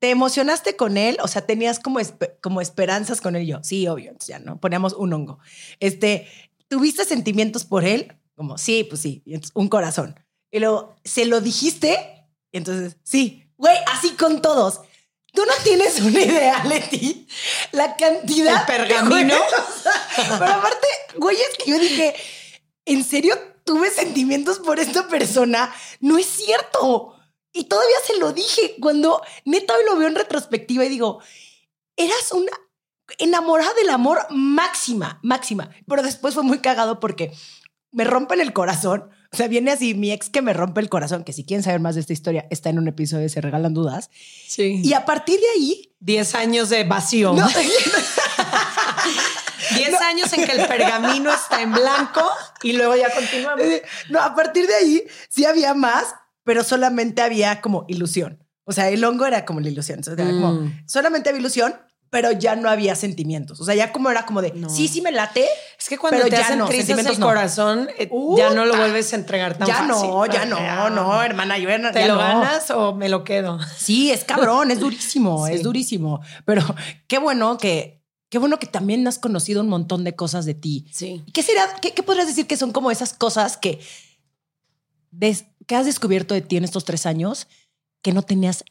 ¿te 0.00 0.10
emocionaste 0.10 0.74
con 0.74 0.96
él? 0.96 1.16
O 1.22 1.28
sea, 1.28 1.46
tenías 1.46 1.78
como, 1.78 2.00
como 2.40 2.60
esperanzas 2.60 3.20
con 3.20 3.36
él. 3.36 3.46
yo, 3.46 3.60
sí, 3.62 3.86
obvio. 3.86 4.10
Entonces 4.10 4.28
ya, 4.28 4.38
¿no? 4.40 4.58
Poníamos 4.58 4.94
un 4.94 5.12
hongo. 5.12 5.38
Este, 5.78 6.26
¿tuviste 6.66 7.04
sentimientos 7.04 7.64
por 7.64 7.84
él? 7.84 8.16
Como, 8.34 8.58
sí, 8.58 8.82
pues 8.82 9.00
sí. 9.00 9.22
Y 9.24 9.34
entonces, 9.34 9.52
un 9.54 9.68
corazón. 9.68 10.16
Y 10.52 10.60
luego, 10.60 10.94
¿se 11.02 11.24
lo 11.24 11.40
dijiste? 11.40 12.28
Y 12.52 12.58
entonces, 12.58 12.96
sí. 13.02 13.50
Güey, 13.56 13.76
así 13.86 14.10
con 14.10 14.40
todos. 14.42 14.82
Tú 15.32 15.44
no 15.46 15.52
tienes 15.64 15.98
una 16.00 16.20
idea, 16.20 16.62
Leti, 16.64 17.26
la 17.72 17.96
cantidad 17.96 18.60
El 18.60 18.66
pergamino. 18.66 19.34
Pero 20.16 20.44
aparte, 20.44 20.86
güey, 21.16 21.38
es 21.40 21.56
que 21.56 21.70
yo 21.70 21.78
dije, 21.78 22.14
¿en 22.84 23.02
serio 23.02 23.34
tuve 23.64 23.90
sentimientos 23.90 24.58
por 24.58 24.78
esta 24.78 25.08
persona? 25.08 25.74
No 26.00 26.18
es 26.18 26.26
cierto. 26.26 27.16
Y 27.54 27.64
todavía 27.64 27.96
se 28.06 28.18
lo 28.18 28.32
dije 28.32 28.76
cuando 28.78 29.22
neta 29.46 29.74
hoy 29.74 29.84
lo 29.86 29.96
veo 29.96 30.08
en 30.08 30.16
retrospectiva 30.16 30.84
y 30.84 30.90
digo, 30.90 31.20
eras 31.96 32.32
una 32.32 32.52
enamorada 33.18 33.72
del 33.74 33.88
amor 33.88 34.26
máxima, 34.28 35.18
máxima. 35.22 35.70
Pero 35.86 36.02
después 36.02 36.34
fue 36.34 36.42
muy 36.42 36.58
cagado 36.58 37.00
porque 37.00 37.32
me 37.90 38.04
rompen 38.04 38.40
el 38.40 38.52
corazón. 38.52 39.10
O 39.32 39.36
sea, 39.36 39.48
viene 39.48 39.70
así 39.70 39.94
mi 39.94 40.12
ex 40.12 40.28
que 40.28 40.42
me 40.42 40.52
rompe 40.52 40.82
el 40.82 40.90
corazón, 40.90 41.24
que 41.24 41.32
si 41.32 41.42
quieren 41.44 41.62
saber 41.62 41.80
más 41.80 41.94
de 41.94 42.02
esta 42.02 42.12
historia, 42.12 42.46
está 42.50 42.68
en 42.68 42.78
un 42.78 42.86
episodio 42.86 43.22
de 43.22 43.30
Se 43.30 43.40
Regalan 43.40 43.72
Dudas. 43.72 44.10
Sí. 44.46 44.82
Y 44.84 44.92
a 44.92 45.06
partir 45.06 45.40
de 45.40 45.46
ahí... 45.56 45.94
Diez 46.00 46.34
años 46.34 46.68
de 46.68 46.84
vacío. 46.84 47.34
Diez 49.74 49.94
años 50.02 50.30
en 50.34 50.44
que 50.44 50.52
el 50.52 50.66
pergamino 50.66 51.32
está 51.32 51.62
en 51.62 51.72
blanco 51.72 52.28
y 52.62 52.72
luego 52.72 52.94
ya 52.94 53.08
continuamos. 53.14 53.64
No, 54.10 54.20
a 54.20 54.34
partir 54.34 54.66
de 54.66 54.74
ahí 54.74 55.02
sí 55.30 55.46
había 55.46 55.72
más, 55.72 56.14
pero 56.44 56.62
solamente 56.64 57.22
había 57.22 57.62
como 57.62 57.86
ilusión. 57.88 58.46
O 58.64 58.72
sea, 58.72 58.90
el 58.90 59.02
hongo 59.02 59.24
era 59.26 59.44
como 59.44 59.60
la 59.60 59.68
ilusión. 59.68 60.00
Mm. 60.00 60.86
solamente 60.86 61.30
había 61.30 61.40
ilusión, 61.40 61.74
pero 62.10 62.32
ya 62.32 62.56
no 62.56 62.68
había 62.68 62.94
sentimientos. 62.94 63.60
O 63.60 63.64
sea, 63.64 63.74
ya 63.74 63.92
como 63.92 64.10
era 64.10 64.26
como 64.26 64.42
de, 64.42 64.52
sí, 64.68 64.88
sí 64.88 65.00
me 65.00 65.12
late. 65.12 65.48
Es 65.82 65.88
que 65.88 65.98
cuando 65.98 66.22
te 66.22 66.30
ya 66.30 66.42
hacen 66.42 66.58
no, 66.60 66.68
crisis 66.68 66.96
el 66.96 67.18
corazón, 67.18 67.88
eh, 67.98 68.08
ya 68.36 68.50
no 68.50 68.64
lo 68.64 68.76
vuelves 68.76 69.12
a 69.12 69.16
entregar 69.16 69.58
tan 69.58 69.66
ya 69.66 69.78
fácil. 69.78 70.10
No, 70.10 70.26
ya 70.26 70.44
no, 70.44 70.90
no, 70.90 71.20
hermana. 71.20 71.58
Yo, 71.58 71.68
¿Te 71.92 72.06
lo 72.06 72.18
ganas 72.18 72.70
o 72.70 72.94
me 72.94 73.08
lo 73.08 73.24
quedo? 73.24 73.58
Sí, 73.76 74.12
es 74.12 74.22
cabrón, 74.22 74.70
es 74.70 74.78
durísimo, 74.80 75.48
es 75.48 75.64
durísimo. 75.64 76.20
Pero 76.44 76.62
qué 77.08 77.18
bueno 77.18 77.58
que... 77.58 78.00
Qué 78.28 78.38
bueno 78.38 78.58
que 78.58 78.66
también 78.66 79.06
has 79.06 79.18
conocido 79.18 79.60
un 79.60 79.68
montón 79.68 80.04
de 80.04 80.16
cosas 80.16 80.46
de 80.46 80.54
ti. 80.54 80.86
Sí. 80.90 81.22
¿Qué 81.34 81.42
sería, 81.42 81.64
qué, 81.82 81.92
qué 81.92 82.02
podrías 82.02 82.26
decir 82.26 82.46
que 82.46 82.56
son 82.56 82.72
como 82.72 82.90
esas 82.90 83.12
cosas 83.12 83.58
que 83.58 83.78
¿Qué 85.66 85.76
has 85.76 85.84
descubierto 85.84 86.32
de 86.32 86.40
ti 86.40 86.56
en 86.56 86.64
estos 86.64 86.84
tres 86.84 87.04
años 87.04 87.46
que 88.00 88.12
no 88.12 88.22
tenías 88.22 88.64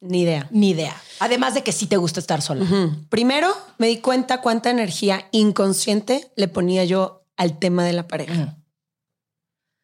ni 0.00 0.22
idea? 0.22 0.48
Ni 0.50 0.70
idea. 0.70 0.96
Además 1.18 1.54
de 1.54 1.62
que 1.62 1.72
sí 1.72 1.86
te 1.86 1.98
gusta 1.98 2.20
estar 2.20 2.40
sola. 2.42 2.66
Primero, 3.10 3.54
me 3.78 3.88
di 3.88 3.98
cuenta 3.98 4.40
cuánta 4.40 4.70
energía 4.70 5.28
inconsciente 5.30 6.32
le 6.36 6.48
ponía 6.48 6.84
yo 6.84 7.26
al 7.36 7.58
tema 7.58 7.84
de 7.84 7.92
la 7.92 8.08
pareja. 8.08 8.56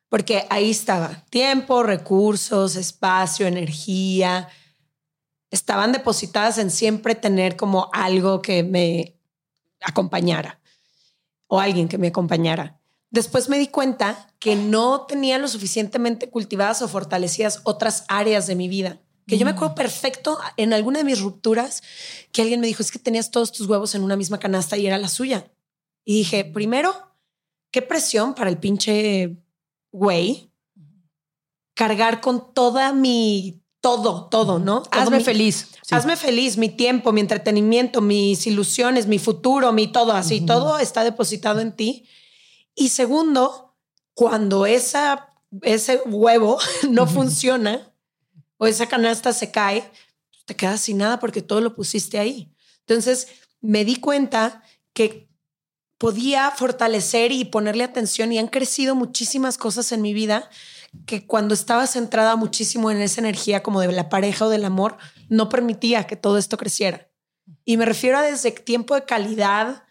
Porque 0.09 0.47
ahí 0.51 0.71
estaba 0.71 1.25
tiempo, 1.31 1.83
recursos, 1.83 2.77
espacio, 2.77 3.47
energía. 3.47 4.49
Estaban 5.51 5.93
depositadas 5.93 6.59
en 6.59 6.71
siempre 6.71 7.15
tener 7.15 7.57
como 7.57 7.91
algo 7.93 8.41
que 8.41 8.63
me 8.63 9.19
acompañara 9.83 10.61
o 11.47 11.61
alguien 11.61 11.89
que 11.89 11.99
me 11.99 12.09
acompañara. 12.09 12.81
Después 13.11 13.49
me 13.49 13.59
di 13.59 13.69
cuenta 13.69 14.33
que 14.39 14.57
no 14.57 15.03
tenía 15.03 15.39
lo 15.39 15.49
suficientemente 15.49 16.31
cultivadas 16.31 16.83
o 16.83 16.89
fortalecidas 16.89 17.61
otras 17.65 18.05
áreas 18.09 18.47
de 18.47 18.57
mi 18.57 18.69
vida. 18.69 19.01
Que 19.27 19.39
yo 19.39 19.45
me 19.45 19.51
acuerdo 19.53 19.73
mm. 19.73 19.77
perfecto 19.77 20.39
en 20.57 20.73
alguna 20.73 20.99
de 20.99 21.05
mis 21.05 21.21
rupturas 21.21 21.83
que 22.33 22.43
alguien 22.43 22.61
me 22.61 22.67
dijo, 22.67 22.83
es 22.83 22.93
que 22.93 22.99
tenías 22.99 23.31
todos 23.31 23.53
tus 23.53 23.67
huevos 23.67 23.95
en 23.95 24.03
una 24.03 24.17
misma 24.17 24.39
canasta 24.39 24.77
y 24.77 24.87
era 24.87 24.99
la 24.99 25.09
suya. 25.09 25.51
Y 26.05 26.19
dije, 26.19 26.45
primero, 26.45 26.95
qué 27.73 27.83
presión 27.83 28.35
para 28.35 28.51
el 28.51 28.59
pinche 28.59 29.37
güey 29.91 30.53
cargar 31.75 32.21
con 32.21 32.55
toda 32.55 32.93
mi 32.93 33.63
todo, 33.81 34.29
todo, 34.31 34.59
¿no? 34.59 34.83
hazme 34.91 35.21
feliz. 35.21 35.69
Hazme 35.91 36.17
feliz, 36.17 36.57
mi 36.57 36.69
tiempo, 36.69 37.13
mi 37.13 37.21
entretenimiento, 37.21 38.01
mis 38.01 38.47
ilusiones, 38.47 39.07
mi 39.07 39.21
futuro, 39.21 39.73
mi 39.73 39.87
todo, 39.87 40.13
así, 40.13 40.41
todo 40.41 40.79
está 40.79 41.05
depositado 41.05 41.61
en 41.61 41.71
ti. 41.71 42.09
Y 42.75 42.89
segundo, 42.89 43.77
cuando 44.15 44.67
esa, 44.67 45.35
ese 45.63 46.01
huevo 46.07 46.59
no 46.91 47.07
funciona 47.07 47.93
o 48.59 48.67
esa 48.67 48.87
canasta 48.87 49.33
se 49.33 49.51
cae, 49.51 49.91
te 50.45 50.55
quedas 50.55 50.81
sin 50.81 50.99
nada 50.99 51.19
porque 51.19 51.43
todo 51.43 51.61
lo 51.61 51.75
pusiste 51.75 52.19
ahí. 52.19 52.53
Entonces 52.81 53.29
me 53.61 53.85
di 53.85 53.97
cuenta 53.97 54.63
que 54.93 55.29
podía 55.99 56.51
fortalecer 56.51 57.33
y 57.33 57.45
ponerle 57.45 57.85
atención 57.85 58.33
y 58.33 58.39
han 58.39 58.49
crecido 58.49 58.95
muchísimas 58.95 59.59
cosas 59.59 59.93
en 59.93 60.03
mi 60.03 60.13
vida 60.13 60.49
que 61.07 61.27
cuando 61.27 61.55
estaba 61.55 61.87
centrada 61.87 62.37
muchísimo 62.37 62.91
en 62.91 63.01
esa 63.01 63.21
energía 63.21 63.63
como 63.63 63.81
de 63.81 63.93
la 63.93 64.09
pareja 64.09 64.47
o 64.47 64.49
del 64.49 64.65
amor, 64.65 64.97
no 65.29 65.49
permitía 65.49 66.07
que 66.07 66.17
todo 66.17 66.39
esto 66.39 66.57
creciera. 66.57 67.11
Y 67.65 67.77
me 67.77 67.85
refiero 67.85 68.19
a 68.19 68.23
desde 68.23 68.51
tiempo 68.53 68.95
de 68.95 69.05
calidad, 69.05 69.85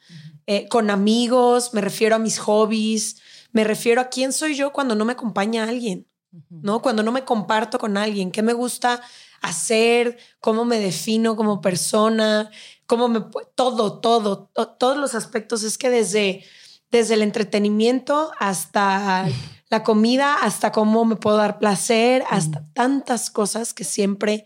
eh, 0.48 0.68
con 0.70 0.90
amigos, 0.90 1.74
me 1.74 1.82
refiero 1.82 2.16
a 2.16 2.20
mis 2.20 2.40
hobbies, 2.40 3.18
me 3.52 3.64
refiero 3.64 4.02
a 4.02 4.10
quién 4.10 4.34
soy 4.34 4.56
yo 4.56 4.72
cuando 4.72 4.96
no 4.96 5.06
me 5.06 5.14
acompaña 5.14 5.64
alguien, 5.64 6.08
¿no? 6.50 6.82
Cuando 6.82 7.04
no 7.04 7.12
me 7.12 7.26
comparto 7.26 7.78
con 7.80 7.98
alguien, 7.98 8.32
qué 8.32 8.42
me 8.42 8.54
gusta 8.54 9.02
hacer, 9.42 10.18
cómo 10.40 10.66
me 10.66 10.80
defino 10.80 11.36
como 11.36 11.62
persona, 11.62 12.50
cómo 12.88 13.08
me 13.08 13.24
todo, 13.56 14.00
todo, 14.00 14.52
todos 14.80 14.98
los 14.98 15.16
aspectos. 15.16 15.64
Es 15.64 15.78
que 15.78 15.90
desde, 15.90 16.44
desde 16.92 17.14
el 17.14 17.22
entretenimiento 17.22 18.32
hasta 18.40 19.28
la 19.70 19.84
comida, 19.84 20.36
hasta 20.42 20.72
cómo 20.72 21.06
me 21.06 21.16
puedo 21.16 21.38
dar 21.38 21.60
placer, 21.60 22.24
hasta 22.30 22.66
tantas 22.74 23.30
cosas 23.30 23.74
que 23.74 23.84
siempre 23.84 24.46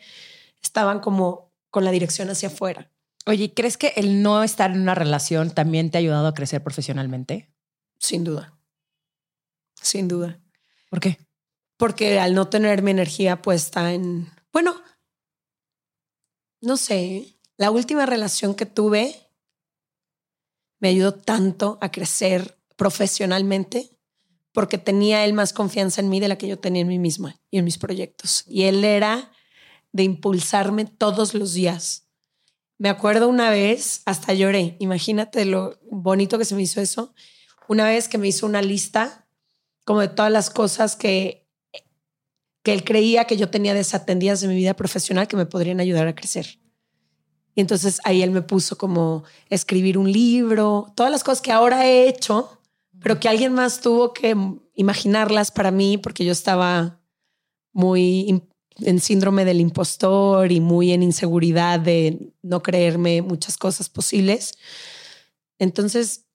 estaban 0.61 0.99
como 0.99 1.51
con 1.69 1.85
la 1.85 1.91
dirección 1.91 2.29
hacia 2.29 2.49
afuera. 2.49 2.91
Oye, 3.25 3.53
¿crees 3.53 3.77
que 3.77 3.93
el 3.95 4.23
no 4.23 4.43
estar 4.43 4.71
en 4.71 4.81
una 4.81 4.95
relación 4.95 5.51
también 5.51 5.91
te 5.91 5.97
ha 5.97 5.99
ayudado 5.99 6.27
a 6.27 6.33
crecer 6.33 6.63
profesionalmente? 6.63 7.53
Sin 7.99 8.23
duda. 8.23 8.57
Sin 9.81 10.07
duda. 10.07 10.39
¿Por 10.89 10.99
qué? 10.99 11.19
Porque 11.79 12.19
al 12.19 12.35
no 12.35 12.49
tener 12.49 12.83
mi 12.83 12.91
energía 12.91 13.41
puesta 13.41 13.93
en, 13.93 14.29
bueno, 14.51 14.75
no 16.59 16.75
sé, 16.75 17.37
la 17.55 17.71
última 17.71 18.05
relación 18.05 18.53
que 18.53 18.65
tuve 18.65 19.15
me 20.81 20.89
ayudó 20.89 21.13
tanto 21.13 21.77
a 21.79 21.89
crecer 21.89 22.59
profesionalmente 22.75 23.97
porque 24.51 24.77
tenía 24.77 25.23
él 25.23 25.31
más 25.31 25.53
confianza 25.53 26.01
en 26.01 26.09
mí 26.09 26.19
de 26.19 26.27
la 26.27 26.37
que 26.37 26.49
yo 26.49 26.59
tenía 26.59 26.81
en 26.81 26.89
mí 26.89 26.99
misma 26.99 27.39
y 27.49 27.59
en 27.59 27.63
mis 27.63 27.77
proyectos. 27.77 28.43
Y 28.45 28.63
él 28.63 28.83
era 28.83 29.31
de 29.93 30.03
impulsarme 30.03 30.83
todos 30.83 31.33
los 31.33 31.53
días. 31.53 32.09
Me 32.77 32.89
acuerdo 32.89 33.29
una 33.29 33.51
vez, 33.51 34.01
hasta 34.05 34.33
lloré, 34.33 34.75
imagínate 34.79 35.45
lo 35.45 35.79
bonito 35.89 36.37
que 36.37 36.43
se 36.43 36.55
me 36.55 36.63
hizo 36.63 36.81
eso, 36.81 37.13
una 37.69 37.85
vez 37.85 38.09
que 38.09 38.17
me 38.17 38.27
hizo 38.27 38.45
una 38.45 38.61
lista 38.61 39.29
como 39.85 40.01
de 40.01 40.09
todas 40.09 40.31
las 40.31 40.49
cosas 40.49 40.97
que, 40.97 41.48
que 42.63 42.73
él 42.73 42.83
creía 42.83 43.25
que 43.25 43.37
yo 43.37 43.49
tenía 43.49 43.73
desatendidas 43.73 44.41
de 44.41 44.47
mi 44.47 44.55
vida 44.55 44.73
profesional 44.73 45.27
que 45.27 45.37
me 45.37 45.45
podrían 45.45 45.79
ayudar 45.79 46.07
a 46.07 46.15
crecer. 46.15 46.59
Y 47.55 47.61
entonces 47.61 47.99
ahí 48.03 48.21
él 48.21 48.31
me 48.31 48.41
puso 48.41 48.77
como 48.77 49.23
escribir 49.49 49.97
un 49.97 50.11
libro, 50.11 50.91
todas 50.95 51.11
las 51.11 51.23
cosas 51.23 51.41
que 51.41 51.51
ahora 51.51 51.85
he 51.87 52.07
hecho, 52.07 52.57
pero 53.01 53.19
que 53.19 53.29
alguien 53.29 53.53
más 53.53 53.81
tuvo 53.81 54.13
que 54.13 54.35
imaginarlas 54.75 55.51
para 55.51 55.71
mí 55.71 55.97
porque 55.97 56.25
yo 56.25 56.31
estaba 56.31 56.99
muy 57.71 58.43
en 58.81 58.99
síndrome 58.99 59.45
del 59.45 59.59
impostor 59.59 60.51
y 60.51 60.59
muy 60.59 60.91
en 60.91 61.03
inseguridad 61.03 61.79
de 61.79 62.31
no 62.41 62.61
creerme 62.61 63.21
muchas 63.21 63.57
cosas 63.57 63.89
posibles. 63.89 64.53
Entonces, 65.57 66.25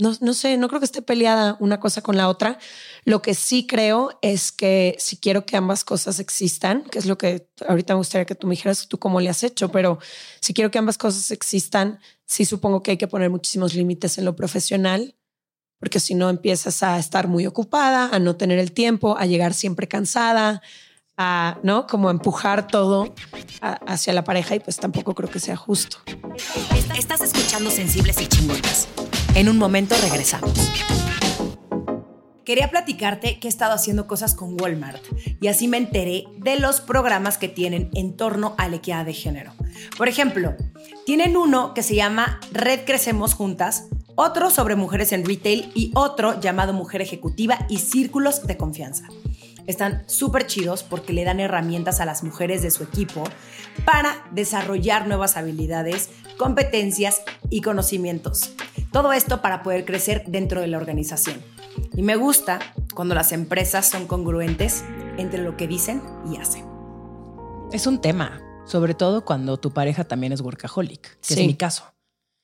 no, 0.00 0.14
no 0.20 0.34
sé, 0.34 0.56
no 0.56 0.68
creo 0.68 0.80
que 0.80 0.86
esté 0.86 1.02
peleada 1.02 1.56
una 1.60 1.80
cosa 1.80 2.02
con 2.02 2.16
la 2.16 2.28
otra. 2.28 2.58
Lo 3.04 3.22
que 3.22 3.34
sí 3.34 3.66
creo 3.66 4.18
es 4.22 4.52
que 4.52 4.96
si 4.98 5.16
quiero 5.16 5.46
que 5.46 5.56
ambas 5.56 5.84
cosas 5.84 6.18
existan, 6.18 6.82
que 6.84 6.98
es 6.98 7.06
lo 7.06 7.18
que 7.18 7.48
ahorita 7.66 7.94
me 7.94 7.98
gustaría 7.98 8.24
que 8.24 8.34
tú 8.34 8.46
me 8.46 8.54
dijeras 8.54 8.88
tú 8.88 8.98
cómo 8.98 9.20
le 9.20 9.30
has 9.30 9.42
hecho, 9.42 9.70
pero 9.70 9.98
si 10.40 10.54
quiero 10.54 10.70
que 10.70 10.78
ambas 10.78 10.98
cosas 10.98 11.30
existan, 11.30 12.00
sí 12.26 12.44
supongo 12.44 12.82
que 12.82 12.92
hay 12.92 12.96
que 12.96 13.08
poner 13.08 13.30
muchísimos 13.30 13.74
límites 13.74 14.18
en 14.18 14.24
lo 14.24 14.36
profesional, 14.36 15.16
porque 15.78 15.98
si 15.98 16.14
no 16.14 16.30
empiezas 16.30 16.82
a 16.82 16.98
estar 16.98 17.26
muy 17.26 17.46
ocupada, 17.46 18.10
a 18.12 18.18
no 18.18 18.36
tener 18.36 18.58
el 18.58 18.72
tiempo, 18.72 19.16
a 19.18 19.26
llegar 19.26 19.54
siempre 19.54 19.88
cansada, 19.88 20.62
a, 21.16 21.58
¿no? 21.62 21.86
Como 21.86 22.10
empujar 22.10 22.66
todo 22.66 23.14
hacia 23.60 24.12
la 24.12 24.24
pareja 24.24 24.54
y 24.54 24.60
pues 24.60 24.76
tampoco 24.76 25.14
creo 25.14 25.30
que 25.30 25.40
sea 25.40 25.56
justo. 25.56 25.98
Estás 26.96 27.20
escuchando 27.20 27.70
Sensibles 27.70 28.20
y 28.20 28.26
Chingonas. 28.26 28.88
En 29.34 29.48
un 29.48 29.58
momento 29.58 29.94
regresamos. 30.02 30.52
Quería 32.44 32.68
platicarte 32.68 33.38
que 33.38 33.46
he 33.46 33.50
estado 33.50 33.74
haciendo 33.74 34.06
cosas 34.06 34.34
con 34.34 34.60
Walmart 34.60 35.02
y 35.40 35.46
así 35.46 35.68
me 35.68 35.76
enteré 35.76 36.24
de 36.38 36.58
los 36.58 36.80
programas 36.80 37.38
que 37.38 37.48
tienen 37.48 37.90
en 37.94 38.16
torno 38.16 38.54
a 38.58 38.68
la 38.68 38.76
equidad 38.76 39.04
de 39.04 39.14
género. 39.14 39.52
Por 39.96 40.08
ejemplo, 40.08 40.56
tienen 41.06 41.36
uno 41.36 41.74
que 41.74 41.82
se 41.84 41.94
llama 41.94 42.40
Red 42.52 42.84
Crecemos 42.84 43.34
Juntas, 43.34 43.84
otro 44.16 44.50
sobre 44.50 44.74
mujeres 44.74 45.12
en 45.12 45.24
retail 45.24 45.70
y 45.74 45.92
otro 45.94 46.40
llamado 46.40 46.72
Mujer 46.72 47.00
Ejecutiva 47.00 47.66
y 47.68 47.78
Círculos 47.78 48.46
de 48.46 48.56
Confianza 48.56 49.06
están 49.70 50.02
súper 50.06 50.46
chidos 50.46 50.82
porque 50.82 51.12
le 51.12 51.24
dan 51.24 51.40
herramientas 51.40 52.00
a 52.00 52.04
las 52.04 52.22
mujeres 52.22 52.62
de 52.62 52.70
su 52.70 52.82
equipo 52.82 53.24
para 53.84 54.26
desarrollar 54.32 55.06
nuevas 55.06 55.36
habilidades, 55.36 56.10
competencias 56.36 57.22
y 57.48 57.62
conocimientos. 57.62 58.54
Todo 58.92 59.12
esto 59.12 59.40
para 59.40 59.62
poder 59.62 59.84
crecer 59.84 60.24
dentro 60.26 60.60
de 60.60 60.66
la 60.66 60.76
organización. 60.76 61.40
Y 61.94 62.02
me 62.02 62.16
gusta 62.16 62.58
cuando 62.92 63.14
las 63.14 63.30
empresas 63.30 63.88
son 63.88 64.08
congruentes 64.08 64.84
entre 65.16 65.42
lo 65.42 65.56
que 65.56 65.68
dicen 65.68 66.02
y 66.28 66.38
hacen. 66.38 66.64
Es 67.72 67.86
un 67.86 68.00
tema, 68.00 68.40
sobre 68.66 68.94
todo 68.94 69.24
cuando 69.24 69.58
tu 69.58 69.72
pareja 69.72 70.02
también 70.02 70.32
es 70.32 70.40
workaholic, 70.40 71.20
que 71.20 71.34
es 71.34 71.46
mi 71.46 71.54
caso. 71.54 71.84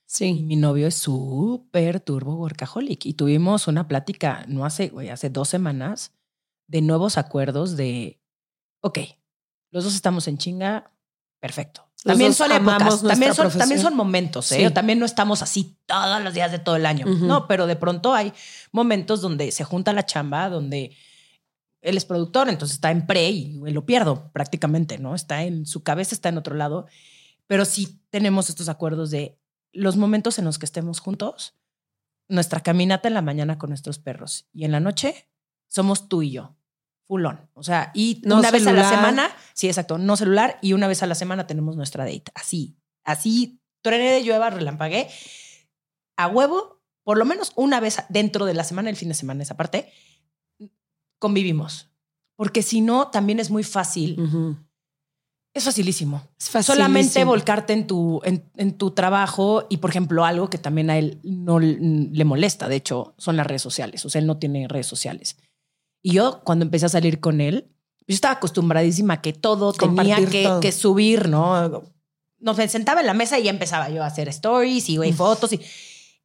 Sí. 0.08 0.34
mi 0.34 0.54
novio 0.54 0.86
es 0.86 0.94
súper 0.94 1.98
turbo 1.98 2.36
workaholic 2.36 3.06
y 3.06 3.14
tuvimos 3.14 3.66
una 3.66 3.88
plática, 3.88 4.44
no 4.46 4.64
hace, 4.64 4.92
hace 5.10 5.30
dos 5.30 5.48
semanas, 5.48 6.12
de 6.68 6.80
nuevos 6.80 7.18
acuerdos 7.18 7.76
de, 7.76 8.20
ok, 8.82 9.00
los 9.72 9.82
dos 9.82 9.96
estamos 9.96 10.28
en 10.28 10.38
chinga, 10.38 10.92
perfecto. 11.40 11.85
También 12.06 12.32
son 12.32 12.52
épocas, 12.52 13.02
también 13.02 13.34
son, 13.34 13.50
también 13.50 13.80
son, 13.80 13.96
momentos, 13.96 14.52
¿eh? 14.52 14.70
También 14.70 14.98
no 14.98 15.06
estamos 15.06 15.42
así 15.42 15.76
todos 15.86 16.22
los 16.22 16.34
días 16.34 16.52
de 16.52 16.58
todo 16.58 16.76
el 16.76 16.86
año, 16.86 17.06
no, 17.06 17.46
pero 17.46 17.66
de 17.66 17.76
pronto 17.76 18.14
hay 18.14 18.32
momentos 18.72 19.20
donde 19.20 19.50
se 19.50 19.64
junta 19.64 19.92
la 19.92 20.06
chamba, 20.06 20.48
donde 20.48 20.96
él 21.82 21.96
es 21.96 22.04
productor, 22.04 22.48
entonces 22.48 22.76
está 22.76 22.90
en 22.90 23.06
pre 23.06 23.28
y 23.30 23.58
lo 23.58 23.84
pierdo 23.86 24.30
prácticamente, 24.32 24.98
¿no? 24.98 25.14
Está 25.14 25.44
en 25.44 25.66
su 25.66 25.82
cabeza, 25.82 26.14
está 26.14 26.28
en 26.28 26.38
otro 26.38 26.54
lado, 26.54 26.86
pero 27.46 27.64
sí 27.64 28.00
tenemos 28.10 28.48
estos 28.48 28.68
acuerdos 28.68 29.10
de 29.10 29.38
los 29.72 29.96
momentos 29.96 30.38
en 30.38 30.44
los 30.44 30.58
que 30.58 30.66
estemos 30.66 31.00
juntos, 31.00 31.54
nuestra 32.28 32.60
caminata 32.60 33.08
en 33.08 33.14
la 33.14 33.22
mañana 33.22 33.58
con 33.58 33.70
nuestros 33.70 33.98
perros 33.98 34.46
y 34.52 34.64
en 34.64 34.72
la 34.72 34.80
noche 34.80 35.28
somos 35.68 36.08
tú 36.08 36.22
y 36.22 36.30
yo 36.32 36.55
fulón. 37.06 37.48
O 37.54 37.62
sea, 37.62 37.90
y 37.94 38.22
una 38.26 38.50
vez 38.50 38.66
a 38.66 38.72
la 38.72 38.88
semana, 38.88 39.30
sí, 39.54 39.68
exacto, 39.68 39.98
no 39.98 40.16
celular, 40.16 40.58
y 40.60 40.72
una 40.72 40.88
vez 40.88 41.02
a 41.02 41.06
la 41.06 41.14
semana 41.14 41.46
tenemos 41.46 41.76
nuestra 41.76 42.04
date. 42.04 42.32
Así, 42.34 42.76
así, 43.04 43.60
truene 43.82 44.10
de 44.10 44.22
llueva, 44.22 44.50
relampagué, 44.50 45.08
a 46.16 46.28
huevo, 46.28 46.82
por 47.04 47.18
lo 47.18 47.24
menos 47.24 47.52
una 47.54 47.80
vez 47.80 48.02
dentro 48.08 48.46
de 48.46 48.54
la 48.54 48.64
semana, 48.64 48.90
el 48.90 48.96
fin 48.96 49.08
de 49.08 49.14
semana, 49.14 49.42
esa 49.42 49.56
parte, 49.56 49.92
convivimos. 51.18 51.90
Porque 52.36 52.62
si 52.62 52.80
no, 52.80 53.08
también 53.08 53.40
es 53.40 53.50
muy 53.50 53.62
fácil. 53.62 54.18
Es 55.54 55.64
facilísimo. 55.64 56.22
Es 56.38 56.66
Solamente 56.66 57.24
volcarte 57.24 57.72
en 57.72 57.86
tu, 57.86 58.20
en, 58.24 58.76
tu 58.76 58.90
trabajo 58.90 59.66
y, 59.70 59.78
por 59.78 59.88
ejemplo, 59.88 60.24
algo 60.24 60.50
que 60.50 60.58
también 60.58 60.90
a 60.90 60.98
él 60.98 61.18
no 61.22 61.58
le 61.58 62.24
molesta, 62.24 62.68
de 62.68 62.76
hecho, 62.76 63.14
son 63.16 63.36
las 63.38 63.46
redes 63.46 63.62
sociales. 63.62 64.04
O 64.04 64.10
sea, 64.10 64.20
él 64.20 64.26
no 64.26 64.36
tiene 64.36 64.68
redes 64.68 64.86
sociales. 64.86 65.38
Y 66.06 66.12
yo, 66.12 66.40
cuando 66.44 66.64
empecé 66.64 66.86
a 66.86 66.88
salir 66.88 67.18
con 67.18 67.40
él, 67.40 67.66
yo 68.06 68.14
estaba 68.14 68.34
acostumbradísima 68.34 69.20
que 69.20 69.32
todo 69.32 69.72
tenía 69.72 70.18
que, 70.60 70.70
subir, 70.70 71.28
¿no? 71.28 71.82
Nos 72.38 72.56
sentaba 72.70 73.00
en 73.00 73.08
la 73.08 73.12
mesa 73.12 73.40
y 73.40 73.42
ya 73.42 73.50
empezaba 73.50 73.90
yo 73.90 74.04
a 74.04 74.06
hacer 74.06 74.28
stories 74.28 74.88
y 74.88 75.12
fotos 75.12 75.52
y... 75.52 75.60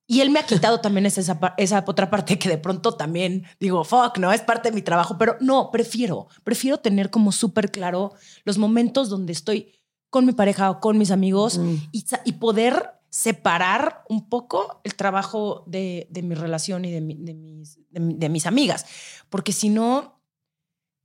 Y 0.06 0.20
él 0.20 0.30
me 0.30 0.40
ha 0.40 0.46
quitado 0.46 0.82
también 0.82 1.06
esa, 1.06 1.40
esa 1.58 1.84
otra 1.88 2.10
parte 2.10 2.38
que 2.38 2.50
de 2.50 2.58
pronto 2.58 2.94
también 2.94 3.46
digo, 3.60 3.84
fuck, 3.86 4.18
no, 4.18 4.34
es 4.34 4.42
parte 4.42 4.70
de 4.70 4.76
mi 4.76 4.82
trabajo, 4.82 5.18
pero 5.18 5.38
no, 5.40 5.72
prefiero, 5.72 6.28
prefiero 6.44 6.80
tener 6.80 7.10
como 7.10 7.32
súper 7.32 7.72
claro 7.72 8.12
los 8.44 8.58
momentos 8.58 9.10
donde 9.10 9.32
estoy 9.32 9.72
con 10.10 10.26
mi 10.26 10.34
pareja 10.34 10.70
o 10.70 10.80
con 10.82 10.98
mis 10.98 11.12
amigos 11.12 11.62
y, 11.92 12.06
y, 12.26 12.34
poder 12.34 13.01
separar 13.12 14.06
un 14.08 14.30
poco 14.30 14.80
el 14.86 14.96
trabajo 14.96 15.64
de, 15.68 16.08
mi 16.24 16.34
relación 16.34 16.86
y 16.86 16.92
de, 16.92 17.02
mis, 17.02 17.78
de, 17.90 18.30
mis 18.30 18.46
amigas. 18.46 18.86
Porque 19.30 19.52
si 19.52 19.68
no, 19.68 20.24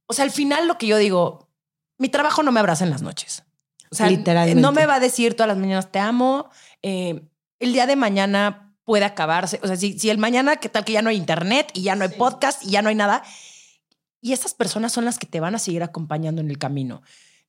o 0.07 0.13
sea, 0.13 0.25
al 0.25 0.31
final 0.31 0.69
lo 0.69 0.79
que 0.79 0.87
yo 0.87 0.99
digo, 0.99 1.51
mi 1.99 2.09
trabajo 2.09 2.45
no 2.45 2.53
me 2.53 2.61
abraza 2.61 2.85
en 2.85 2.91
las 2.91 3.03
noches. 3.03 3.43
O 3.91 3.95
sea, 3.97 4.09
Literalmente. 4.09 4.61
no 4.61 4.71
me 4.71 4.87
va 4.87 4.95
a 4.95 5.01
decir 5.01 5.35
todas 5.35 5.49
las 5.49 5.59
mañanas 5.59 5.91
te 5.91 5.99
amo. 5.99 6.49
Eh, 6.81 7.29
el 7.59 7.73
día 7.73 7.87
de 7.87 7.97
mañana 7.97 8.77
puede 8.85 9.05
acabarse. 9.05 9.59
O 9.65 9.67
sea, 9.67 9.77
si, 9.77 9.99
si 9.99 10.09
el 10.09 10.19
mañana, 10.19 10.57
que 10.57 10.69
tal 10.69 10.85
que 10.85 10.93
ya 10.93 11.03
no 11.03 11.11
hay 11.11 11.17
internet 11.17 11.71
y 11.75 11.83
ya 11.83 11.97
no 11.97 12.05
hay 12.05 12.11
podcast 12.11 12.65
y 12.65 12.71
ya 12.71 12.83
no 12.83 12.89
hay 12.89 12.95
nada. 12.95 13.25
Y 14.21 14.33
esas 14.33 14.55
personas 14.55 14.93
son 14.93 15.05
las 15.05 15.19
que 15.19 15.27
te 15.27 15.41
van 15.41 15.57
a 15.57 15.59
seguir 15.59 15.83
acompañando 15.83 16.41
en 16.41 16.51
el 16.51 16.59
camino. 16.59 17.03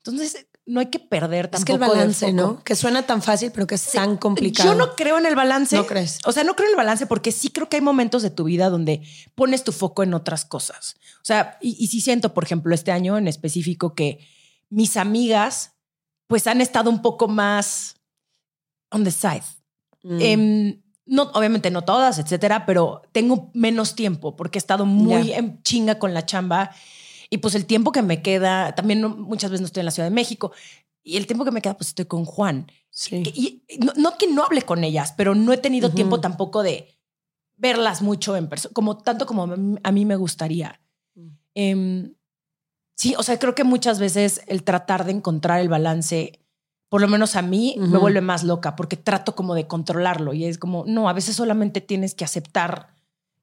Entonces, 0.04 0.48
no 0.68 0.82
hay 0.82 0.88
que 0.88 1.00
perder 1.00 1.48
tampoco. 1.48 1.60
Es 1.60 1.66
que 1.66 1.72
el 1.74 1.80
balance, 1.80 2.34
¿no? 2.34 2.64
Que 2.64 2.76
suena 2.76 3.04
tan 3.04 3.22
fácil, 3.22 3.52
pero 3.52 3.66
que 3.66 3.76
es 3.76 3.92
tan 3.92 4.18
complicado. 4.18 4.70
Yo 4.70 4.78
no 4.78 4.96
creo 4.96 5.18
en 5.18 5.26
el 5.26 5.36
balance. 5.36 5.76
¿No 5.78 5.88
crees? 5.88 6.20
O 6.26 6.34
sea, 6.34 6.44
no 6.44 6.56
creo 6.56 6.68
en 6.68 6.74
el 6.74 6.78
balance 6.78 7.08
porque 7.08 7.32
sí 7.32 7.50
creo 7.50 7.70
que 7.70 7.78
hay 7.78 7.82
momentos 7.82 8.22
de 8.22 8.30
tu 8.30 8.44
vida 8.44 8.70
donde 8.70 9.02
pones 9.34 9.64
tu 9.64 9.72
foco 9.72 10.04
en 10.04 10.14
otras 10.14 10.44
cosas. 10.44 10.96
O 11.22 11.26
sea, 11.26 11.58
y, 11.62 11.88
sí 11.88 12.02
siento, 12.02 12.34
por 12.34 12.44
ejemplo, 12.44 12.76
este 12.76 12.92
año 12.92 13.18
en 13.18 13.28
específico 13.28 13.96
que 13.96 14.20
mis 14.70 14.98
amigas 14.98 15.74
pues 16.28 16.46
han 16.48 16.60
estado 16.60 16.90
un 16.90 17.02
poco 17.02 17.30
más 17.30 17.96
on 18.92 19.06
the 19.06 19.12
side. 19.12 19.44
Mm. 20.04 20.22
Em, 20.22 20.82
no, 21.06 21.24
obviamente 21.34 21.72
no 21.72 21.84
todas, 21.84 22.20
etcétera, 22.20 22.66
pero 22.66 23.04
tengo 23.14 23.50
menos 23.54 23.96
tiempo 23.96 24.36
porque 24.36 24.58
he 24.58 24.60
estado 24.60 24.86
muy 24.86 25.32
en 25.32 25.64
chinga 25.64 25.98
con 25.98 26.14
la 26.14 26.26
chamba 26.26 26.72
y 27.30 27.38
pues 27.38 27.56
el 27.56 27.66
tiempo 27.66 27.92
que 27.92 28.02
me 28.02 28.22
queda, 28.22 28.74
también 28.76 29.02
muchas 29.04 29.52
veces 29.52 29.62
no 29.62 29.68
estoy 29.68 29.82
en 29.82 29.86
la 29.86 29.92
Ciudad 29.92 30.10
de 30.10 30.16
México. 30.16 30.52
y 31.04 31.16
el 31.16 31.26
tiempo 31.26 31.46
que 31.46 31.52
me 31.52 31.62
queda, 31.62 31.78
pues 31.78 31.90
estoy 31.90 32.06
con 32.06 32.26
Juan. 32.26 32.68
Y, 33.12 33.64
no, 33.96 34.18
que 34.18 34.28
no 34.28 34.44
hable 34.44 34.64
con 34.64 34.84
ellas, 34.84 35.14
pero 35.16 35.36
no 35.36 35.54
he 35.54 35.58
tenido 35.58 35.92
tiempo 35.92 36.20
tampoco 36.20 36.64
de 36.64 36.98
verlas 37.56 38.02
mucho 38.02 38.36
en 38.36 38.48
persona, 38.48 38.74
como 38.74 38.98
tanto 38.98 39.26
como 39.26 39.48
a 39.84 39.92
mí 39.92 40.06
me 40.06 40.16
gustaría. 40.16 40.82
Mm. 41.16 41.28
Em, 41.56 42.16
sí, 42.96 43.16
o 43.18 43.24
sea, 43.24 43.38
creo 43.40 43.56
que 43.56 43.64
muchas 43.64 44.00
veces 44.00 44.42
el 44.48 44.64
tratar 44.64 45.06
de 45.06 45.12
encontrar 45.12 45.60
el 45.60 45.70
balance, 45.70 46.40
por 46.90 47.02
lo 47.02 47.08
menos 47.08 47.36
a 47.36 47.42
mí, 47.42 47.76
me 47.78 47.98
vuelve 47.98 48.22
más 48.22 48.44
loca 48.44 48.76
porque 48.76 48.98
trato 48.98 49.36
como 49.36 49.56
de 49.56 49.68
controlarlo 49.68 50.34
y 50.34 50.46
es 50.46 50.58
como, 50.58 50.84
no, 50.88 51.08
a 51.08 51.14
veces 51.14 51.36
solamente 51.36 51.82
tienes 51.82 52.16
que 52.16 52.26
aceptar 52.26 52.97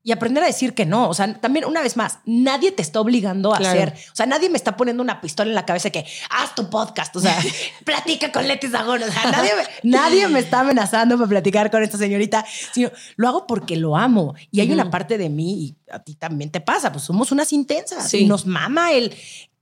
y 0.07 0.13
aprender 0.13 0.45
a 0.45 0.47
decir 0.47 0.75
que 0.75 0.85
no. 0.85 1.09
O 1.09 1.15
sea, 1.15 1.33
también 1.41 1.65
una 1.65 1.81
vez 1.81 1.97
más, 1.97 2.19
nadie 2.27 2.71
te 2.71 2.83
está 2.83 3.01
obligando 3.01 3.55
a 3.55 3.57
hacer. 3.57 3.95
O 4.13 4.15
sea, 4.15 4.27
nadie 4.27 4.51
me 4.51 4.59
está 4.59 4.77
poniendo 4.77 5.03
una 5.03 5.23
pistola 5.23 5.49
en 5.49 5.55
la 5.55 5.65
cabeza 5.65 5.89
que 5.89 6.05
haz 6.29 6.55
tu 6.55 6.69
podcast. 6.69 7.17
O 7.17 7.21
sea, 7.21 7.37
platica 7.85 8.31
con 8.31 8.47
Leti 8.47 8.69
Zagón. 8.69 9.03
O 9.03 9.11
sea, 9.11 9.31
nadie 9.31 9.53
me, 9.57 9.63
nadie 9.91 10.29
me 10.29 10.41
está 10.41 10.61
amenazando 10.61 11.17
para 11.17 11.29
platicar 11.29 11.71
con 11.71 11.83
esta 11.83 11.97
señorita, 11.97 12.45
sino 12.73 12.91
lo 13.17 13.29
hago 13.29 13.47
porque 13.47 13.77
lo 13.77 13.97
amo. 13.97 14.35
Y 14.51 14.61
hay 14.61 14.71
una 14.71 14.91
parte 14.91 15.17
de 15.17 15.31
mí, 15.31 15.53
y 15.55 15.77
a 15.91 16.01
ti 16.01 16.15
también 16.15 16.51
te 16.51 16.61
pasa, 16.61 16.93
pues 16.93 17.05
somos 17.05 17.33
unas 17.33 17.51
intensas 17.55 18.13
y 18.13 18.27
nos 18.27 18.45
mama 18.45 18.93
el 18.93 19.17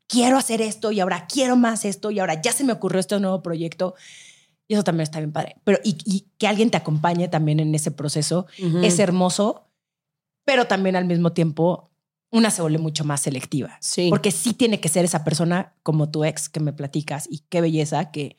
quiero 0.08 0.36
hacer 0.36 0.60
esto 0.60 0.90
y 0.90 0.98
ahora 0.98 1.26
quiero 1.26 1.54
más 1.54 1.84
esto 1.84 2.10
y 2.10 2.18
ahora 2.18 2.42
ya 2.42 2.52
se 2.52 2.64
me 2.64 2.72
ocurrió 2.72 2.98
este 2.98 3.18
nuevo 3.20 3.42
proyecto. 3.42 3.94
Y 4.66 4.74
eso 4.74 4.82
también 4.82 5.04
está 5.04 5.20
bien 5.20 5.32
padre. 5.32 5.56
Pero 5.62 5.78
y, 5.84 6.26
que 6.36 6.48
alguien 6.48 6.70
te 6.70 6.78
acompañe 6.78 7.28
también 7.28 7.60
en 7.60 7.72
ese 7.74 7.92
proceso 7.92 8.46
es 8.82 8.98
hermoso 8.98 9.68
pero 10.44 10.66
también 10.66 10.96
al 10.96 11.04
mismo 11.04 11.32
tiempo 11.32 11.90
una 12.30 12.50
se 12.50 12.62
vuelve 12.62 12.78
mucho 12.78 13.04
más 13.04 13.20
selectiva. 13.20 13.76
Sí. 13.80 14.08
Porque 14.08 14.30
sí 14.30 14.54
tiene 14.54 14.80
que 14.80 14.88
ser 14.88 15.04
esa 15.04 15.22
persona 15.24 15.74
como 15.82 16.10
tu 16.10 16.24
ex 16.24 16.48
que 16.48 16.60
me 16.60 16.72
platicas 16.72 17.28
y 17.30 17.40
qué 17.48 17.60
belleza 17.60 18.10
que 18.10 18.36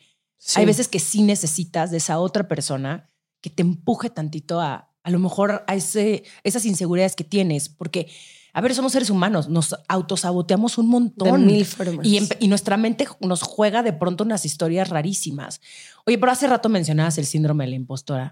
hay 0.55 0.65
veces 0.65 0.87
que 0.87 0.99
sí 0.99 1.21
necesitas 1.21 1.91
de 1.91 1.97
esa 1.97 2.19
otra 2.19 2.47
persona 2.47 3.09
que 3.39 3.49
te 3.49 3.61
empuje 3.61 4.09
tantito 4.09 4.59
a 4.59 4.93
a 5.03 5.11
lo 5.11 5.19
mejor 5.19 5.63
a 5.67 5.75
ese, 5.75 6.23
esas 6.43 6.65
inseguridades 6.65 7.15
que 7.15 7.23
tienes, 7.23 7.69
porque 7.69 8.09
a 8.53 8.61
ver, 8.61 8.75
somos 8.75 8.91
seres 8.91 9.09
humanos, 9.09 9.49
nos 9.49 9.75
autosaboteamos 9.87 10.77
un 10.77 10.87
montón. 10.87 11.47
De 11.47 11.53
mil 11.53 11.65
formas. 11.65 12.05
Y, 12.05 12.19
y, 12.39 12.47
nuestra 12.47 12.77
mente 12.77 13.07
nos 13.19 13.41
juega 13.41 13.81
de 13.81 13.93
pronto 13.93 14.23
unas 14.23 14.45
historias 14.45 14.89
rarísimas. 14.89 15.59
Oye, 16.05 16.19
pero 16.19 16.31
hace 16.31 16.47
rato 16.47 16.69
mencionabas 16.69 17.17
el 17.17 17.25
síndrome 17.25 17.63
de 17.63 17.71
la 17.71 17.75
impostora. 17.77 18.31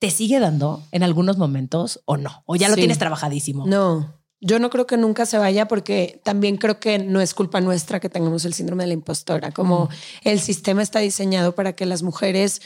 ¿Te 0.00 0.10
sigue 0.10 0.40
dando 0.40 0.82
en 0.90 1.04
algunos 1.04 1.38
momentos 1.38 2.00
o 2.06 2.16
no? 2.16 2.42
¿O 2.46 2.56
ya 2.56 2.68
lo 2.68 2.74
tienes 2.74 2.98
trabajadísimo? 2.98 3.66
No, 3.66 4.20
yo 4.40 4.58
no 4.58 4.70
creo 4.70 4.86
que 4.86 4.96
nunca 4.96 5.26
se 5.26 5.36
vaya 5.36 5.68
porque 5.68 6.20
también 6.24 6.56
creo 6.56 6.80
que 6.80 6.98
no 6.98 7.20
es 7.20 7.34
culpa 7.34 7.60
nuestra 7.60 8.00
que 8.00 8.08
tengamos 8.08 8.46
el 8.46 8.54
síndrome 8.54 8.84
de 8.84 8.88
la 8.88 8.94
impostora, 8.94 9.52
como 9.52 9.90
el 10.24 10.40
sistema 10.40 10.82
está 10.82 11.00
diseñado 11.00 11.54
para 11.54 11.74
que 11.74 11.84
las 11.84 12.02
mujeres 12.02 12.62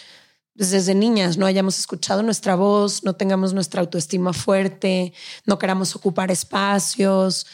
pues, 0.56 0.70
desde 0.70 0.94
niñas 0.94 1.36
no 1.36 1.46
hayamos 1.46 1.76
escuchado 1.76 2.22
nuestra 2.22 2.54
voz, 2.54 3.02
no 3.02 3.16
tengamos 3.16 3.52
nuestra 3.52 3.80
autoestima 3.80 4.32
fuerte, 4.32 5.12
no 5.44 5.58
queramos 5.58 5.96
ocupar 5.96 6.30
espacios, 6.30 7.46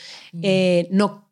eh, 0.43 0.87
no 0.91 1.27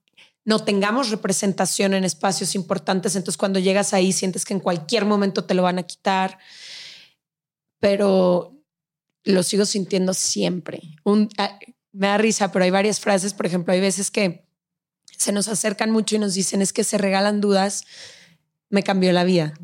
no 0.46 0.61
tengamos 0.61 1.11
representación 1.11 1.92
en 1.92 2.05
espacios 2.05 2.55
importantes, 2.55 3.14
entonces 3.16 3.36
cuando 3.36 3.59
llegas 3.59 3.92
ahí 3.92 4.12
sientes 4.12 4.46
que 4.46 4.55
en 4.55 4.61
cualquier 4.61 5.05
momento 5.05 5.44
te 5.44 5.53
lo 5.53 5.62
van 5.62 5.78
a 5.78 5.82
quitar 5.82 6.38
pero 7.81 8.59
lo 9.24 9.43
sigo 9.43 9.64
sintiendo 9.64 10.14
siempre. 10.14 10.81
Ah, 11.37 11.59
me 11.93 12.07
da 12.07 12.18
risa, 12.18 12.53
pero 12.53 12.64
hay 12.64 12.70
varias 12.70 13.01
frases, 13.01 13.35
por 13.35 13.47
ejemplo, 13.47 13.72
hay 13.72 13.81
veces 13.81 14.11
que 14.11 14.47
se 15.16 15.33
nos 15.33 15.49
acercan 15.49 15.91
mucho 15.91 16.16
y 16.16 16.18
nos 16.18 16.35
dicen 16.35 16.62
es 16.62 16.72
que 16.72 16.85
se 16.85 16.97
regalan 16.97 17.41
dudas, 17.41 17.85
me 18.70 18.83
cambió 18.83 19.12
la 19.12 19.24
vida. 19.24 19.55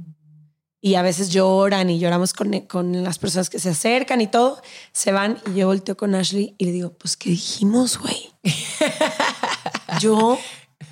Y 0.80 0.96
a 0.96 1.02
veces 1.02 1.30
lloran 1.30 1.88
y 1.88 1.98
lloramos 1.98 2.34
con, 2.34 2.60
con 2.62 3.04
las 3.04 3.18
personas 3.18 3.48
que 3.48 3.58
se 3.58 3.70
acercan 3.70 4.20
y 4.20 4.26
todo, 4.26 4.60
se 4.92 5.12
van 5.12 5.38
y 5.46 5.60
yo 5.60 5.66
volteo 5.66 5.96
con 5.96 6.14
Ashley 6.14 6.54
y 6.58 6.66
le 6.66 6.72
digo, 6.72 6.92
pues, 6.92 7.16
¿qué 7.16 7.30
dijimos, 7.30 7.98
güey? 7.98 8.30
yo, 10.00 10.38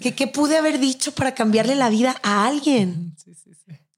¿qué, 0.01 0.15
¿qué 0.15 0.29
pude 0.29 0.57
haber 0.57 0.79
dicho 0.79 1.13
para 1.13 1.35
cambiarle 1.35 1.75
la 1.75 1.91
vida 1.91 2.17
a 2.23 2.47
alguien? 2.47 3.15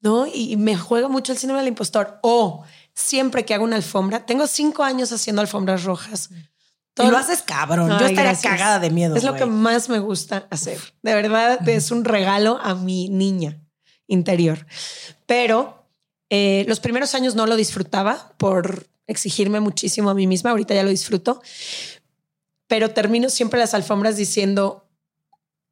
¿No? 0.01 0.27
Y 0.27 0.57
me 0.57 0.75
juega 0.75 1.07
mucho 1.07 1.31
el 1.31 1.37
síndrome 1.37 1.61
del 1.61 1.69
impostor. 1.69 2.19
O 2.21 2.65
siempre 2.95 3.45
que 3.45 3.53
hago 3.53 3.63
una 3.63 3.75
alfombra, 3.75 4.25
tengo 4.25 4.47
cinco 4.47 4.83
años 4.83 5.11
haciendo 5.11 5.41
alfombras 5.41 5.83
rojas. 5.83 6.29
Todo, 6.93 7.07
y 7.07 7.11
lo 7.11 7.17
haces 7.17 7.41
cabrón. 7.41 7.89
Yo 7.99 8.05
estaría 8.05 8.39
cagada 8.39 8.79
de 8.79 8.89
miedo. 8.89 9.15
Es 9.15 9.25
lo 9.25 9.35
que 9.35 9.45
más 9.45 9.89
me 9.89 9.99
gusta 9.99 10.47
hacer. 10.49 10.79
De 11.03 11.13
verdad, 11.13 11.67
es 11.67 11.91
un 11.91 12.05
regalo 12.05 12.57
a 12.63 12.73
mi 12.73 13.09
niña 13.09 13.61
interior. 14.07 14.65
Pero 15.25 15.89
eh, 16.29 16.63
los 16.69 16.79
primeros 16.79 17.13
años 17.13 17.35
no 17.35 17.47
lo 17.47 17.57
disfrutaba 17.57 18.33
por 18.37 18.87
exigirme 19.07 19.59
muchísimo 19.59 20.09
a 20.09 20.13
mí 20.13 20.25
misma. 20.25 20.51
Ahorita 20.51 20.73
ya 20.73 20.83
lo 20.83 20.89
disfruto. 20.89 21.41
Pero 22.67 22.91
termino 22.91 23.29
siempre 23.29 23.59
las 23.59 23.73
alfombras 23.73 24.15
diciendo, 24.15 24.87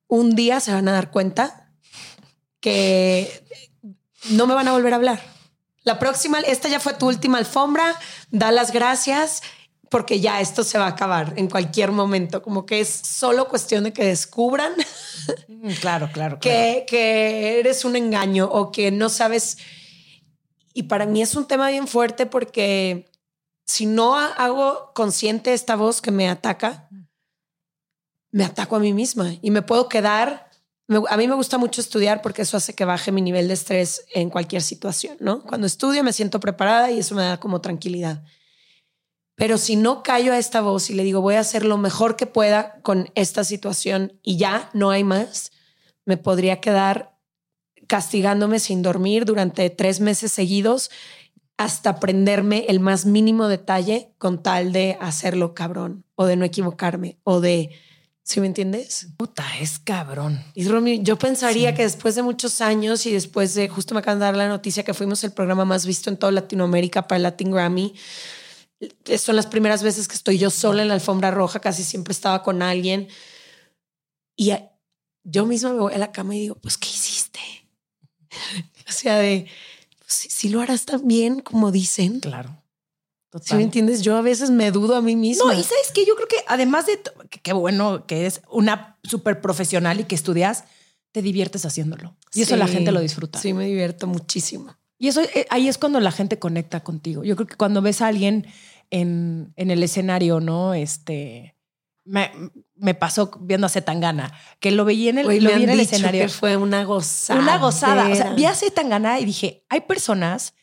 un 0.07 0.35
día 0.35 0.59
se 0.59 0.73
van 0.73 0.89
a 0.89 0.91
dar 0.91 1.09
cuenta 1.09 1.71
que 2.59 3.45
no 4.31 4.45
me 4.45 4.55
van 4.55 4.67
a 4.67 4.73
volver 4.73 4.91
a 4.91 4.97
hablar 4.97 5.32
la 5.83 5.99
próxima, 5.99 6.39
esta 6.39 6.69
ya 6.69 6.79
fue 6.79 6.93
tu 6.93 7.07
última 7.07 7.37
alfombra, 7.37 7.99
da 8.31 8.51
las 8.51 8.71
gracias 8.71 9.41
porque 9.89 10.19
ya 10.19 10.41
esto 10.41 10.63
se 10.63 10.79
va 10.79 10.85
a 10.85 10.89
acabar 10.89 11.33
en 11.35 11.47
cualquier 11.47 11.91
momento, 11.91 12.41
como 12.41 12.65
que 12.65 12.79
es 12.79 12.89
solo 12.89 13.47
cuestión 13.47 13.83
de 13.83 13.93
que 13.93 14.03
descubran. 14.03 14.73
Mm, 15.47 15.71
claro, 15.79 16.09
claro, 16.11 16.39
Que, 16.39 16.83
que 16.87 17.59
eres 17.59 17.85
un 17.85 17.95
engaño 17.95 18.49
o 18.51 18.71
que 18.71 18.91
no 18.91 19.07
sabes. 19.07 19.57
Y 20.73 20.83
para 20.83 21.05
mí 21.05 21.21
es 21.21 21.35
un 21.35 21.45
tema 21.45 21.69
bien 21.69 21.87
fuerte 21.87 22.25
porque 22.25 23.05
si 23.65 23.85
no 23.85 24.15
hago 24.17 24.91
consciente 24.93 25.53
esta 25.53 25.75
voz 25.75 26.01
que 26.01 26.11
me 26.11 26.27
ataca, 26.27 26.89
me 28.31 28.43
ataco 28.43 28.75
a 28.75 28.79
mí 28.79 28.93
misma 28.93 29.35
y 29.41 29.51
me 29.51 29.61
puedo 29.61 29.87
quedar 29.89 30.49
a 31.09 31.17
mí 31.17 31.27
me 31.27 31.35
gusta 31.35 31.57
mucho 31.57 31.81
estudiar 31.81 32.21
porque 32.21 32.41
eso 32.43 32.57
hace 32.57 32.73
que 32.73 32.85
baje 32.85 33.11
mi 33.11 33.21
nivel 33.21 33.47
de 33.47 33.53
estrés 33.53 34.05
en 34.13 34.29
cualquier 34.29 34.61
situación, 34.61 35.17
¿no? 35.19 35.43
Cuando 35.43 35.67
estudio 35.67 36.03
me 36.03 36.13
siento 36.13 36.39
preparada 36.39 36.91
y 36.91 36.99
eso 36.99 37.15
me 37.15 37.23
da 37.23 37.39
como 37.39 37.61
tranquilidad. 37.61 38.23
Pero 39.35 39.57
si 39.57 39.75
no 39.75 40.03
callo 40.03 40.33
a 40.33 40.37
esta 40.37 40.61
voz 40.61 40.89
y 40.89 40.93
le 40.93 41.03
digo 41.03 41.21
voy 41.21 41.35
a 41.35 41.39
hacer 41.39 41.65
lo 41.65 41.77
mejor 41.77 42.15
que 42.15 42.27
pueda 42.27 42.79
con 42.81 43.09
esta 43.15 43.43
situación 43.43 44.19
y 44.21 44.37
ya 44.37 44.69
no 44.73 44.91
hay 44.91 45.03
más, 45.03 45.51
me 46.05 46.17
podría 46.17 46.61
quedar 46.61 47.17
castigándome 47.87 48.59
sin 48.59 48.81
dormir 48.81 49.25
durante 49.25 49.69
tres 49.69 49.99
meses 49.99 50.31
seguidos 50.31 50.91
hasta 51.57 51.91
aprenderme 51.91 52.65
el 52.67 52.79
más 52.79 53.05
mínimo 53.05 53.47
detalle 53.47 54.13
con 54.17 54.41
tal 54.41 54.71
de 54.73 54.97
hacerlo 54.99 55.53
cabrón 55.53 56.05
o 56.15 56.25
de 56.25 56.35
no 56.35 56.45
equivocarme 56.45 57.17
o 57.23 57.41
de 57.41 57.69
¿Sí 58.25 58.39
me 58.39 58.47
entiendes? 58.47 59.07
Puta, 59.17 59.45
es 59.59 59.79
cabrón. 59.79 60.41
Y 60.53 60.65
Romy, 60.69 61.03
yo 61.03 61.17
pensaría 61.17 61.75
que 61.75 61.83
después 61.83 62.15
de 62.15 62.23
muchos 62.23 62.61
años 62.61 63.05
y 63.05 63.11
después 63.11 63.53
de, 63.53 63.67
justo 63.67 63.93
me 63.93 63.99
acaban 63.99 64.19
de 64.19 64.25
dar 64.25 64.37
la 64.37 64.47
noticia 64.47 64.83
que 64.83 64.93
fuimos 64.93 65.23
el 65.25 65.33
programa 65.33 65.65
más 65.65 65.85
visto 65.85 66.09
en 66.09 66.15
toda 66.15 66.31
Latinoamérica 66.31 67.05
para 67.05 67.17
el 67.17 67.23
Latin 67.23 67.51
Grammy. 67.51 67.93
Son 69.17 69.35
las 69.35 69.45
primeras 69.45 69.83
veces 69.83 70.07
que 70.07 70.15
estoy 70.15 70.37
yo 70.37 70.49
sola 70.49 70.83
en 70.83 70.87
la 70.87 70.93
alfombra 70.93 71.31
roja, 71.31 71.59
casi 71.59 71.83
siempre 71.83 72.13
estaba 72.13 72.43
con 72.43 72.61
alguien. 72.61 73.09
Y 74.37 74.53
yo 75.25 75.45
misma 75.45 75.73
me 75.73 75.79
voy 75.79 75.93
a 75.93 75.97
la 75.97 76.13
cama 76.13 76.33
y 76.35 76.39
digo, 76.39 76.55
pues, 76.55 76.77
¿qué 76.77 76.87
hiciste? 76.87 77.39
o 78.87 78.91
sea, 78.91 79.17
de, 79.17 79.47
pues, 79.99 80.27
si 80.29 80.47
lo 80.47 80.61
harás 80.61 80.85
tan 80.85 81.05
bien 81.05 81.41
como 81.41 81.71
dicen. 81.71 82.21
Claro. 82.21 82.62
Si 83.41 83.55
me 83.55 83.63
entiendes? 83.63 84.01
Yo 84.01 84.15
a 84.15 84.21
veces 84.21 84.49
me 84.49 84.71
dudo 84.71 84.95
a 84.95 85.01
mí 85.01 85.15
misma. 85.15 85.45
No, 85.45 85.59
y 85.59 85.63
sabes 85.63 85.91
que 85.93 86.05
yo 86.05 86.15
creo 86.15 86.27
que 86.27 86.37
además 86.47 86.85
de 86.85 86.99
qué 87.41 87.53
bueno 87.53 88.05
que 88.05 88.25
es 88.25 88.41
una 88.49 88.97
súper 89.03 89.41
profesional 89.41 89.99
y 89.99 90.03
que 90.03 90.15
estudias, 90.15 90.65
te 91.11 91.21
diviertes 91.21 91.65
haciéndolo. 91.65 92.15
Y 92.33 92.41
eso 92.41 92.55
la 92.55 92.67
gente 92.67 92.91
lo 92.91 92.99
disfruta. 92.99 93.39
Sí, 93.39 93.53
me 93.53 93.65
divierto 93.65 94.07
muchísimo. 94.07 94.75
Y 94.97 95.07
eso 95.07 95.21
eh, 95.21 95.45
ahí 95.49 95.67
es 95.67 95.77
cuando 95.77 95.99
la 95.99 96.11
gente 96.11 96.39
conecta 96.39 96.81
contigo. 96.81 97.23
Yo 97.23 97.35
creo 97.35 97.47
que 97.47 97.55
cuando 97.55 97.81
ves 97.81 98.01
a 98.01 98.07
alguien 98.07 98.47
en, 98.89 99.53
en 99.55 99.71
el 99.71 99.83
escenario, 99.83 100.39
¿no? 100.39 100.73
Este 100.73 101.55
me, 102.05 102.31
me 102.75 102.93
pasó 102.93 103.31
viendo 103.41 103.67
a 103.67 103.69
Zetangana, 103.69 104.33
que 104.59 104.71
lo 104.71 104.85
veía 104.85 105.09
en 105.09 105.19
el, 105.19 105.25
lo 105.25 105.31
vi 105.31 105.63
en 105.63 105.69
el 105.69 105.79
escenario. 105.79 106.21
Que 106.21 106.29
fue 106.29 106.57
una 106.57 106.83
gozada. 106.83 107.39
Una 107.39 107.57
gozada. 107.57 108.09
O 108.09 108.15
sea, 108.15 108.33
vi 108.33 108.45
a 108.45 108.53
Zetangana 108.53 109.19
y 109.19 109.25
dije, 109.25 109.65
hay 109.69 109.81
personas 109.81 110.53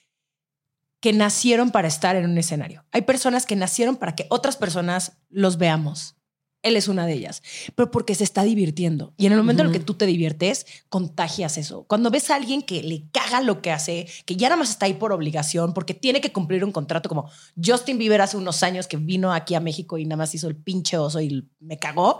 que 1.00 1.12
nacieron 1.12 1.70
para 1.70 1.88
estar 1.88 2.16
en 2.16 2.26
un 2.26 2.38
escenario. 2.38 2.84
Hay 2.92 3.02
personas 3.02 3.46
que 3.46 3.56
nacieron 3.56 3.96
para 3.96 4.14
que 4.14 4.26
otras 4.28 4.56
personas 4.56 5.18
los 5.30 5.56
veamos. 5.56 6.16
Él 6.62 6.76
es 6.76 6.88
una 6.88 7.06
de 7.06 7.14
ellas, 7.14 7.42
pero 7.74 7.90
porque 7.90 8.14
se 8.14 8.24
está 8.24 8.42
divirtiendo. 8.42 9.14
Y 9.16 9.24
en 9.24 9.32
el 9.32 9.38
momento 9.38 9.62
en 9.62 9.68
el 9.68 9.72
que 9.72 9.80
tú 9.80 9.94
te 9.94 10.04
diviertes, 10.04 10.66
contagias 10.90 11.56
eso. 11.56 11.84
Cuando 11.84 12.10
ves 12.10 12.30
a 12.30 12.36
alguien 12.36 12.60
que 12.60 12.82
le 12.82 13.08
caga 13.12 13.40
lo 13.40 13.62
que 13.62 13.70
hace, 13.70 14.06
que 14.26 14.36
ya 14.36 14.48
nada 14.48 14.58
más 14.58 14.68
está 14.68 14.84
ahí 14.84 14.92
por 14.92 15.12
obligación, 15.12 15.72
porque 15.72 15.94
tiene 15.94 16.20
que 16.20 16.32
cumplir 16.32 16.62
un 16.62 16.72
contrato 16.72 17.08
como 17.08 17.30
Justin 17.62 17.96
Bieber 17.96 18.20
hace 18.20 18.36
unos 18.36 18.62
años 18.62 18.88
que 18.88 18.98
vino 18.98 19.32
aquí 19.32 19.54
a 19.54 19.60
México 19.60 19.96
y 19.96 20.04
nada 20.04 20.18
más 20.18 20.34
hizo 20.34 20.48
el 20.48 20.56
pinche 20.56 20.98
oso 20.98 21.22
y 21.22 21.48
me 21.60 21.78
cagó. 21.78 22.18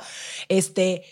Este, 0.49 1.05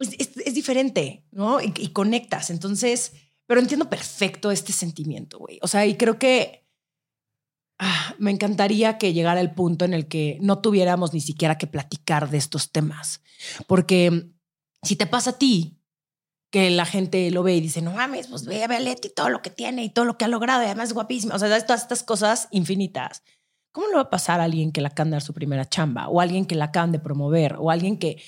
es, 0.00 0.54
diferente, 0.54 1.24
¿no? 1.30 1.60
Y, 1.60 1.72
y, 1.78 1.88
conectas. 1.90 2.50
Entonces, 2.50 3.12
pero 3.46 3.60
entiendo 3.60 3.88
perfecto 3.88 4.50
este 4.50 4.72
sentimiento, 4.72 5.38
güey. 5.38 5.60
O 5.62 5.68
sea, 5.68 5.86
y 5.86 5.96
creo 5.96 6.18
que 6.18 6.63
ah, 7.78 8.14
me 8.18 8.30
encantaría 8.30 8.98
que 8.98 9.12
llegara 9.12 9.40
el 9.40 9.52
punto 9.52 9.84
en 9.84 9.94
el 9.94 10.08
que 10.08 10.38
no 10.40 10.58
tuviéramos 10.58 11.12
ni 11.12 11.20
siquiera 11.20 11.58
que 11.58 11.66
platicar 11.66 12.30
de 12.30 12.38
estos 12.38 12.72
temas. 12.72 13.22
Porque 13.66 14.30
si 14.82 14.96
te 14.96 15.06
pasa 15.06 15.30
a 15.30 15.38
ti, 15.38 15.80
que 16.54 16.70
la 16.70 16.86
gente 16.86 17.32
lo 17.32 17.42
ve 17.42 17.56
y 17.56 17.60
dice, 17.60 17.82
no 17.82 17.90
mames, 17.90 18.28
pues 18.28 18.44
ve 18.44 18.62
a 18.62 18.78
Leti 18.78 19.08
todo 19.08 19.28
lo 19.28 19.42
que 19.42 19.50
tiene 19.50 19.82
y 19.82 19.90
todo 19.90 20.04
lo 20.04 20.16
que 20.16 20.24
ha 20.24 20.28
logrado 20.28 20.62
y 20.62 20.66
además 20.66 20.90
es 20.90 20.94
guapísima. 20.94 21.34
O 21.34 21.38
sea, 21.40 21.48
todas 21.66 21.82
estas 21.82 22.04
cosas 22.04 22.46
infinitas. 22.52 23.24
¿Cómo 23.72 23.88
le 23.88 23.96
va 23.96 24.02
a 24.02 24.10
pasar 24.10 24.40
a 24.40 24.44
alguien 24.44 24.70
que 24.70 24.80
la 24.80 24.90
acaban 24.90 25.10
de 25.10 25.16
dar 25.16 25.22
su 25.22 25.34
primera 25.34 25.68
chamba 25.68 26.06
o 26.06 26.20
alguien 26.20 26.46
que 26.46 26.54
la 26.54 26.66
acaban 26.66 26.92
de 26.92 27.00
promover 27.00 27.56
o 27.58 27.72
alguien 27.72 27.98
que, 27.98 28.22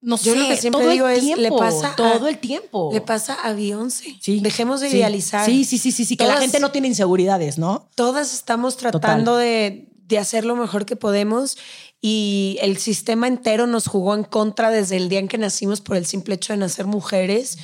no 0.00 0.16
sé, 0.16 0.36
lo 0.36 0.46
que 0.46 0.56
siempre 0.56 0.82
todo 0.82 0.92
digo 0.92 1.08
el 1.08 1.20
tiempo, 1.20 1.42
le 1.42 1.50
pasa 1.50 1.94
todo 1.96 2.28
el 2.28 2.38
tiempo. 2.38 2.90
Le 2.92 3.00
pasa 3.00 3.34
a 3.34 3.52
Beyoncé. 3.52 4.16
Sí. 4.20 4.40
Dejemos 4.40 4.80
de 4.80 4.90
idealizar. 4.90 5.44
Sí, 5.44 5.64
sí, 5.64 5.78
sí, 5.78 5.90
sí, 5.90 6.04
sí, 6.04 6.16
que 6.16 6.26
la 6.26 6.36
gente 6.36 6.60
no 6.60 6.70
tiene 6.70 6.88
inseguridades, 6.88 7.58
¿no? 7.58 7.88
Todas 7.94 8.32
estamos 8.32 8.76
tratando 8.76 9.36
de, 9.36 9.88
de 10.06 10.18
hacer 10.18 10.44
lo 10.44 10.54
mejor 10.54 10.86
que 10.86 10.94
podemos 10.94 11.58
y 12.00 12.58
el 12.60 12.78
sistema 12.78 13.26
entero 13.26 13.66
nos 13.66 13.88
jugó 13.88 14.14
en 14.14 14.22
contra 14.22 14.70
desde 14.70 14.96
el 14.96 15.08
día 15.08 15.18
en 15.18 15.26
que 15.26 15.38
nacimos 15.38 15.80
por 15.80 15.96
el 15.96 16.06
simple 16.06 16.36
hecho 16.36 16.52
de 16.52 16.58
nacer 16.58 16.86
mujeres. 16.86 17.58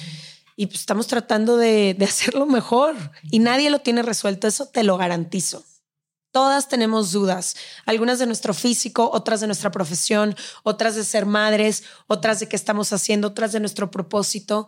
Y 0.57 0.66
pues 0.66 0.80
estamos 0.80 1.07
tratando 1.07 1.57
de, 1.57 1.95
de 1.99 2.05
hacerlo 2.05 2.47
mejor 2.47 2.95
y 3.30 3.39
nadie 3.39 3.70
lo 3.70 3.80
tiene 3.80 4.03
resuelto, 4.03 4.47
eso 4.47 4.66
te 4.66 4.82
lo 4.82 4.97
garantizo. 4.97 5.64
Todas 6.35 6.66
tenemos 6.66 7.12
dudas, 7.12 7.55
algunas 7.87 8.18
de 8.18 8.26
nuestro 8.26 8.55
físico, 8.55 9.09
otras 9.12 9.41
de 9.41 9.47
nuestra 9.47 9.70
profesión, 9.70 10.35
otras 10.64 10.97
de 10.97 11.05
ser 11.05 11.26
madres, 11.26 11.85
otras 12.09 12.41
de 12.41 12.49
qué 12.49 12.57
estamos 12.57 12.93
haciendo, 12.93 13.28
otras 13.28 13.53
de 13.53 13.61
nuestro 13.61 13.93
propósito. 13.93 14.66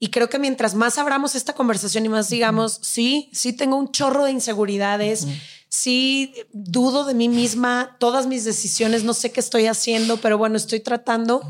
Y 0.00 0.08
creo 0.08 0.28
que 0.28 0.40
mientras 0.40 0.74
más 0.74 0.98
abramos 0.98 1.36
esta 1.36 1.52
conversación 1.52 2.04
y 2.04 2.08
más 2.08 2.28
digamos, 2.30 2.80
sí, 2.82 3.30
sí 3.32 3.52
tengo 3.52 3.76
un 3.76 3.92
chorro 3.92 4.24
de 4.24 4.32
inseguridades, 4.32 5.28
sí 5.68 6.34
dudo 6.52 7.04
de 7.04 7.14
mí 7.14 7.28
misma, 7.28 7.96
todas 8.00 8.26
mis 8.26 8.44
decisiones, 8.44 9.04
no 9.04 9.14
sé 9.14 9.30
qué 9.30 9.38
estoy 9.38 9.68
haciendo, 9.68 10.16
pero 10.16 10.36
bueno, 10.36 10.56
estoy 10.56 10.80
tratando. 10.80 11.42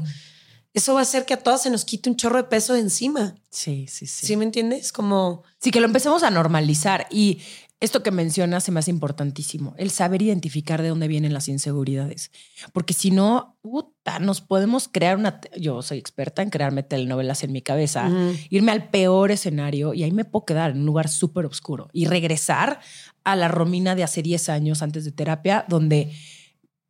Eso 0.75 0.93
va 0.93 1.01
a 1.01 1.05
hacer 1.05 1.25
que 1.25 1.33
a 1.33 1.39
todas 1.39 1.63
se 1.63 1.71
nos 1.71 1.87
quite 1.87 2.11
un 2.11 2.17
chorro 2.17 2.37
de 2.37 2.45
peso 2.45 2.75
de 2.75 2.81
encima. 2.81 3.35
Sí, 3.49 3.87
sí, 3.89 4.07
sí. 4.07 4.27
¿Sí 4.27 4.37
me 4.37 4.45
entiendes? 4.45 4.93
Como... 4.93 5.43
Sí, 5.59 5.71
que 5.71 5.81
lo 5.81 5.87
empecemos 5.87 6.23
a 6.23 6.31
normalizar. 6.31 7.07
Y 7.11 7.41
esto 7.83 8.05
que 8.05 8.13
mencionas 8.13 8.63
se 8.63 8.71
me 8.71 8.79
hace 8.79 8.93
importantísimo, 8.93 9.75
el 9.77 9.91
saber 9.91 10.23
identificar 10.23 10.81
de 10.81 10.89
dónde 10.89 11.09
vienen 11.09 11.35
las 11.35 11.49
inseguridades. 11.49 12.31
Porque 12.73 12.95
si 12.95 13.11
no, 13.11 13.59
puta, 13.61 14.21
nos 14.21 14.41
podemos 14.41 14.87
crear 14.87 15.17
una... 15.17 15.41
Yo 15.59 15.83
soy 15.83 15.99
experta 15.99 16.43
en 16.43 16.51
crearme 16.51 16.85
telenovelas 16.85 17.43
en 17.43 17.51
mi 17.51 17.61
cabeza, 17.61 18.09
irme 18.51 18.71
al 18.71 18.89
peor 18.89 19.33
escenario 19.33 19.95
y 19.95 20.05
ahí 20.05 20.13
me 20.13 20.25
puedo 20.25 20.47
quedar 20.47 20.71
en 20.71 20.79
un 20.79 20.87
lugar 20.87 21.09
súper 21.09 21.45
oscuro 21.45 21.89
y 21.93 22.05
regresar 22.05 22.79
a 23.25 23.35
la 23.35 23.49
Romina 23.49 23.97
de 23.97 24.05
hace 24.05 24.23
10 24.23 24.49
años 24.49 24.81
antes 24.81 25.05
de 25.05 25.11
terapia, 25.11 25.65
donde 25.69 26.13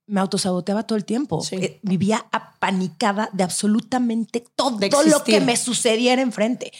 me 0.06 0.20
autosaboteaba 0.20 0.82
todo 0.86 0.98
el 0.98 1.06
tiempo. 1.06 1.42
Eh, 1.52 1.80
vivía 1.82 2.26
apanicada 2.32 3.30
de 3.32 3.44
absolutamente 3.44 4.44
todo 4.54 4.78
lo 5.06 5.24
que 5.24 5.40
me 5.40 5.56
sucediera 5.56 6.20
enfrente. 6.20 6.70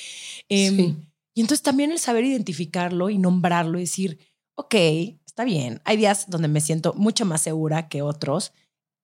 Em, 0.51 0.97
y 1.35 1.41
entonces 1.41 1.63
también 1.63 1.93
el 1.93 1.99
saber 1.99 2.25
identificarlo 2.25 3.11
y 3.11 3.19
nombrarlo 3.19 3.79
y 3.79 3.83
decir, 3.83 4.19
ok, 4.55 4.75
está 5.25 5.45
bien, 5.45 5.81
hay 5.85 5.97
días 5.97 6.29
donde 6.29 6.49
me 6.49 6.61
siento 6.61 6.95
mucho 6.95 7.25
más 7.25 7.43
segura 7.43 7.89
que 7.89 8.03
otros, 8.03 8.53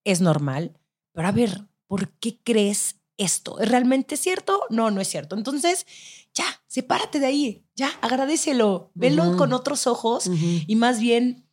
es 0.04 0.20
normal, 0.20 0.78
pero 1.12 1.28
a 1.28 1.32
ver, 1.32 1.68
¿por 1.86 2.10
qué 2.18 2.40
crees 2.42 3.00
esto? 3.16 3.60
¿Es 3.60 3.68
realmente 3.68 4.16
cierto? 4.16 4.60
No, 4.70 4.90
no 4.90 5.00
es 5.00 5.08
cierto. 5.08 5.36
Entonces, 5.36 5.86
ya, 6.34 6.44
sepárate 6.66 7.18
de 7.18 7.26
ahí, 7.26 7.64
ya, 7.74 7.90
agradecelo, 8.00 8.92
velo 8.94 9.36
con 9.36 9.52
otros 9.52 9.86
ojos 9.86 10.30
y 10.66 10.76
más 10.76 11.00
bien... 11.00 11.44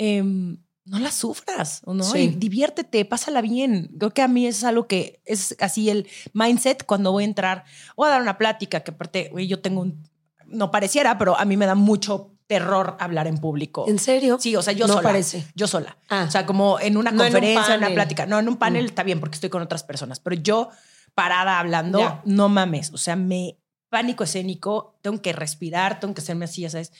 Em, 0.00 0.62
no 0.88 0.98
la 0.98 1.10
sufras, 1.10 1.82
¿no? 1.86 2.16
Y 2.16 2.28
diviértete, 2.28 3.04
pásala 3.04 3.40
bien. 3.40 3.90
Creo 3.98 4.12
que 4.12 4.22
a 4.22 4.28
mí 4.28 4.46
es 4.46 4.64
algo 4.64 4.86
que 4.86 5.20
es 5.24 5.54
así 5.60 5.90
el 5.90 6.08
mindset 6.32 6.84
cuando 6.84 7.12
voy 7.12 7.24
a 7.24 7.26
entrar 7.26 7.64
o 7.96 8.04
a 8.04 8.10
dar 8.10 8.22
una 8.22 8.38
plática, 8.38 8.80
que 8.80 8.90
aparte, 8.90 9.30
yo 9.46 9.60
tengo 9.60 9.82
un, 9.82 10.02
no 10.46 10.70
pareciera, 10.70 11.18
pero 11.18 11.38
a 11.38 11.44
mí 11.44 11.56
me 11.56 11.66
da 11.66 11.74
mucho 11.74 12.32
terror 12.46 12.96
hablar 12.98 13.26
en 13.26 13.38
público. 13.38 13.84
¿En 13.86 13.98
serio? 13.98 14.38
Sí, 14.40 14.56
o 14.56 14.62
sea, 14.62 14.72
yo 14.72 14.86
no 14.86 14.94
sola. 14.94 15.02
parece. 15.02 15.46
Yo 15.54 15.66
sola. 15.66 15.98
Ah. 16.08 16.24
O 16.26 16.30
sea, 16.30 16.46
como 16.46 16.80
en 16.80 16.96
una 16.96 17.14
conferencia, 17.14 17.74
en, 17.74 17.80
una 17.80 17.90
plática. 17.90 18.24
No, 18.24 18.38
en 18.38 18.48
un 18.48 18.56
panel 18.56 18.84
mm. 18.84 18.88
está 18.88 19.02
bien 19.02 19.20
porque 19.20 19.34
estoy 19.34 19.50
con 19.50 19.62
otras 19.62 19.84
personas, 19.84 20.18
pero 20.20 20.34
yo 20.36 20.70
parada 21.14 21.58
hablando, 21.58 22.22
no 22.24 22.48
mames. 22.48 22.92
O 22.92 22.98
sea, 22.98 23.16
me 23.16 23.58
pánico 23.90 24.24
escénico, 24.24 24.98
tengo 25.02 25.20
que 25.20 25.32
respirar, 25.32 26.00
tengo 26.00 26.14
que 26.14 26.20
hacerme 26.20 26.44
así, 26.44 26.62
ya 26.62 26.70
sabes, 26.70 26.92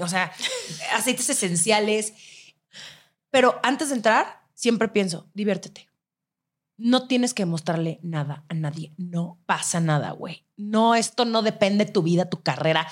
o 0.00 0.08
sea, 0.08 0.32
aceites 0.94 1.28
esenciales 1.30 2.14
pero 3.32 3.58
antes 3.62 3.88
de 3.88 3.96
entrar, 3.96 4.42
siempre 4.54 4.88
pienso, 4.88 5.26
diviértete. 5.32 5.88
No 6.76 7.08
tienes 7.08 7.32
que 7.32 7.46
mostrarle 7.46 7.98
nada 8.02 8.44
a 8.48 8.54
nadie. 8.54 8.92
No 8.98 9.38
pasa 9.46 9.80
nada, 9.80 10.10
güey. 10.10 10.44
No, 10.56 10.94
esto 10.94 11.24
no 11.24 11.40
depende 11.42 11.86
de 11.86 11.92
tu 11.92 12.02
vida, 12.02 12.28
tu 12.28 12.42
carrera. 12.42 12.86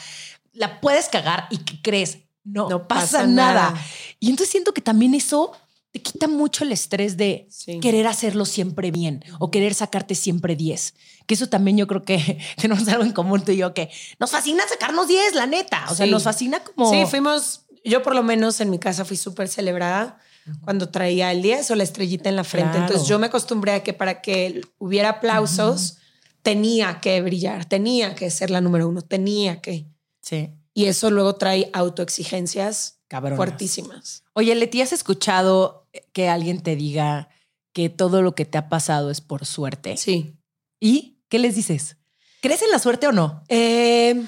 La 0.52 0.80
puedes 0.80 1.08
cagar 1.08 1.46
y 1.50 1.58
que 1.58 1.82
crees, 1.82 2.20
no, 2.42 2.70
no 2.70 2.88
pasa, 2.88 3.26
nada. 3.26 3.74
Y 4.18 4.30
entonces 4.30 4.50
siento 4.50 4.72
que 4.72 4.80
también 4.80 5.12
eso 5.14 5.52
te 5.90 6.00
quita 6.00 6.26
mucho 6.26 6.64
el 6.64 6.72
estrés 6.72 7.18
de 7.18 7.48
querer 7.82 8.06
hacerlo 8.06 8.46
siempre 8.46 8.90
bien 8.90 9.22
o 9.40 9.50
querer 9.50 9.74
sacarte 9.74 10.14
siempre 10.14 10.56
10. 10.56 10.94
Que 11.26 11.34
eso 11.34 11.50
también 11.50 11.76
yo 11.76 11.86
creo 11.86 12.02
que 12.02 12.38
tenemos 12.56 12.88
algo 12.88 13.04
en 13.04 13.12
común 13.12 13.44
tú 13.44 13.52
y 13.52 13.58
yo, 13.58 13.74
que 13.74 13.90
nos 14.18 14.30
fascina 14.30 14.62
sacarnos 14.66 15.06
10, 15.06 15.34
la 15.34 15.46
neta. 15.46 15.84
O 15.90 15.94
sea, 15.94 16.06
nos 16.06 16.22
fascina 16.22 16.60
como... 16.60 16.90
Sí, 16.90 17.04
fuimos, 17.04 17.66
yo 17.84 18.02
por 18.02 18.14
lo 18.14 18.22
menos 18.22 18.58
en 18.62 18.70
mi 18.70 18.78
casa 18.78 19.04
fui 19.04 19.18
súper 19.18 19.48
celebrada 19.48 20.18
cuando 20.62 20.88
traía 20.88 21.32
el 21.32 21.42
10 21.42 21.70
o 21.70 21.74
la 21.74 21.82
estrellita 21.82 22.28
en 22.28 22.36
la 22.36 22.44
frente. 22.44 22.78
Entonces 22.78 23.06
yo 23.06 23.18
me 23.18 23.26
acostumbré 23.26 23.72
a 23.72 23.82
que 23.82 23.92
para 23.92 24.20
que 24.22 24.60
hubiera 24.78 25.10
aplausos 25.10 25.98
tenía 26.42 27.00
que 27.00 27.20
brillar, 27.20 27.64
tenía 27.64 28.14
que 28.14 28.30
ser 28.30 28.50
la 28.50 28.60
número 28.60 28.88
uno, 28.88 29.02
tenía 29.02 29.60
que. 29.60 29.86
Sí. 30.20 30.50
Y 30.74 30.86
eso 30.86 31.10
luego 31.10 31.36
trae 31.36 31.70
autoexigencias 31.72 33.00
fuertísimas. 33.08 34.24
Oye, 34.34 34.54
Leti, 34.54 34.82
¿has 34.82 34.92
escuchado 34.92 35.88
que 36.12 36.28
alguien 36.28 36.62
te 36.62 36.76
diga 36.76 37.28
que 37.72 37.88
todo 37.88 38.22
lo 38.22 38.34
que 38.34 38.44
te 38.44 38.58
ha 38.58 38.68
pasado 38.68 39.10
es 39.10 39.20
por 39.20 39.46
suerte? 39.46 39.96
Sí. 39.96 40.36
¿Y 40.78 41.18
qué 41.28 41.38
les 41.38 41.56
dices? 41.56 41.96
¿Crees 42.40 42.62
en 42.62 42.70
la 42.70 42.78
suerte 42.78 43.06
o 43.08 43.12
no? 43.12 43.42
Eh, 43.48 44.24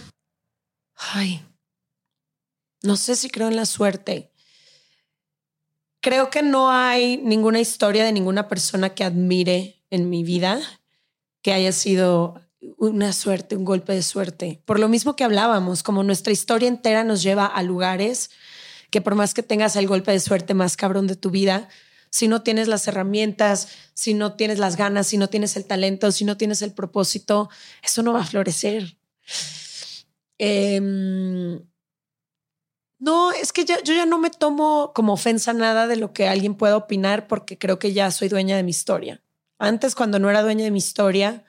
ay, 0.97 1.43
no 2.83 2.97
sé 2.97 3.17
si 3.17 3.31
creo 3.31 3.49
en 3.49 3.57
la 3.57 3.67
suerte 3.67 4.32
creo 6.03 6.29
que 6.29 6.43
no 6.43 6.71
hay 6.71 7.17
ninguna 7.17 7.61
historia 7.61 8.05
de 8.05 8.13
ninguna 8.13 8.49
persona 8.49 8.91
que 8.91 9.05
admire 9.05 9.83
en 9.89 10.11
mi 10.11 10.25
vida 10.25 10.61
que 11.41 11.53
haya 11.53 11.73
sido 11.73 12.41
una 12.77 13.13
suerte, 13.13 13.57
un 13.57 13.65
golpe 13.65 13.95
de 13.95 14.03
suerte. 14.03 14.61
Por 14.65 14.79
lo 14.79 14.89
mismo 14.89 15.17
que 15.17 15.25
hablábamos, 15.25 15.83
como 15.83 16.03
nuestra 16.03 16.33
historia 16.33 16.69
entera 16.69 17.05
nos 17.05 17.23
lleva 17.23 17.47
a 17.47 17.63
lugares 17.63 18.31
que 18.91 19.01
por 19.01 19.15
más 19.15 19.33
que 19.33 19.43
tengas 19.43 19.77
el 19.77 19.87
golpe 19.87 20.13
de 20.13 20.21
suerte 20.21 20.55
más 20.55 20.77
cabrón 20.77 21.07
de 21.07 21.17
tu 21.17 21.31
vida, 21.31 21.69
si 22.11 22.29
no 22.29 22.43
tienes 22.43 22.69
las 22.69 22.87
herramientas, 22.89 23.69
si 23.95 24.13
no 24.13 24.35
tienes 24.35 24.59
las 24.59 24.77
ganas, 24.77 25.07
si 25.07 25.17
no 25.17 25.29
tienes 25.29 25.57
el 25.57 25.65
talento, 25.65 26.13
si 26.13 26.25
no 26.25 26.37
tienes 26.37 26.61
el 26.63 26.73
propósito, 26.73 27.49
eso 27.83 28.03
no 28.03 28.13
va 28.13 28.21
a 28.21 28.27
florecer. 28.27 28.99
Eh, 30.39 31.63
no, 33.03 33.33
es 33.33 33.53
que 33.53 33.65
ya, 33.65 33.83
yo 33.83 33.95
ya 33.95 34.07
no 34.07 34.17
me 34.17 34.31
tomo 34.31 34.93
como 34.95 35.15
ofensa 35.15 35.53
nada 35.53 35.89
de 35.89 35.97
lo 35.97 36.13
que 36.13 36.29
alguien 36.29 36.55
pueda 36.55 36.77
opinar 36.77 37.27
porque 37.27 37.59
creo 37.59 37.81
que 37.81 37.93
ya 37.93 38.13
soy 38.13 38.29
dueña 38.29 38.57
de 38.57 38.63
mi 38.63 38.71
historia. 38.71 39.21
Antes, 39.59 39.97
cuando 39.97 40.21
no 40.21 40.31
era 40.31 40.41
dueña 40.41 40.63
de 40.63 40.71
mi 40.71 40.79
historia, 40.79 41.45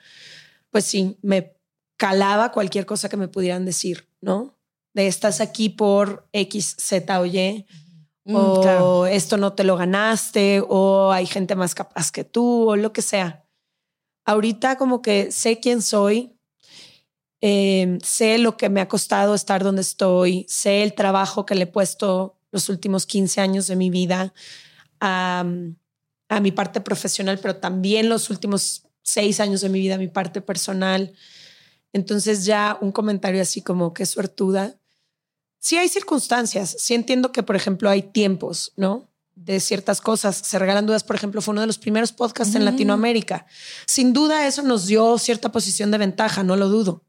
pues 0.70 0.84
sí, 0.84 1.16
me 1.22 1.56
calaba 1.96 2.50
cualquier 2.50 2.86
cosa 2.86 3.08
que 3.08 3.16
me 3.16 3.28
pudieran 3.28 3.64
decir, 3.64 4.08
¿no? 4.20 4.58
De 4.94 5.06
estás 5.06 5.40
aquí 5.40 5.68
por 5.68 6.28
X, 6.32 6.74
Z 6.76 7.20
o 7.20 7.24
Y, 7.24 7.66
mm, 8.24 8.34
o 8.34 9.06
esto 9.06 9.36
no 9.36 9.52
te 9.52 9.62
lo 9.62 9.76
ganaste, 9.76 10.60
o 10.68 11.12
hay 11.12 11.26
gente 11.26 11.54
más 11.54 11.76
capaz 11.76 12.10
que 12.10 12.24
tú, 12.24 12.68
o 12.68 12.74
lo 12.74 12.92
que 12.92 13.02
sea. 13.02 13.44
Ahorita 14.24 14.76
como 14.76 15.02
que 15.02 15.30
sé 15.30 15.60
quién 15.60 15.82
soy, 15.82 16.33
Em, 17.40 18.00
sé 18.00 18.38
lo 18.38 18.56
que 18.56 18.68
me 18.68 18.80
ha 18.80 18.88
costado 18.88 19.34
estar 19.34 19.62
donde 19.62 19.82
estoy, 19.82 20.46
sé 20.48 20.82
el 20.82 20.94
trabajo 20.94 21.44
que 21.44 21.54
le 21.54 21.64
he 21.64 21.66
puesto 21.66 22.36
los 22.50 22.68
últimos 22.68 23.06
15 23.06 23.40
años 23.40 23.66
de 23.66 23.76
mi 23.76 23.90
vida 23.90 24.32
a, 25.00 25.44
a 26.28 26.40
mi 26.40 26.52
parte 26.52 26.80
profesional, 26.80 27.38
pero 27.40 27.56
también 27.56 28.08
los 28.08 28.30
últimos 28.30 28.84
seis 29.02 29.40
años 29.40 29.60
de 29.60 29.68
mi 29.68 29.80
vida 29.80 29.96
a 29.96 29.98
mi 29.98 30.08
parte 30.08 30.40
personal. 30.40 31.12
Entonces 31.92 32.44
ya 32.44 32.78
un 32.80 32.92
comentario 32.92 33.42
así 33.42 33.60
como 33.60 33.92
que 33.92 34.06
suertuda. 34.06 34.76
Sí 35.58 35.76
hay 35.76 35.88
circunstancias, 35.88 36.76
sí 36.78 36.94
entiendo 36.94 37.32
que, 37.32 37.42
por 37.42 37.56
ejemplo, 37.56 37.90
hay 37.90 38.02
tiempos, 38.02 38.72
¿no? 38.76 39.08
de 39.34 39.60
ciertas 39.60 40.00
cosas. 40.00 40.36
Se 40.36 40.58
regalan 40.58 40.86
dudas, 40.86 41.04
por 41.04 41.16
ejemplo, 41.16 41.40
fue 41.40 41.52
uno 41.52 41.60
de 41.60 41.66
los 41.66 41.78
primeros 41.78 42.12
podcasts 42.12 42.54
en 42.54 42.64
Latinoamérica. 42.64 43.46
Sin 43.86 44.12
duda 44.12 44.46
eso 44.46 44.62
nos 44.62 44.86
dio 44.86 45.18
cierta 45.18 45.52
posición 45.52 45.90
de 45.90 45.98
ventaja, 45.98 46.42
no 46.42 46.56
lo 46.56 46.68
dudo. 46.68 47.02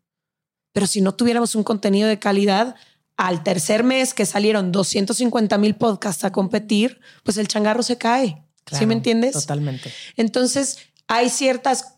Pero 0.75 0.87
si 0.87 0.99
no 0.99 1.13
tuviéramos 1.13 1.55
un 1.55 1.63
contenido 1.63 2.09
de 2.09 2.19
calidad, 2.19 2.75
al 3.15 3.43
tercer 3.43 3.85
mes 3.85 4.13
que 4.13 4.25
salieron 4.25 4.73
250 4.73 5.57
mil 5.57 5.75
podcasts 5.75 6.25
a 6.25 6.33
competir, 6.33 6.99
pues 7.23 7.37
el 7.37 7.47
changarro 7.47 7.81
se 7.81 7.97
cae. 7.97 8.43
¿Sí 8.69 8.85
me 8.85 8.93
entiendes? 8.93 9.31
Totalmente. 9.31 9.93
Entonces, 10.17 10.79
hay 11.07 11.29
ciertas 11.29 11.93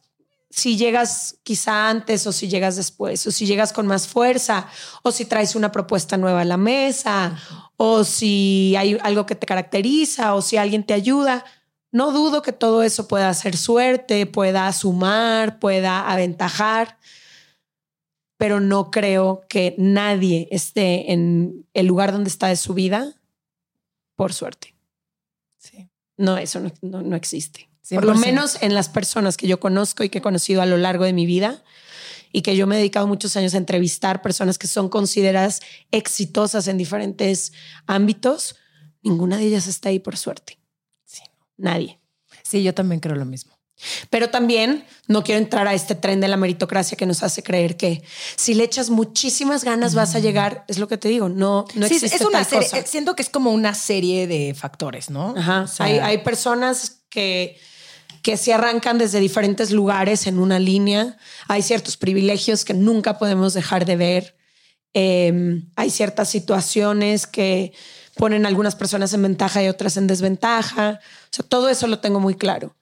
si 0.51 0.77
llegas 0.77 1.37
quizá 1.41 1.89
antes 1.89 2.27
o 2.27 2.31
si 2.31 2.49
llegas 2.49 2.75
después, 2.75 3.25
o 3.25 3.31
si 3.31 3.47
llegas 3.47 3.73
con 3.73 3.87
más 3.87 4.07
fuerza, 4.07 4.67
o 5.01 5.11
si 5.11 5.25
traes 5.25 5.55
una 5.55 5.71
propuesta 5.71 6.15
nueva 6.15 6.41
a 6.41 6.45
la 6.45 6.57
mesa, 6.57 7.35
o 7.77 8.03
si 8.03 8.75
hay 8.77 8.99
algo 9.01 9.25
que 9.25 9.33
te 9.33 9.47
caracteriza, 9.47 10.35
o 10.35 10.43
si 10.43 10.57
alguien 10.57 10.85
te 10.85 10.93
ayuda. 10.93 11.43
No 11.91 12.11
dudo 12.11 12.43
que 12.43 12.53
todo 12.53 12.83
eso 12.83 13.07
pueda 13.07 13.33
ser 13.33 13.57
suerte, 13.57 14.27
pueda 14.27 14.71
sumar, 14.71 15.57
pueda 15.57 16.07
aventajar, 16.11 16.99
pero 18.37 18.59
no 18.59 18.91
creo 18.91 19.43
que 19.49 19.75
nadie 19.77 20.47
esté 20.51 21.11
en 21.11 21.65
el 21.73 21.87
lugar 21.87 22.11
donde 22.11 22.29
está 22.29 22.47
de 22.47 22.55
su 22.55 22.73
vida 22.73 23.15
por 24.15 24.33
suerte. 24.33 24.75
Sí. 25.57 25.89
No, 26.17 26.37
eso 26.37 26.61
no 26.81 27.15
existe. 27.15 27.67
Por 27.89 28.05
lo 28.05 28.15
menos 28.15 28.61
en 28.61 28.73
las 28.73 28.89
personas 28.89 29.37
que 29.37 29.47
yo 29.47 29.59
conozco 29.59 30.03
y 30.03 30.09
que 30.09 30.17
he 30.17 30.21
conocido 30.21 30.61
a 30.61 30.65
lo 30.65 30.77
largo 30.77 31.05
de 31.05 31.13
mi 31.13 31.25
vida 31.25 31.63
y 32.33 32.41
que 32.41 32.55
yo 32.55 32.67
me 32.67 32.75
he 32.75 32.79
dedicado 32.79 33.07
muchos 33.07 33.37
años 33.37 33.53
a 33.53 33.57
entrevistar 33.57 34.21
personas 34.21 34.57
que 34.57 34.67
son 34.67 34.89
consideradas 34.89 35.61
exitosas 35.91 36.67
en 36.67 36.77
diferentes 36.77 37.53
ámbitos, 37.85 38.57
ninguna 39.01 39.37
de 39.37 39.45
ellas 39.45 39.67
está 39.67 39.89
ahí 39.89 39.99
por 39.99 40.17
suerte. 40.17 40.59
Sí. 41.05 41.23
Nadie. 41.55 41.99
Sí, 42.43 42.61
yo 42.61 42.73
también 42.73 42.99
creo 42.99 43.15
lo 43.15 43.25
mismo. 43.25 43.56
Pero 44.09 44.29
también 44.29 44.85
no 45.07 45.23
quiero 45.23 45.39
entrar 45.39 45.67
a 45.67 45.73
este 45.73 45.95
tren 45.95 46.19
de 46.19 46.27
la 46.27 46.37
meritocracia 46.37 46.97
que 46.97 47.05
nos 47.05 47.23
hace 47.23 47.43
creer 47.43 47.77
que 47.77 48.03
si 48.35 48.53
le 48.53 48.63
echas 48.63 48.89
muchísimas 48.89 49.63
ganas 49.63 49.93
vas 49.93 50.15
a 50.15 50.19
llegar. 50.19 50.65
Es 50.67 50.79
lo 50.79 50.87
que 50.87 50.97
te 50.97 51.09
digo, 51.09 51.29
no, 51.29 51.65
no 51.75 51.85
existe 51.85 52.15
es 52.15 52.21
una 52.21 52.43
serie, 52.43 52.67
Siento 52.85 53.15
que 53.15 53.21
es 53.21 53.29
como 53.29 53.51
una 53.51 53.73
serie 53.73 54.27
de 54.27 54.55
factores, 54.55 55.09
¿no? 55.09 55.35
Ajá. 55.37 55.65
hay, 55.79 55.99
hay 55.99 56.17
personas 56.19 57.01
que 57.09 57.57
que 58.27 58.35
se 58.35 58.53
arrancan 58.53 58.97
desde 58.97 59.21
diferentes 59.21 59.71
lugares 59.71 60.27
en 60.27 60.39
una 60.39 60.59
línea. 60.59 61.15
Hay 61.47 61.61
ciertos 61.61 61.95
privilegios 61.95 62.65
que 62.65 62.73
nunca 62.73 63.17
podemos 63.17 63.53
dejar 63.53 63.85
de 63.85 63.95
ver. 63.95 64.35
Em, 64.93 65.69
hay 65.77 65.89
ciertas 65.89 66.29
situaciones 66.29 67.25
que 67.25 67.71
ponen 68.17 68.45
a 68.45 68.49
algunas 68.49 68.75
personas 68.75 69.13
en 69.13 69.21
ventaja 69.21 69.63
y 69.63 69.69
otras 69.69 69.95
en 69.95 70.07
desventaja. 70.07 70.99
O 70.99 71.29
sea, 71.31 71.45
todo 71.47 71.69
eso 71.69 71.87
lo 71.87 71.99
tengo 71.99 72.19
muy 72.19 72.35
claro. 72.35 72.75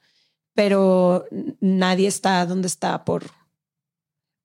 Pero 0.56 1.26
nadie 1.60 2.08
está 2.08 2.46
donde 2.46 2.68
está 2.68 3.06
por 3.06 3.26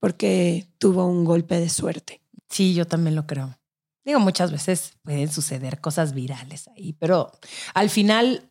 porque 0.01 0.67
tuvo 0.79 1.07
un 1.07 1.25
golpe 1.25 1.61
de 1.61 1.69
suerte. 1.69 2.23
Sí, 2.49 2.75
yo 2.75 2.87
también 2.87 3.15
lo 3.15 3.27
creo. 3.27 3.57
Digo, 4.05 4.19
muchas 4.19 4.51
veces 4.51 4.95
pueden 5.03 5.31
suceder 5.31 5.81
cosas 5.81 6.15
virales 6.15 6.69
ahí, 6.69 6.95
pero 6.95 7.31
al 7.75 7.91
final 7.91 8.51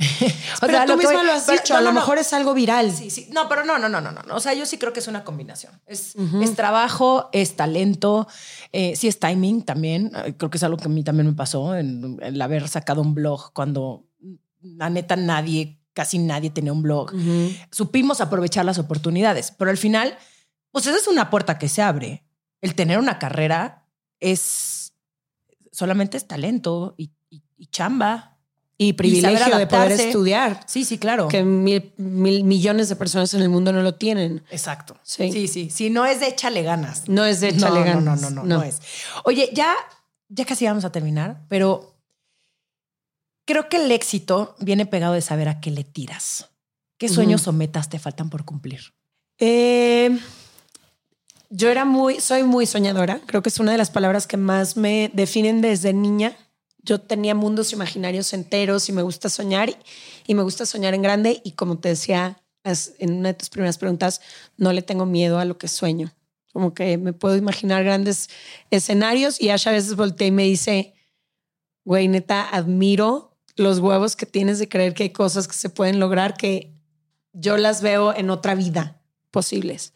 o 0.00 0.60
pero 0.60 0.72
sea, 0.72 0.86
tú 0.86 0.96
mismo 0.96 1.22
lo 1.22 1.32
has 1.32 1.46
dicho, 1.46 1.76
a 1.76 1.82
lo 1.82 1.92
mejor 1.92 2.16
es 2.18 2.32
algo 2.32 2.54
viral. 2.54 2.90
Sí, 2.90 3.10
sí. 3.10 3.28
No, 3.32 3.48
pero 3.48 3.64
no, 3.64 3.78
no, 3.78 3.88
no, 3.88 4.00
no, 4.00 4.12
no. 4.12 4.22
O 4.34 4.40
sea, 4.40 4.54
yo 4.54 4.64
sí 4.64 4.78
creo 4.78 4.94
que 4.94 5.00
es 5.00 5.08
una 5.08 5.24
combinación. 5.24 5.78
Es, 5.84 6.14
es 6.40 6.56
trabajo, 6.56 7.28
es 7.32 7.54
talento, 7.54 8.26
eh, 8.72 8.96
sí 8.96 9.08
es 9.08 9.18
timing 9.18 9.62
también. 9.62 10.10
Creo 10.38 10.50
que 10.50 10.56
es 10.56 10.62
algo 10.62 10.78
que 10.78 10.86
a 10.86 10.88
mí 10.88 11.04
también 11.04 11.26
me 11.26 11.34
pasó, 11.34 11.74
en, 11.74 12.18
el 12.22 12.40
haber 12.40 12.66
sacado 12.68 13.02
un 13.02 13.14
blog 13.14 13.52
cuando 13.52 14.06
la 14.62 14.88
neta 14.88 15.16
nadie, 15.16 15.79
casi 15.92 16.18
nadie 16.18 16.50
tenía 16.50 16.72
un 16.72 16.82
blog. 16.82 17.12
Supimos 17.70 18.20
aprovechar 18.20 18.64
las 18.64 18.78
oportunidades, 18.78 19.52
pero 19.52 19.70
al 19.70 19.78
final, 19.78 20.16
pues 20.70 20.86
esa 20.86 20.96
es 20.96 21.06
una 21.06 21.30
puerta 21.30 21.58
que 21.58 21.68
se 21.68 21.82
abre. 21.82 22.24
El 22.60 22.74
tener 22.74 22.98
una 22.98 23.18
carrera 23.18 23.86
es 24.20 24.92
solamente 25.72 26.16
es 26.16 26.26
talento 26.26 26.94
y 26.96 27.10
chamba 27.70 28.30
y 28.82 28.94
privilegio 28.94 29.58
de 29.58 29.66
poder 29.66 29.92
estudiar. 29.92 30.62
Sí, 30.66 30.86
sí, 30.86 30.96
claro. 30.96 31.28
Que 31.28 31.42
mil, 31.42 31.92
millones 31.98 32.88
de 32.88 32.96
personas 32.96 33.34
en 33.34 33.42
el 33.42 33.50
mundo 33.50 33.74
no 33.74 33.82
lo 33.82 33.96
tienen. 33.96 34.42
Exacto. 34.50 34.96
Sí, 35.02 35.30
sí, 35.30 35.48
sí. 35.48 35.68
Si 35.68 35.90
no 35.90 36.06
es 36.06 36.20
de 36.20 36.28
échale 36.28 36.62
ganas. 36.62 37.06
No 37.06 37.26
es 37.26 37.40
de 37.40 37.50
échale 37.50 37.84
ganas. 37.84 38.02
No, 38.02 38.30
no, 38.30 38.30
no, 38.30 38.42
no, 38.42 38.56
no, 38.56 38.62
es. 38.62 38.80
Oye, 39.24 39.50
ya, 39.52 39.74
ya 40.30 40.46
casi 40.46 40.64
vamos 40.64 40.86
a 40.86 40.92
terminar, 40.92 41.42
pero 41.48 41.89
creo 43.50 43.68
que 43.68 43.76
el 43.78 43.90
éxito 43.90 44.54
viene 44.60 44.86
pegado 44.86 45.14
de 45.14 45.20
saber 45.20 45.48
a 45.48 45.60
qué 45.60 45.70
le 45.70 45.84
tiras. 45.84 46.50
¿Qué 46.98 47.08
sueños 47.08 47.48
o 47.48 47.52
metas 47.52 47.88
te 47.88 47.98
faltan 47.98 48.28
por 48.28 48.44
cumplir? 48.44 48.80
Eh, 49.38 50.18
yo 51.48 51.70
era 51.70 51.84
muy, 51.84 52.20
soy 52.20 52.42
muy 52.42 52.66
soñadora. 52.66 53.20
Creo 53.26 53.42
que 53.42 53.48
es 53.48 53.58
una 53.58 53.72
de 53.72 53.78
las 53.78 53.90
palabras 53.90 54.26
que 54.26 54.36
más 54.36 54.76
me 54.76 55.10
definen 55.14 55.62
desde 55.62 55.92
niña 55.94 56.36
yo 56.82 57.00
tenía 57.00 57.34
mundos 57.34 57.72
imaginarios 57.72 58.32
enteros 58.32 58.88
y 58.88 58.92
me 58.92 59.02
gusta 59.02 59.28
soñar 59.28 59.70
y, 60.26 60.34
me 60.34 60.42
gusta 60.42 60.66
soñar 60.66 60.94
en 60.94 61.02
grande 61.02 61.40
y 61.44 61.52
como 61.52 61.78
te 61.78 61.90
decía 61.90 62.42
en 62.64 63.12
una 63.14 63.30
de 63.30 63.34
tus 63.34 63.48
primeras 63.48 63.78
preguntas, 63.78 64.20
no 64.56 64.72
le 64.72 64.82
tengo 64.82 65.06
miedo 65.06 65.38
a 65.38 65.44
lo 65.44 65.58
que 65.58 65.66
sueño. 65.66 66.12
Como 66.52 66.74
que 66.74 66.98
me 66.98 67.12
puedo 67.12 67.36
imaginar 67.36 67.84
grandes 67.84 68.28
escenarios 68.70 69.40
y 69.40 69.50
Asha 69.50 69.70
a 69.70 69.74
veces 69.74 69.96
voltea 69.96 70.26
y 70.26 70.32
me 70.32 70.44
dice, 70.44 70.94
güey, 71.84 72.08
neta, 72.08 72.48
admiro 72.48 73.29
los 73.56 73.78
huevos 73.78 74.16
que 74.16 74.26
tienes 74.26 74.58
de 74.58 74.68
creer 74.68 74.94
que 74.94 75.04
hay 75.04 75.10
cosas 75.10 75.48
que 75.48 75.54
se 75.54 75.68
pueden 75.68 76.00
lograr 76.00 76.36
que 76.36 76.72
yo 77.32 77.56
las 77.56 77.82
veo 77.82 78.14
en 78.14 78.30
otra 78.30 78.54
vida 78.54 79.00
posibles. 79.30 79.92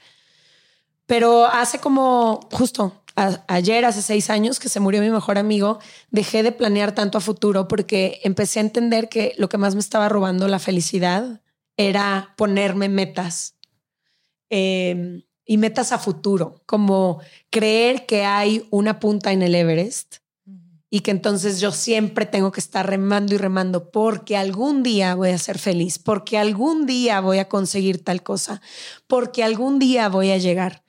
Pero 1.06 1.46
hace 1.46 1.78
como 1.78 2.40
justo 2.52 3.04
ayer, 3.14 3.84
hace 3.84 4.02
seis 4.02 4.30
años 4.30 4.58
que 4.58 4.68
se 4.68 4.80
murió 4.80 5.00
mi 5.00 5.10
mejor 5.10 5.38
amigo, 5.38 5.78
dejé 6.10 6.42
de 6.42 6.52
planear 6.52 6.92
tanto 6.94 7.18
a 7.18 7.20
futuro 7.20 7.68
porque 7.68 8.20
empecé 8.24 8.58
a 8.58 8.62
entender 8.62 9.08
que 9.08 9.34
lo 9.38 9.48
que 9.48 9.58
más 9.58 9.74
me 9.74 9.80
estaba 9.80 10.08
robando 10.08 10.48
la 10.48 10.58
felicidad 10.58 11.40
era 11.76 12.34
ponerme 12.36 12.88
metas 12.88 13.56
em, 14.50 15.22
y 15.44 15.58
metas 15.58 15.92
a 15.92 15.98
futuro, 15.98 16.62
como 16.66 17.20
creer 17.50 18.06
que 18.06 18.24
hay 18.24 18.66
una 18.70 18.98
punta 18.98 19.32
en 19.32 19.42
el 19.42 19.54
Everest 19.54 20.16
y 20.94 21.00
que 21.00 21.10
entonces 21.10 21.60
yo 21.60 21.72
siempre 21.72 22.24
tengo 22.24 22.52
que 22.52 22.60
estar 22.60 22.88
remando 22.88 23.34
y 23.34 23.36
remando 23.36 23.90
porque 23.90 24.36
algún 24.36 24.84
día 24.84 25.16
voy 25.16 25.30
a 25.30 25.38
ser 25.38 25.58
feliz, 25.58 25.98
porque 25.98 26.38
algún 26.38 26.86
día 26.86 27.18
voy 27.18 27.38
a 27.38 27.48
conseguir 27.48 28.04
tal 28.04 28.22
cosa, 28.22 28.62
porque 29.08 29.42
algún 29.42 29.80
día 29.80 30.08
voy 30.08 30.30
a 30.30 30.38
llegar. 30.38 30.84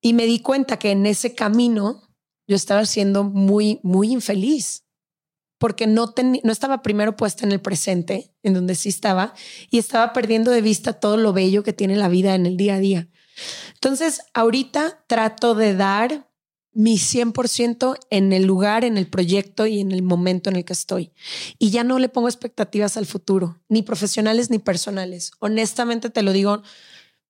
Y 0.00 0.14
me 0.14 0.24
di 0.24 0.40
cuenta 0.40 0.78
que 0.78 0.92
en 0.92 1.04
ese 1.04 1.34
camino 1.34 2.08
yo 2.46 2.56
estaba 2.56 2.86
siendo 2.86 3.24
muy, 3.24 3.78
muy 3.82 4.10
infeliz 4.10 4.86
porque 5.58 5.86
no, 5.86 6.14
no 6.44 6.50
estaba 6.50 6.80
primero 6.80 7.14
puesta 7.14 7.44
en 7.44 7.52
el 7.52 7.60
presente, 7.60 8.34
en 8.42 8.54
donde 8.54 8.74
sí 8.74 8.88
estaba, 8.88 9.34
y 9.70 9.76
estaba 9.76 10.14
perdiendo 10.14 10.50
de 10.50 10.62
vista 10.62 10.94
todo 10.94 11.18
lo 11.18 11.34
bello 11.34 11.62
que 11.62 11.74
tiene 11.74 11.94
la 11.94 12.08
vida 12.08 12.34
en 12.34 12.46
el 12.46 12.56
día 12.56 12.76
a 12.76 12.80
día. 12.80 13.08
Entonces, 13.74 14.22
ahorita 14.32 15.04
trato 15.06 15.54
de 15.54 15.74
dar 15.74 16.27
mi 16.72 16.96
100% 16.96 17.98
en 18.10 18.32
el 18.32 18.44
lugar, 18.44 18.84
en 18.84 18.98
el 18.98 19.08
proyecto 19.08 19.66
y 19.66 19.80
en 19.80 19.92
el 19.92 20.02
momento 20.02 20.50
en 20.50 20.56
el 20.56 20.64
que 20.64 20.72
estoy. 20.72 21.12
Y 21.58 21.70
ya 21.70 21.84
no 21.84 21.98
le 21.98 22.08
pongo 22.08 22.28
expectativas 22.28 22.96
al 22.96 23.06
futuro, 23.06 23.60
ni 23.68 23.82
profesionales 23.82 24.50
ni 24.50 24.58
personales. 24.58 25.32
Honestamente 25.40 26.10
te 26.10 26.22
lo 26.22 26.32
digo, 26.32 26.62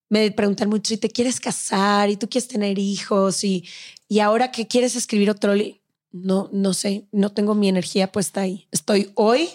me 0.08 0.30
preguntan 0.30 0.68
mucho, 0.68 0.88
si 0.88 0.96
te 0.98 1.10
quieres 1.10 1.40
casar 1.40 2.10
y 2.10 2.16
tú 2.16 2.28
quieres 2.28 2.48
tener 2.48 2.78
hijos 2.78 3.44
y, 3.44 3.64
y 4.08 4.20
ahora 4.20 4.50
que 4.50 4.66
quieres 4.66 4.96
escribir 4.96 5.30
otro 5.30 5.54
libro, 5.54 5.78
no, 6.10 6.48
no 6.52 6.72
sé, 6.74 7.06
no 7.12 7.32
tengo 7.32 7.54
mi 7.54 7.68
energía 7.68 8.10
puesta 8.10 8.40
ahí. 8.40 8.66
Estoy 8.70 9.12
hoy 9.14 9.48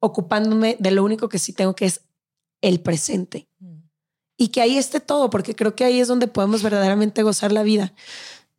ocupándome 0.00 0.76
de 0.78 0.90
lo 0.90 1.04
único 1.04 1.28
que 1.28 1.38
sí 1.38 1.52
tengo, 1.52 1.74
que 1.74 1.86
es 1.86 2.00
el 2.62 2.80
presente. 2.80 3.48
Mm. 3.58 3.80
Y 4.38 4.48
que 4.48 4.62
ahí 4.62 4.78
esté 4.78 5.00
todo, 5.00 5.28
porque 5.28 5.54
creo 5.54 5.74
que 5.74 5.84
ahí 5.84 6.00
es 6.00 6.08
donde 6.08 6.26
podemos 6.26 6.62
verdaderamente 6.62 7.22
gozar 7.22 7.52
la 7.52 7.62
vida. 7.62 7.92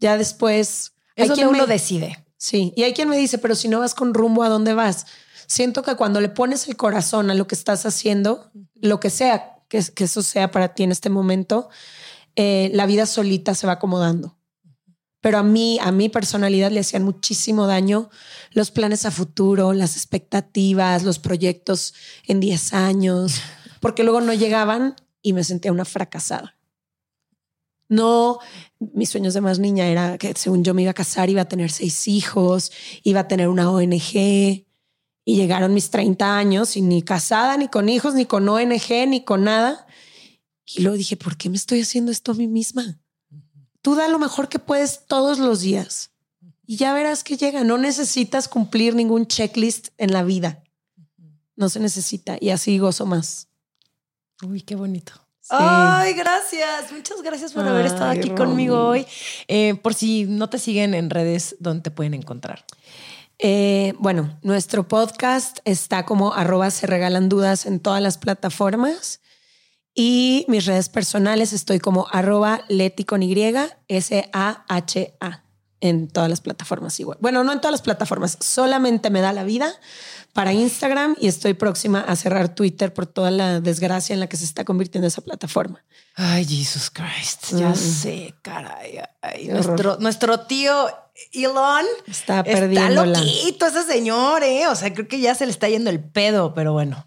Ya 0.02 0.18
después... 0.18 0.94
Es 1.16 1.30
donde 1.30 1.48
uno 1.48 1.68
decide. 1.68 2.26
Sí, 2.38 2.74
y 2.76 2.84
hay 2.84 2.94
quien 2.94 3.08
me 3.08 3.18
dice, 3.18 3.38
pero 3.38 3.54
si 3.54 3.68
no 3.68 3.80
vas 3.80 3.94
con 3.94 4.16
rumbo, 4.16 4.42
¿a 4.42 4.50
dónde 4.50 4.74
vas? 4.74 5.06
Siento 5.46 5.84
que 5.84 5.96
cuando 5.96 6.20
le 6.20 6.30
pones 6.30 6.68
el 6.68 6.76
corazón 6.76 7.30
a 7.30 7.36
lo 7.36 7.46
que 7.46 7.54
estás 7.54 7.86
haciendo, 7.86 8.52
lo 8.76 9.00
que 9.00 9.12
sea, 9.12 9.60
que, 9.68 9.78
eso 9.78 10.24
sea 10.24 10.50
para 10.50 10.74
ti 10.74 10.82
en 10.82 10.92
este 10.92 11.10
momento, 11.10 11.70
eh, 12.36 12.72
la 12.74 12.88
vida 12.88 13.06
solita 13.06 13.54
se 13.54 13.68
va 13.68 13.74
acomodando. 13.74 14.38
Pero 15.20 15.38
a 15.38 15.44
mí, 15.44 15.78
a 15.82 15.92
mi 15.92 16.10
personalidad 16.10 16.72
le 16.72 16.80
hacían 16.80 17.04
muchísimo 17.04 17.68
daño 17.68 18.10
los 18.54 18.72
planes 18.72 19.06
a 19.06 19.12
futuro, 19.12 19.74
las 19.74 19.96
expectativas, 19.96 21.04
los 21.04 21.20
proyectos 21.20 21.94
en 22.26 22.40
10 22.40 22.74
años, 22.74 23.40
porque 23.82 24.04
luego 24.04 24.20
no 24.22 24.34
llegaban 24.34 24.96
y 25.22 25.34
me 25.34 25.44
sentía 25.44 25.72
una 25.72 25.86
fracasada. 25.86 26.56
No, 27.92 28.40
mis 28.80 29.10
sueños 29.10 29.34
de 29.34 29.42
más 29.42 29.60
niña 29.60 29.86
era 29.86 30.18
que 30.18 30.34
según 30.38 30.64
yo 30.64 30.74
me 30.74 30.84
iba 30.84 30.92
a 30.92 30.94
casar, 30.94 31.30
iba 31.30 31.42
a 31.42 31.50
tener 31.50 31.70
seis 31.70 32.08
hijos, 32.08 32.72
iba 33.04 33.20
a 33.20 33.28
tener 33.28 33.50
una 33.50 33.70
ONG, 33.70 34.16
Y 35.26 35.36
llegaron 35.36 35.74
mis 35.74 35.90
30 35.90 36.38
años 36.38 36.78
y 36.78 36.82
ni 36.82 37.02
casada, 37.02 37.58
ni 37.58 37.68
con 37.68 37.90
hijos, 37.90 38.16
ni 38.16 38.26
con 38.26 38.48
ONG, 38.48 39.08
ni 39.10 39.26
con 39.26 39.44
nada. 39.44 39.86
Y 40.66 40.84
luego 40.84 40.96
dije, 40.96 41.18
¿por 41.18 41.36
qué 41.36 41.50
me 41.50 41.58
estoy 41.58 41.82
haciendo 41.82 42.14
esto 42.14 42.32
a 42.32 42.36
mí 42.36 42.48
misma? 42.48 42.98
Tú 43.82 43.96
da 43.96 44.08
lo 44.08 44.20
mejor 44.20 44.48
que 44.48 44.60
puedes 44.60 45.06
todos 45.06 45.38
los 45.38 45.60
días 45.60 46.12
y 46.66 46.78
ya 46.78 46.94
verás 46.94 47.26
que 47.26 47.36
llega. 47.36 47.66
No 47.66 47.78
necesitas 47.78 48.48
cumplir 48.48 48.96
ningún 48.96 49.28
checklist 49.28 49.90
en 49.98 50.14
la 50.14 50.24
vida. 50.24 50.64
No 51.58 51.68
se 51.68 51.82
necesita 51.82 52.38
y 52.40 52.52
así 52.52 52.78
gozo 52.78 53.06
más. 53.06 53.50
Uy, 54.42 54.62
qué 54.62 54.76
bonito. 54.78 55.12
Ay, 55.52 56.14
gracias. 56.14 56.92
Muchas 56.92 57.22
gracias 57.22 57.52
por 57.54 57.68
haber 57.68 57.86
estado 57.86 58.12
aquí 58.12 58.30
conmigo 58.30 58.88
hoy. 58.88 59.06
Eh, 59.48 59.76
por 59.76 59.94
si 59.94 60.26
no 60.26 60.50
te 60.50 60.58
siguen 60.58 60.94
en 60.94 61.10
redes, 61.10 61.58
¿dónde 61.60 61.84
te 61.84 61.92
pueden 61.92 62.14
encontrar? 62.14 62.66
Eh, 63.38 63.94
bueno, 63.98 64.40
nuestro 64.44 64.88
podcast 64.88 65.60
está 65.66 66.06
como 66.06 66.34
arroba 66.34 66.70
se 66.72 66.88
regalan 66.88 67.28
dudas 67.28 67.66
en 67.66 67.80
todas 67.80 68.02
las 68.02 68.18
plataformas. 68.18 69.20
Y 69.94 70.46
mis 70.48 70.66
redes 70.66 70.88
personales 70.88 71.52
estoy 71.52 71.80
como 71.80 72.08
arroba 72.12 72.62
leti 72.70 73.04
con 73.04 73.22
Y, 73.22 73.36
S-A-H-A, 73.90 75.44
en 75.82 76.08
todas 76.08 76.30
las 76.30 76.40
plataformas 76.40 76.98
igual. 77.00 77.18
Bueno, 77.20 77.44
no 77.44 77.52
en 77.52 77.60
todas 77.60 77.74
las 77.74 77.82
plataformas, 77.82 78.38
solamente 78.40 79.10
me 79.10 79.20
da 79.20 79.34
la 79.34 79.44
vida 79.44 79.74
para 80.34 80.54
Instagram 80.54 81.16
y 81.20 81.28
estoy 81.28 81.54
próxima 81.54 82.02
a 82.02 82.16
cerrar 82.16 82.56
Twitter 82.56 82.94
por 82.94 83.06
toda 83.06 83.32
la 83.32 83.60
desgracia 83.60 84.14
en 84.14 84.20
la 84.20 84.28
que 84.28 84.38
se 84.38 84.46
está 84.46 84.64
convirtiendo 84.66 85.08
esa 85.08 85.22
plataforma. 85.22 85.84
Ay, 86.16 86.46
Jesus 86.46 86.90
Christ, 86.90 87.58
ya 87.58 87.74
sé, 87.76 88.34
caray. 88.42 89.00
nuestro, 89.50 89.98
nuestro 90.00 90.42
tío 90.42 90.88
Elon 91.34 91.86
está 92.08 92.44
perdiendo. 92.44 93.04
Está 93.04 93.20
loquito 93.22 93.66
ese 93.66 93.84
señor, 93.84 94.44
¿eh? 94.44 94.68
O 94.68 94.76
sea, 94.76 94.94
creo 94.94 95.08
que 95.08 95.20
ya 95.20 95.36
se 95.36 95.46
le 95.46 95.52
está 95.52 95.70
yendo 95.70 95.90
el 95.90 96.00
pedo, 96.00 96.54
pero 96.54 96.74
bueno. 96.74 97.06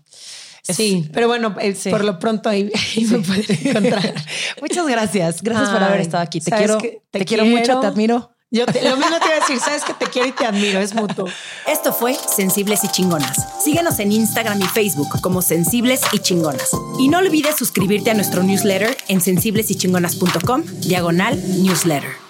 Sí, 0.62 1.10
pero 1.12 1.28
bueno, 1.28 1.54
eh, 1.60 1.76
por 1.90 2.04
lo 2.04 2.18
pronto 2.18 2.48
ahí, 2.48 2.70
me 3.10 3.18
pueden 3.18 3.44
encontrar. 3.66 4.14
Muchas 4.62 4.86
gracias. 4.86 5.42
Gracias 5.42 5.68
por 5.68 5.82
haber 5.82 6.00
estado 6.00 6.22
aquí. 6.22 6.40
Te 6.40 6.50
quiero, 6.50 6.78
te, 7.10 7.24
quiero, 7.26 7.44
mucho, 7.44 7.80
te 7.80 7.86
admiro. 7.86 8.33
Yo 8.54 8.66
lo 8.66 8.96
mismo 8.96 9.18
te 9.18 9.26
iba 9.26 9.36
a 9.36 9.40
decir, 9.40 9.58
sabes 9.58 9.82
que 9.82 9.94
te 9.94 10.06
quiero 10.06 10.28
y 10.28 10.32
te 10.32 10.46
admiro, 10.46 10.78
es 10.78 10.94
mutuo. 10.94 11.26
Esto 11.66 11.92
fue 11.92 12.14
Sensibles 12.14 12.84
y 12.84 12.88
Chingonas. 12.88 13.64
Síguenos 13.64 13.98
en 13.98 14.12
Instagram 14.12 14.62
y 14.62 14.66
Facebook 14.66 15.20
como 15.20 15.42
Sensibles 15.42 16.02
y 16.12 16.20
Chingonas. 16.20 16.70
Y 17.00 17.08
no 17.08 17.18
olvides 17.18 17.56
suscribirte 17.56 18.12
a 18.12 18.14
nuestro 18.14 18.44
newsletter 18.44 18.96
en 19.08 19.20
sensiblesychingonas.com, 19.20 20.62
diagonal 20.82 21.36
newsletter. 21.64 22.23